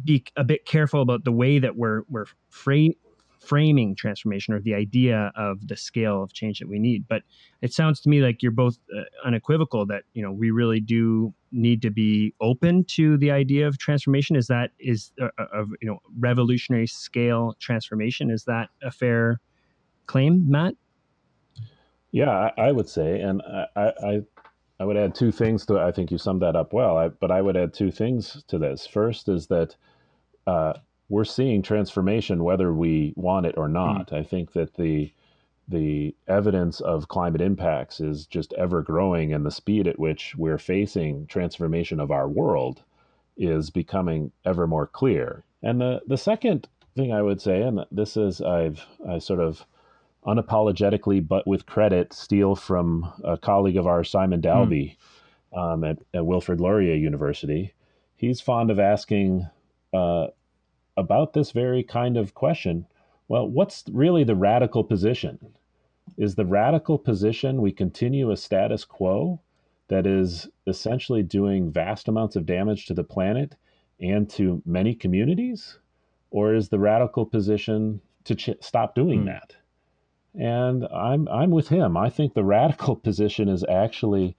be 0.04 0.24
a 0.36 0.44
bit 0.44 0.66
careful 0.66 1.02
about 1.02 1.24
the 1.24 1.32
way 1.32 1.60
that 1.60 1.76
we're 1.76 2.02
we're 2.10 2.26
frame, 2.50 2.94
framing 3.40 3.96
transformation 3.96 4.54
or 4.54 4.60
the 4.60 4.74
idea 4.74 5.32
of 5.36 5.68
the 5.68 5.76
scale 5.76 6.24
of 6.24 6.34
change 6.34 6.60
that 6.60 6.68
we 6.68 6.80
need. 6.80 7.08
But 7.08 7.24
it 7.62 7.74
sounds 7.74 8.00
to 8.02 8.10
me 8.10 8.22
like 8.22 8.42
you're 8.42 8.52
both 8.52 8.78
uh, 8.96 9.04
unequivocal 9.26 9.86
that 9.88 10.04
you 10.14 10.22
know 10.22 10.32
we 10.32 10.52
really 10.52 10.80
do 10.80 11.34
need 11.52 11.82
to 11.82 11.90
be 11.90 12.34
open 12.42 12.84
to 12.86 13.18
the 13.18 13.32
idea 13.32 13.68
of 13.68 13.78
transformation. 13.78 14.36
Is 14.36 14.48
that 14.48 14.72
is 14.80 15.12
uh, 15.22 15.30
uh, 15.38 15.46
of 15.54 15.70
you 15.82 15.88
know 15.88 16.00
revolutionary 16.20 16.88
scale 16.88 17.56
transformation? 17.60 18.30
Is 18.30 18.44
that 18.46 18.70
a 18.84 18.92
fair 18.92 19.40
claim, 20.06 20.50
Matt? 20.50 20.76
Yeah, 22.12 22.30
I, 22.30 22.52
I 22.58 22.72
would 22.72 22.90
say, 22.90 23.20
and 23.22 23.42
I, 23.76 23.94
I 24.04 24.22
I 24.80 24.86
would 24.86 24.98
add 24.98 25.16
two 25.16 25.32
things 25.32 25.66
to. 25.68 25.80
I 25.80 25.92
think 25.92 26.12
you 26.12 26.18
summed 26.18 26.42
that 26.42 26.56
up 26.56 26.74
well. 26.74 26.98
I, 26.98 27.10
but 27.10 27.32
I 27.32 27.42
would 27.42 27.58
add 27.58 27.74
two 27.74 27.92
things 27.92 28.44
to 28.48 28.58
this. 28.58 28.88
First 28.88 29.30
is 29.30 29.48
that. 29.48 29.76
Uh, 30.46 30.74
we're 31.10 31.26
seeing 31.26 31.62
transformation 31.62 32.44
whether 32.44 32.74
we 32.74 33.14
want 33.16 33.46
it 33.46 33.58
or 33.58 33.68
not. 33.68 34.12
Mm. 34.12 34.20
I 34.20 34.24
think 34.24 34.54
that 34.54 34.76
the 34.76 35.12
the 35.70 36.16
evidence 36.30 36.80
of 36.80 37.10
climate 37.10 37.42
impacts 37.42 38.00
is 38.00 38.26
just 38.26 38.54
ever 38.54 38.82
growing, 38.82 39.34
and 39.34 39.46
the 39.46 39.52
speed 39.52 39.86
at 39.88 40.00
which 40.00 40.34
we're 40.38 40.58
facing 40.58 41.28
transformation 41.28 42.00
of 42.00 42.10
our 42.10 42.28
world 42.28 42.84
is 43.36 43.70
becoming 43.70 44.32
ever 44.46 44.66
more 44.66 44.88
clear. 44.88 45.44
And 45.62 45.82
the 45.82 46.02
the 46.08 46.18
second 46.18 46.68
thing 46.96 47.14
I 47.14 47.22
would 47.22 47.42
say, 47.42 47.62
and 47.62 47.86
this 47.92 48.18
is 48.18 48.42
I've 48.42 48.86
I 49.08 49.20
sort 49.20 49.40
of 49.40 49.66
unapologetically 50.26 51.26
but 51.26 51.48
with 51.48 51.66
credit 51.66 52.12
steal 52.12 52.56
from 52.56 53.12
a 53.24 53.38
colleague 53.38 53.78
of 53.78 53.88
ours, 53.88 54.10
Simon 54.10 54.42
Dalby, 54.42 54.98
mm. 55.54 55.58
um, 55.58 55.84
at, 55.84 56.00
at 56.14 56.26
Wilfrid 56.26 56.60
Laurier 56.60 56.96
University. 56.96 57.74
He's 58.16 58.42
fond 58.42 58.72
of 58.72 58.80
asking 58.80 59.48
uh, 59.94 60.28
about 60.98 61.34
this 61.34 61.52
very 61.52 61.84
kind 61.84 62.18
of 62.18 62.34
question 62.34 62.86
well, 63.28 63.48
what's 63.48 63.84
really 63.92 64.24
the 64.24 64.36
radical 64.36 64.84
position? 64.84 65.40
Is 66.18 66.36
the 66.36 66.46
radical 66.46 66.98
position 66.98 67.62
we 67.62 67.72
continue 67.72 68.32
a 68.32 68.38
status 68.38 68.86
quo 68.86 69.42
that 69.90 70.08
is 70.08 70.48
essentially 70.66 71.24
doing 71.24 71.72
vast 71.72 72.08
amounts 72.08 72.36
of 72.36 72.46
damage 72.46 72.86
to 72.86 72.94
the 72.94 73.04
planet 73.04 73.56
and 74.00 74.30
to 74.32 74.62
many 74.66 74.96
communities? 74.96 75.78
Or 76.32 76.54
is 76.54 76.70
the 76.70 76.80
radical 76.80 77.26
position 77.26 78.02
to 78.24 78.36
ch- 78.36 78.62
stop 78.62 78.96
doing 78.96 79.24
mm. 79.24 79.26
that? 79.26 79.56
And 80.34 80.86
I'm, 80.94 81.28
I'm 81.28 81.52
with 81.52 81.68
him. 81.68 81.98
I 81.98 82.10
think 82.10 82.34
the 82.34 82.44
radical 82.44 82.96
position 83.08 83.50
is 83.50 83.66
actually 83.68 84.36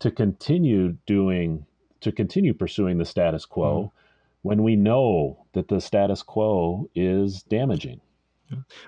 to 0.00 0.10
continue 0.10 0.96
doing, 1.06 1.64
to 2.00 2.10
continue 2.10 2.54
pursuing 2.54 2.98
the 2.98 3.04
status 3.04 3.44
quo. 3.44 3.92
Mm 3.94 4.01
when 4.42 4.62
we 4.62 4.76
know 4.76 5.46
that 5.52 5.68
the 5.68 5.80
status 5.80 6.22
quo 6.22 6.88
is 6.94 7.42
damaging. 7.44 8.00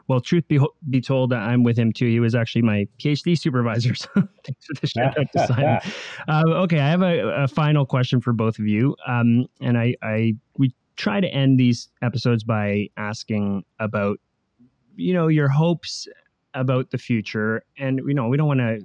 Well, 0.08 0.20
truth 0.20 0.46
be, 0.48 0.60
be 0.90 1.00
told, 1.00 1.32
I'm 1.32 1.62
with 1.62 1.78
him 1.78 1.92
too. 1.92 2.06
He 2.06 2.20
was 2.20 2.34
actually 2.34 2.62
my 2.62 2.86
PhD 2.98 3.38
supervisor. 3.38 3.94
So 4.04 4.08
thanks 4.44 4.66
for 4.66 4.74
the 4.80 4.86
shout 4.86 5.18
out 5.18 5.26
to 5.32 5.46
Simon. 5.46 5.80
Um, 6.28 6.52
okay, 6.64 6.80
I 6.80 6.88
have 6.88 7.02
a, 7.02 7.44
a, 7.44 7.48
final 7.48 7.86
question 7.86 8.20
for 8.20 8.32
both 8.32 8.58
of 8.58 8.66
you, 8.66 8.96
um, 9.06 9.46
and 9.60 9.78
I, 9.78 9.94
I 10.02 10.34
we 10.58 10.74
try 10.96 11.20
to 11.20 11.28
end 11.28 11.58
these 11.58 11.88
episodes 12.02 12.44
by 12.44 12.88
asking 12.96 13.64
about, 13.78 14.18
you 14.96 15.14
know, 15.14 15.28
your 15.28 15.48
hopes 15.48 16.08
about 16.54 16.90
the 16.90 16.98
future, 16.98 17.62
and 17.78 18.00
you 18.06 18.14
know, 18.14 18.28
we 18.28 18.36
don't 18.36 18.48
want 18.48 18.60
to. 18.60 18.80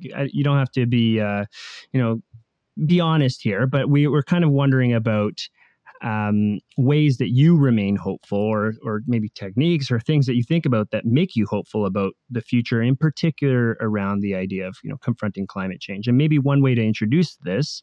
You 0.00 0.44
don't 0.44 0.58
have 0.58 0.70
to 0.72 0.86
be, 0.86 1.20
uh, 1.20 1.44
you 1.92 2.00
know, 2.00 2.22
be 2.86 3.00
honest 3.00 3.42
here, 3.42 3.66
but 3.66 3.88
we 3.88 4.06
were 4.06 4.22
kind 4.22 4.44
of 4.44 4.50
wondering 4.50 4.94
about 4.94 5.48
um, 6.02 6.60
ways 6.76 7.18
that 7.18 7.30
you 7.30 7.56
remain 7.56 7.96
hopeful 7.96 8.38
or 8.38 8.74
or 8.84 9.02
maybe 9.06 9.28
techniques 9.30 9.90
or 9.90 9.98
things 10.00 10.26
that 10.26 10.36
you 10.36 10.42
think 10.42 10.64
about 10.66 10.90
that 10.90 11.04
make 11.04 11.34
you 11.34 11.46
hopeful 11.46 11.86
about 11.86 12.14
the 12.30 12.40
future 12.40 12.82
in 12.82 12.96
particular 12.96 13.76
around 13.80 14.20
the 14.20 14.34
idea 14.34 14.66
of 14.66 14.76
you 14.82 14.90
know 14.90 14.98
confronting 14.98 15.46
climate 15.46 15.80
change. 15.80 16.06
And 16.06 16.16
maybe 16.16 16.38
one 16.38 16.62
way 16.62 16.74
to 16.74 16.84
introduce 16.84 17.36
this 17.36 17.82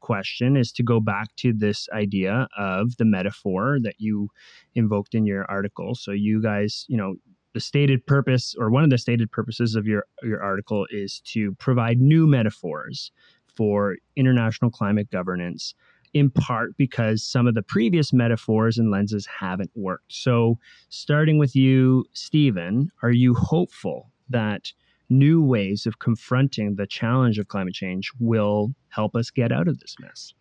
question 0.00 0.56
is 0.56 0.72
to 0.72 0.82
go 0.82 0.98
back 0.98 1.28
to 1.36 1.52
this 1.52 1.86
idea 1.92 2.48
of 2.56 2.96
the 2.96 3.04
metaphor 3.04 3.78
that 3.82 3.96
you 3.98 4.28
invoked 4.74 5.14
in 5.14 5.26
your 5.26 5.44
article. 5.50 5.94
So 5.94 6.12
you 6.12 6.42
guys 6.42 6.86
you 6.88 6.96
know 6.96 7.16
the 7.52 7.60
stated 7.60 8.06
purpose 8.06 8.54
or 8.58 8.70
one 8.70 8.84
of 8.84 8.90
the 8.90 8.98
stated 8.98 9.30
purposes 9.30 9.74
of 9.74 9.86
your 9.86 10.04
your 10.22 10.42
article 10.42 10.86
is 10.90 11.20
to 11.26 11.52
provide 11.56 12.00
new 12.00 12.26
metaphors 12.26 13.12
for 13.54 13.96
international 14.16 14.70
climate 14.70 15.10
governance 15.10 15.74
in 16.12 16.30
part 16.30 16.76
because 16.76 17.22
some 17.22 17.46
of 17.46 17.54
the 17.54 17.62
previous 17.62 18.12
metaphors 18.12 18.78
and 18.78 18.90
lenses 18.90 19.26
haven't 19.26 19.70
worked. 19.74 20.12
So, 20.12 20.58
starting 20.88 21.38
with 21.38 21.54
you, 21.54 22.04
Steven, 22.12 22.90
are 23.02 23.10
you 23.10 23.34
hopeful 23.34 24.10
that 24.28 24.72
new 25.08 25.42
ways 25.42 25.86
of 25.86 25.98
confronting 25.98 26.76
the 26.76 26.86
challenge 26.86 27.38
of 27.38 27.48
climate 27.48 27.74
change 27.74 28.10
will 28.18 28.74
help 28.88 29.14
us 29.14 29.30
get 29.30 29.52
out 29.52 29.68
of 29.68 29.78
this 29.80 29.94
mess? 30.00 30.32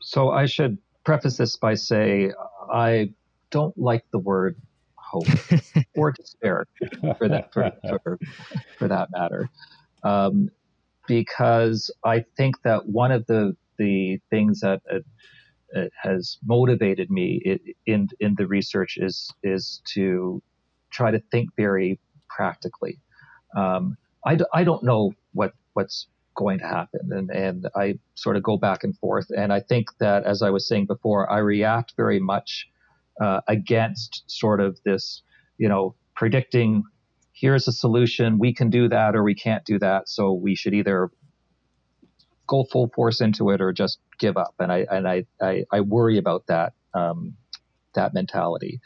So, 0.00 0.30
I 0.30 0.46
should 0.46 0.78
preface 1.04 1.36
this 1.36 1.56
by 1.56 1.74
say 1.74 2.32
I 2.72 3.12
don't 3.50 3.76
like 3.76 4.04
the 4.12 4.18
word 4.18 4.56
hope 4.96 5.26
or 5.96 6.12
despair 6.12 6.66
for 7.18 7.28
that 7.28 7.52
for, 7.52 7.72
for, 8.02 8.18
for 8.78 8.88
that 8.88 9.08
matter. 9.10 9.50
Um, 10.02 10.50
because 11.06 11.90
I 12.04 12.24
think 12.36 12.62
that 12.62 12.86
one 12.86 13.10
of 13.10 13.26
the 13.26 13.56
the 13.80 14.20
things 14.30 14.60
that 14.60 14.80
uh, 14.92 14.98
uh, 15.78 15.88
has 16.02 16.38
motivated 16.44 17.08
me 17.10 17.26
in 17.86 18.08
in 18.24 18.34
the 18.36 18.46
research 18.46 18.92
is 19.08 19.16
is 19.42 19.82
to 19.94 20.42
try 20.98 21.10
to 21.10 21.20
think 21.32 21.48
very 21.56 21.98
practically. 22.36 22.94
Um, 23.56 23.96
I 24.30 24.36
d- 24.36 24.52
I 24.52 24.62
don't 24.64 24.84
know 24.90 25.02
what 25.32 25.52
what's 25.72 25.98
going 26.40 26.58
to 26.58 26.66
happen. 26.66 27.10
And, 27.10 27.30
and 27.30 27.68
I 27.76 27.98
sort 28.14 28.36
of 28.36 28.42
go 28.42 28.56
back 28.56 28.84
and 28.84 28.96
forth. 28.98 29.26
And 29.36 29.52
I 29.52 29.60
think 29.60 29.88
that, 29.98 30.24
as 30.24 30.42
I 30.42 30.50
was 30.50 30.66
saying 30.66 30.86
before, 30.86 31.30
I 31.30 31.38
react 31.38 31.94
very 31.96 32.20
much 32.20 32.66
uh, 33.20 33.40
against 33.48 34.24
sort 34.26 34.60
of 34.60 34.78
this, 34.84 35.22
you 35.58 35.68
know, 35.68 35.94
predicting 36.14 36.82
here's 37.40 37.66
a 37.66 37.72
solution, 37.72 38.38
we 38.38 38.52
can 38.54 38.68
do 38.70 38.88
that 38.88 39.16
or 39.16 39.22
we 39.22 39.34
can't 39.34 39.64
do 39.64 39.78
that. 39.78 40.08
So 40.08 40.32
we 40.32 40.54
should 40.54 40.74
either 40.74 41.10
go 42.50 42.64
full 42.72 42.90
force 42.94 43.20
into 43.20 43.50
it 43.50 43.60
or 43.60 43.72
just 43.72 43.98
give 44.18 44.36
up. 44.36 44.54
And 44.58 44.72
I, 44.72 44.86
and 44.90 45.06
I, 45.06 45.24
I, 45.40 45.64
I 45.72 45.80
worry 45.80 46.18
about 46.18 46.42
that, 46.48 46.72
um, 46.92 47.34
that 47.94 48.12
mentality. 48.12 48.80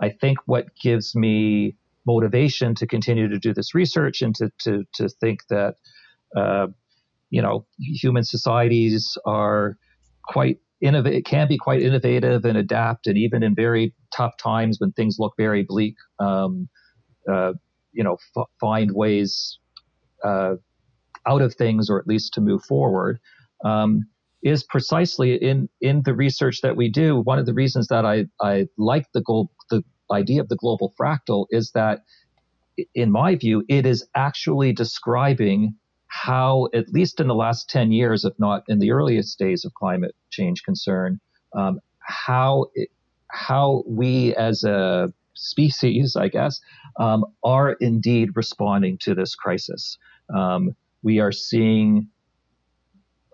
I 0.00 0.08
think 0.08 0.38
what 0.46 0.64
gives 0.82 1.14
me 1.14 1.76
motivation 2.06 2.74
to 2.76 2.86
continue 2.86 3.28
to 3.28 3.38
do 3.38 3.52
this 3.52 3.74
research 3.74 4.22
and 4.22 4.34
to, 4.36 4.50
to, 4.64 4.84
to 4.94 5.08
think 5.20 5.40
that, 5.50 5.74
uh, 6.34 6.68
you 7.28 7.42
know, 7.42 7.66
human 7.78 8.24
societies 8.24 9.18
are 9.26 9.76
quite 10.24 10.56
innovative, 10.80 11.24
can 11.24 11.46
be 11.46 11.58
quite 11.58 11.82
innovative 11.82 12.44
and 12.46 12.56
adapt, 12.56 13.06
and 13.06 13.18
even 13.18 13.42
in 13.42 13.54
very 13.54 13.94
tough 14.16 14.32
times 14.42 14.78
when 14.80 14.92
things 14.92 15.16
look 15.18 15.34
very 15.36 15.62
bleak, 15.62 15.94
um, 16.18 16.68
uh, 17.30 17.52
you 17.92 18.02
know, 18.02 18.16
f- 18.36 18.48
find 18.58 18.90
ways 18.94 19.58
uh, 20.24 20.54
out 21.26 21.42
of 21.42 21.54
things, 21.54 21.90
or 21.90 21.98
at 21.98 22.06
least 22.06 22.34
to 22.34 22.40
move 22.40 22.62
forward. 22.64 23.18
Um, 23.64 24.04
is 24.42 24.64
precisely 24.64 25.34
in 25.34 25.68
in 25.82 26.02
the 26.04 26.14
research 26.14 26.62
that 26.62 26.74
we 26.74 26.88
do. 26.88 27.20
One 27.20 27.38
of 27.38 27.44
the 27.44 27.52
reasons 27.52 27.88
that 27.88 28.06
I 28.06 28.24
I 28.40 28.68
like 28.78 29.04
the 29.12 29.20
goal 29.20 29.50
the 29.68 29.82
idea 30.10 30.40
of 30.40 30.48
the 30.48 30.56
global 30.56 30.92
fractal 31.00 31.46
is 31.50 31.70
that, 31.72 32.00
in 32.94 33.10
my 33.10 33.36
view, 33.36 33.64
it 33.68 33.86
is 33.86 34.06
actually 34.14 34.72
describing 34.72 35.74
how, 36.06 36.68
at 36.74 36.88
least 36.88 37.20
in 37.20 37.28
the 37.28 37.34
last 37.34 37.68
10 37.70 37.92
years, 37.92 38.24
if 38.24 38.32
not 38.38 38.64
in 38.68 38.78
the 38.80 38.90
earliest 38.90 39.38
days 39.38 39.64
of 39.64 39.72
climate 39.74 40.14
change 40.30 40.62
concern, 40.64 41.20
um, 41.56 41.78
how, 42.00 42.66
it, 42.74 42.88
how 43.28 43.84
we 43.86 44.34
as 44.34 44.64
a 44.64 45.12
species, 45.34 46.16
I 46.16 46.28
guess, 46.28 46.60
um, 46.98 47.24
are 47.44 47.72
indeed 47.74 48.30
responding 48.34 48.98
to 49.02 49.14
this 49.14 49.34
crisis. 49.34 49.96
Um, 50.34 50.74
we 51.02 51.20
are 51.20 51.32
seeing 51.32 52.08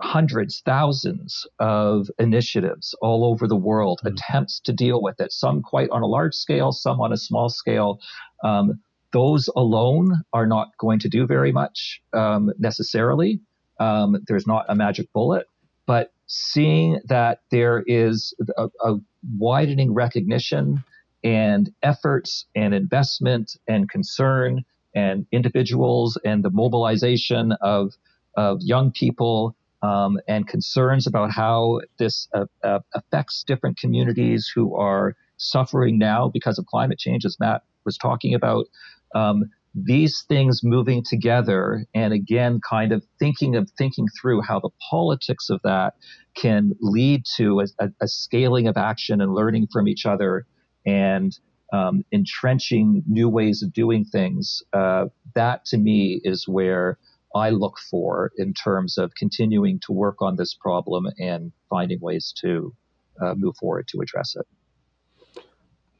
hundreds, 0.00 0.62
thousands 0.64 1.46
of 1.58 2.08
initiatives 2.18 2.94
all 3.00 3.24
over 3.24 3.46
the 3.46 3.56
world, 3.56 4.00
mm-hmm. 4.00 4.14
attempts 4.14 4.60
to 4.60 4.72
deal 4.72 5.02
with 5.02 5.20
it, 5.20 5.32
some 5.32 5.62
quite 5.62 5.88
on 5.90 6.02
a 6.02 6.06
large 6.06 6.34
scale, 6.34 6.72
some 6.72 7.00
on 7.00 7.12
a 7.12 7.16
small 7.16 7.48
scale. 7.48 8.00
Um, 8.44 8.80
those 9.12 9.48
alone 9.56 10.12
are 10.32 10.46
not 10.46 10.76
going 10.78 10.98
to 10.98 11.08
do 11.08 11.26
very 11.26 11.52
much 11.52 12.02
um, 12.12 12.52
necessarily. 12.58 13.40
Um, 13.80 14.16
there's 14.26 14.46
not 14.46 14.66
a 14.68 14.74
magic 14.74 15.12
bullet, 15.12 15.46
but 15.86 16.12
seeing 16.26 17.00
that 17.06 17.40
there 17.50 17.82
is 17.86 18.34
a, 18.58 18.68
a 18.84 18.96
widening 19.38 19.94
recognition 19.94 20.82
and 21.24 21.70
efforts 21.82 22.46
and 22.54 22.74
investment 22.74 23.56
and 23.66 23.88
concern 23.88 24.64
and 24.96 25.26
individuals 25.30 26.18
and 26.24 26.42
the 26.42 26.50
mobilization 26.50 27.52
of, 27.60 27.92
of 28.36 28.58
young 28.62 28.90
people 28.90 29.54
um, 29.82 30.18
and 30.26 30.48
concerns 30.48 31.06
about 31.06 31.30
how 31.30 31.80
this 31.98 32.26
uh, 32.34 32.46
uh, 32.64 32.80
affects 32.94 33.44
different 33.46 33.78
communities 33.78 34.50
who 34.52 34.74
are 34.74 35.14
suffering 35.36 35.98
now 35.98 36.30
because 36.32 36.58
of 36.58 36.66
climate 36.66 36.98
change, 36.98 37.24
as 37.24 37.36
Matt 37.38 37.62
was 37.84 37.98
talking 37.98 38.34
about, 38.34 38.66
um, 39.14 39.44
these 39.74 40.24
things 40.26 40.62
moving 40.64 41.04
together 41.04 41.84
and 41.94 42.14
again 42.14 42.58
kind 42.66 42.92
of 42.92 43.04
thinking 43.18 43.54
of 43.54 43.70
thinking 43.76 44.06
through 44.18 44.40
how 44.40 44.58
the 44.58 44.70
politics 44.90 45.50
of 45.50 45.60
that 45.64 45.92
can 46.34 46.72
lead 46.80 47.22
to 47.36 47.60
a, 47.60 47.66
a, 47.78 47.88
a 48.00 48.08
scaling 48.08 48.66
of 48.66 48.78
action 48.78 49.20
and 49.20 49.34
learning 49.34 49.68
from 49.70 49.86
each 49.86 50.06
other 50.06 50.46
and 50.86 51.38
um, 51.72 52.04
entrenching 52.12 53.02
new 53.06 53.28
ways 53.28 53.62
of 53.62 53.72
doing 53.72 54.04
things 54.04 54.62
uh, 54.72 55.06
that 55.34 55.64
to 55.66 55.78
me 55.78 56.20
is 56.24 56.46
where 56.46 56.98
i 57.34 57.50
look 57.50 57.78
for 57.90 58.30
in 58.38 58.54
terms 58.54 58.98
of 58.98 59.14
continuing 59.14 59.80
to 59.80 59.92
work 59.92 60.22
on 60.22 60.36
this 60.36 60.54
problem 60.54 61.06
and 61.18 61.52
finding 61.68 62.00
ways 62.00 62.32
to 62.36 62.72
uh, 63.20 63.34
move 63.34 63.56
forward 63.56 63.88
to 63.88 64.00
address 64.00 64.36
it. 64.36 64.46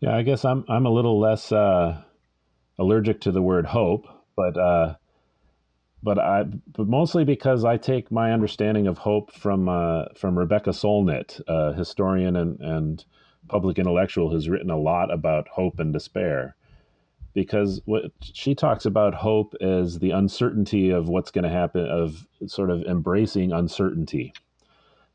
Yeah 0.00 0.16
i 0.16 0.22
guess 0.22 0.44
i'm, 0.44 0.64
I'm 0.68 0.86
a 0.86 0.90
little 0.90 1.18
less 1.18 1.50
uh 1.50 2.02
allergic 2.78 3.20
to 3.22 3.32
the 3.32 3.42
word 3.42 3.66
hope, 3.66 4.06
but 4.36 4.56
uh, 4.56 4.94
but 6.02 6.18
I 6.18 6.44
but 6.44 6.86
mostly 6.86 7.24
because 7.24 7.64
I 7.64 7.76
take 7.76 8.12
my 8.12 8.32
understanding 8.32 8.86
of 8.86 8.98
hope 8.98 9.32
from 9.32 9.68
uh, 9.68 10.06
from 10.16 10.38
Rebecca 10.38 10.70
Solnit, 10.70 11.40
a 11.48 11.74
historian 11.74 12.36
and 12.36 12.60
and 12.60 13.04
public 13.48 13.78
intellectual 13.78 14.30
who's 14.30 14.48
written 14.48 14.70
a 14.70 14.78
lot 14.78 15.12
about 15.12 15.48
hope 15.48 15.78
and 15.78 15.92
despair. 15.92 16.56
Because 17.34 17.82
what 17.84 18.12
she 18.22 18.54
talks 18.54 18.86
about 18.86 19.14
hope 19.14 19.54
is 19.60 19.98
the 19.98 20.10
uncertainty 20.10 20.90
of 20.90 21.08
what's 21.08 21.30
going 21.30 21.44
to 21.44 21.50
happen, 21.50 21.86
of 21.86 22.26
sort 22.46 22.70
of 22.70 22.82
embracing 22.84 23.52
uncertainty. 23.52 24.32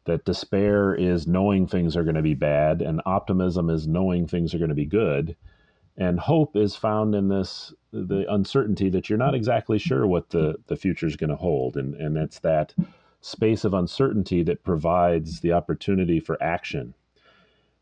That 0.05 0.25
despair 0.25 0.93
is 0.93 1.27
knowing 1.27 1.67
things 1.67 1.95
are 1.95 2.03
going 2.03 2.15
to 2.15 2.21
be 2.21 2.35
bad, 2.35 2.81
and 2.81 3.01
optimism 3.05 3.69
is 3.69 3.87
knowing 3.87 4.27
things 4.27 4.53
are 4.53 4.59
going 4.59 4.69
to 4.69 4.75
be 4.75 4.85
good 4.85 5.35
and 5.97 6.19
hope 6.19 6.55
is 6.55 6.75
found 6.75 7.13
in 7.15 7.27
this 7.27 7.73
the 7.91 8.25
uncertainty 8.33 8.89
that 8.89 9.09
you're 9.09 9.19
not 9.19 9.35
exactly 9.35 9.77
sure 9.77 10.07
what 10.07 10.29
the 10.29 10.55
the 10.67 10.75
future 10.75 11.05
is 11.05 11.15
going 11.15 11.29
to 11.29 11.35
hold 11.35 11.75
and 11.77 11.95
and 11.95 12.17
it's 12.17 12.39
that 12.39 12.73
space 13.21 13.63
of 13.63 13.73
uncertainty 13.73 14.41
that 14.41 14.63
provides 14.63 15.41
the 15.41 15.51
opportunity 15.51 16.19
for 16.19 16.41
action 16.41 16.93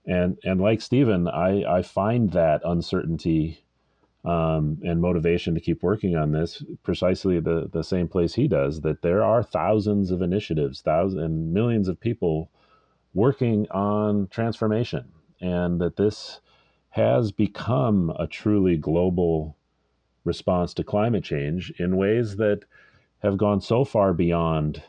and 0.09 0.37
and 0.43 0.59
like 0.59 0.81
Steven 0.81 1.27
I 1.27 1.63
I 1.63 1.81
find 1.83 2.31
that 2.31 2.61
uncertainty 2.65 3.63
um, 4.25 4.79
and 4.83 4.99
motivation 4.99 5.53
to 5.53 5.61
keep 5.61 5.83
working 5.83 6.17
on 6.17 6.31
this 6.31 6.63
precisely 6.83 7.39
the 7.39 7.69
the 7.71 7.83
same 7.83 8.07
place 8.07 8.33
he 8.33 8.47
does 8.47 8.81
that 8.81 9.01
there 9.01 9.23
are 9.23 9.43
thousands 9.43 10.11
of 10.11 10.21
initiatives 10.21 10.81
thousands 10.81 11.21
and 11.21 11.53
millions 11.53 11.87
of 11.87 11.99
people 11.99 12.49
working 13.13 13.67
on 13.71 14.27
transformation 14.27 15.05
and 15.39 15.79
that 15.79 15.95
this 15.95 16.41
has 16.89 17.31
become 17.31 18.11
a 18.19 18.27
truly 18.27 18.75
global 18.75 19.55
response 20.25 20.73
to 20.73 20.83
climate 20.83 21.23
change 21.23 21.71
in 21.77 21.95
ways 21.97 22.35
that 22.37 22.63
have 23.19 23.37
gone 23.37 23.61
so 23.61 23.85
far 23.85 24.13
beyond 24.13 24.81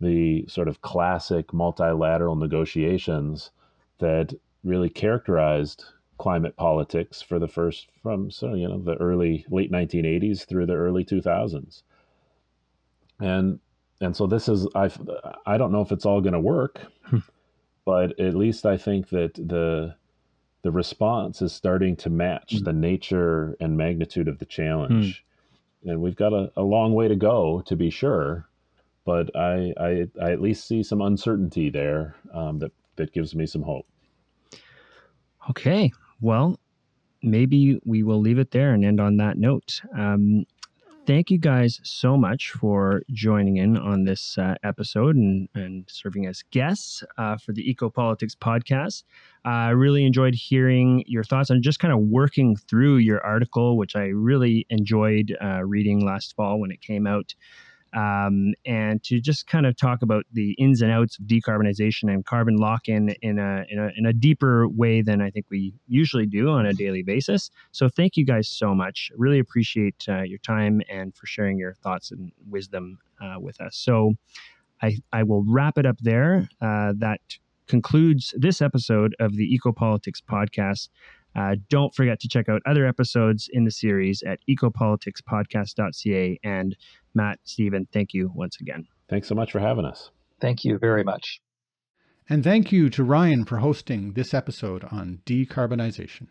the 0.00 0.44
sort 0.48 0.68
of 0.68 0.82
classic 0.82 1.52
multilateral 1.52 2.34
negotiations 2.34 3.50
that 4.00 4.34
really 4.64 4.90
characterized 4.90 5.84
climate 6.18 6.56
politics 6.56 7.22
for 7.22 7.38
the 7.38 7.48
first 7.48 7.88
from 8.02 8.30
so 8.30 8.52
you 8.54 8.68
know 8.68 8.78
the 8.78 8.96
early 8.96 9.46
late 9.48 9.72
1980s 9.72 10.46
through 10.46 10.66
the 10.66 10.74
early 10.74 11.02
2000s 11.02 11.82
and 13.20 13.58
and 14.02 14.14
so 14.14 14.26
this 14.26 14.46
is 14.46 14.66
i 14.74 14.90
i 15.46 15.56
don't 15.56 15.72
know 15.72 15.80
if 15.80 15.92
it's 15.92 16.04
all 16.04 16.20
going 16.20 16.34
to 16.34 16.40
work 16.40 16.82
hmm. 17.04 17.18
but 17.86 18.20
at 18.20 18.34
least 18.34 18.66
i 18.66 18.76
think 18.76 19.08
that 19.08 19.32
the 19.34 19.94
the 20.62 20.70
response 20.70 21.40
is 21.40 21.52
starting 21.52 21.96
to 21.96 22.10
match 22.10 22.56
mm. 22.56 22.64
the 22.64 22.72
nature 22.72 23.56
and 23.60 23.76
magnitude 23.76 24.28
of 24.28 24.38
the 24.38 24.44
challenge. 24.44 25.24
Mm. 25.84 25.92
And 25.92 26.02
we've 26.02 26.16
got 26.16 26.32
a, 26.32 26.52
a, 26.56 26.62
long 26.62 26.92
way 26.92 27.08
to 27.08 27.16
go 27.16 27.62
to 27.66 27.76
be 27.76 27.88
sure, 27.88 28.46
but 29.06 29.34
I, 29.34 29.72
I, 29.80 30.06
I 30.20 30.32
at 30.32 30.42
least 30.42 30.68
see 30.68 30.82
some 30.82 31.00
uncertainty 31.00 31.70
there 31.70 32.16
um, 32.34 32.58
that, 32.58 32.72
that 33.00 33.12
gives 33.12 33.34
me 33.34 33.46
some 33.46 33.62
hope. 33.62 33.86
Okay. 35.48 35.90
Well, 36.20 36.60
maybe 37.22 37.80
we 37.84 38.02
will 38.02 38.20
leave 38.20 38.38
it 38.38 38.50
there 38.50 38.72
and 38.72 38.84
end 38.84 39.00
on 39.00 39.16
that 39.16 39.38
note. 39.38 39.80
Um, 39.96 40.44
thank 41.06 41.30
you 41.30 41.38
guys 41.38 41.80
so 41.82 42.16
much 42.16 42.50
for 42.50 43.02
joining 43.10 43.56
in 43.56 43.78
on 43.78 44.04
this 44.04 44.36
uh, 44.36 44.54
episode 44.62 45.16
and, 45.16 45.48
and 45.54 45.84
serving 45.88 46.26
as 46.26 46.42
guests 46.50 47.02
uh, 47.16 47.38
for 47.38 47.52
the 47.52 47.74
Ecopolitics 47.74 48.36
podcast. 48.36 49.04
I 49.46 49.70
uh, 49.70 49.72
really 49.72 50.04
enjoyed 50.04 50.34
hearing 50.34 51.02
your 51.06 51.24
thoughts 51.24 51.48
and 51.48 51.62
just 51.62 51.78
kind 51.78 51.94
of 51.94 52.00
working 52.00 52.54
through 52.54 52.98
your 52.98 53.24
article, 53.24 53.78
which 53.78 53.96
I 53.96 54.08
really 54.08 54.66
enjoyed 54.68 55.34
uh, 55.42 55.64
reading 55.64 56.04
last 56.04 56.36
fall 56.36 56.60
when 56.60 56.70
it 56.70 56.82
came 56.82 57.06
out 57.06 57.34
um, 57.92 58.52
and 58.64 59.02
to 59.04 59.20
just 59.20 59.46
kind 59.46 59.66
of 59.66 59.76
talk 59.76 60.02
about 60.02 60.24
the 60.32 60.52
ins 60.52 60.80
and 60.80 60.92
outs 60.92 61.18
of 61.18 61.24
decarbonization 61.26 62.12
and 62.12 62.24
carbon 62.24 62.56
lock 62.56 62.88
in 62.88 63.10
in 63.22 63.38
a, 63.38 63.64
in 63.68 63.78
a, 63.78 63.90
in 63.96 64.06
a 64.06 64.12
deeper 64.12 64.68
way 64.68 65.02
than 65.02 65.20
I 65.20 65.30
think 65.30 65.46
we 65.50 65.74
usually 65.88 66.26
do 66.26 66.50
on 66.50 66.66
a 66.66 66.72
daily 66.72 67.02
basis. 67.02 67.50
So 67.72 67.88
thank 67.88 68.16
you 68.16 68.24
guys 68.24 68.48
so 68.48 68.74
much. 68.74 69.10
Really 69.16 69.38
appreciate 69.38 70.04
uh, 70.08 70.22
your 70.22 70.38
time 70.38 70.82
and 70.88 71.14
for 71.14 71.26
sharing 71.26 71.58
your 71.58 71.74
thoughts 71.74 72.10
and 72.10 72.32
wisdom 72.48 72.98
uh, 73.20 73.40
with 73.40 73.60
us. 73.60 73.76
So 73.76 74.14
I, 74.82 74.98
I 75.12 75.22
will 75.22 75.44
wrap 75.46 75.78
it 75.78 75.86
up 75.86 75.98
there. 76.00 76.48
Uh, 76.60 76.94
that 76.98 77.20
concludes 77.66 78.34
this 78.36 78.60
episode 78.60 79.14
of 79.20 79.36
the 79.36 79.58
Ecopolitics 79.58 80.20
podcast. 80.22 80.88
Uh, 81.36 81.54
don't 81.68 81.94
forget 81.94 82.18
to 82.20 82.28
check 82.28 82.48
out 82.48 82.60
other 82.66 82.86
episodes 82.86 83.48
in 83.52 83.64
the 83.64 83.70
series 83.70 84.22
at 84.24 84.40
ecopoliticspodcast.ca 84.48 86.40
and 86.42 86.76
Matt, 87.14 87.38
Steven, 87.44 87.86
thank 87.92 88.14
you 88.14 88.30
once 88.34 88.60
again. 88.60 88.86
Thanks 89.08 89.28
so 89.28 89.34
much 89.34 89.52
for 89.52 89.60
having 89.60 89.84
us. 89.84 90.10
Thank 90.40 90.64
you 90.64 90.78
very 90.78 91.04
much. 91.04 91.40
And 92.28 92.44
thank 92.44 92.70
you 92.70 92.88
to 92.90 93.02
Ryan 93.02 93.44
for 93.44 93.58
hosting 93.58 94.12
this 94.12 94.32
episode 94.32 94.84
on 94.84 95.20
decarbonization. 95.26 96.28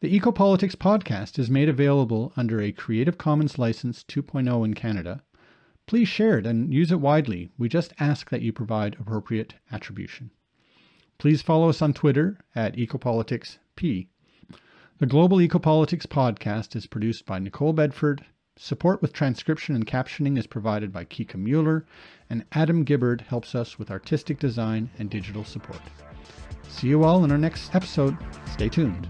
The 0.00 0.18
Ecopolitics 0.18 0.76
podcast 0.76 1.38
is 1.38 1.48
made 1.48 1.68
available 1.68 2.32
under 2.36 2.60
a 2.60 2.72
Creative 2.72 3.16
Commons 3.16 3.58
License 3.58 4.04
2.0 4.04 4.64
in 4.64 4.74
Canada. 4.74 5.22
Please 5.86 6.08
share 6.08 6.38
it 6.38 6.46
and 6.46 6.74
use 6.74 6.92
it 6.92 7.00
widely. 7.00 7.50
We 7.56 7.68
just 7.68 7.92
ask 7.98 8.28
that 8.30 8.42
you 8.42 8.52
provide 8.52 8.96
appropriate 9.00 9.54
attribution. 9.70 10.30
Please 11.18 11.40
follow 11.40 11.68
us 11.68 11.80
on 11.80 11.94
Twitter 11.94 12.38
at 12.54 12.76
EcopoliticsP. 12.76 14.08
The 14.98 15.06
Global 15.06 15.38
Ecopolitics 15.38 16.06
podcast 16.06 16.76
is 16.76 16.86
produced 16.86 17.24
by 17.24 17.38
Nicole 17.38 17.72
Bedford. 17.72 18.24
Support 18.56 19.00
with 19.00 19.14
transcription 19.14 19.74
and 19.74 19.86
captioning 19.86 20.36
is 20.36 20.46
provided 20.46 20.92
by 20.92 21.06
Kika 21.06 21.36
Mueller, 21.36 21.86
and 22.28 22.44
Adam 22.52 22.84
Gibbard 22.84 23.22
helps 23.22 23.54
us 23.54 23.78
with 23.78 23.90
artistic 23.90 24.38
design 24.38 24.90
and 24.98 25.08
digital 25.08 25.42
support. 25.42 25.80
See 26.68 26.88
you 26.88 27.02
all 27.02 27.24
in 27.24 27.32
our 27.32 27.38
next 27.38 27.74
episode. 27.74 28.16
Stay 28.46 28.68
tuned. 28.68 29.08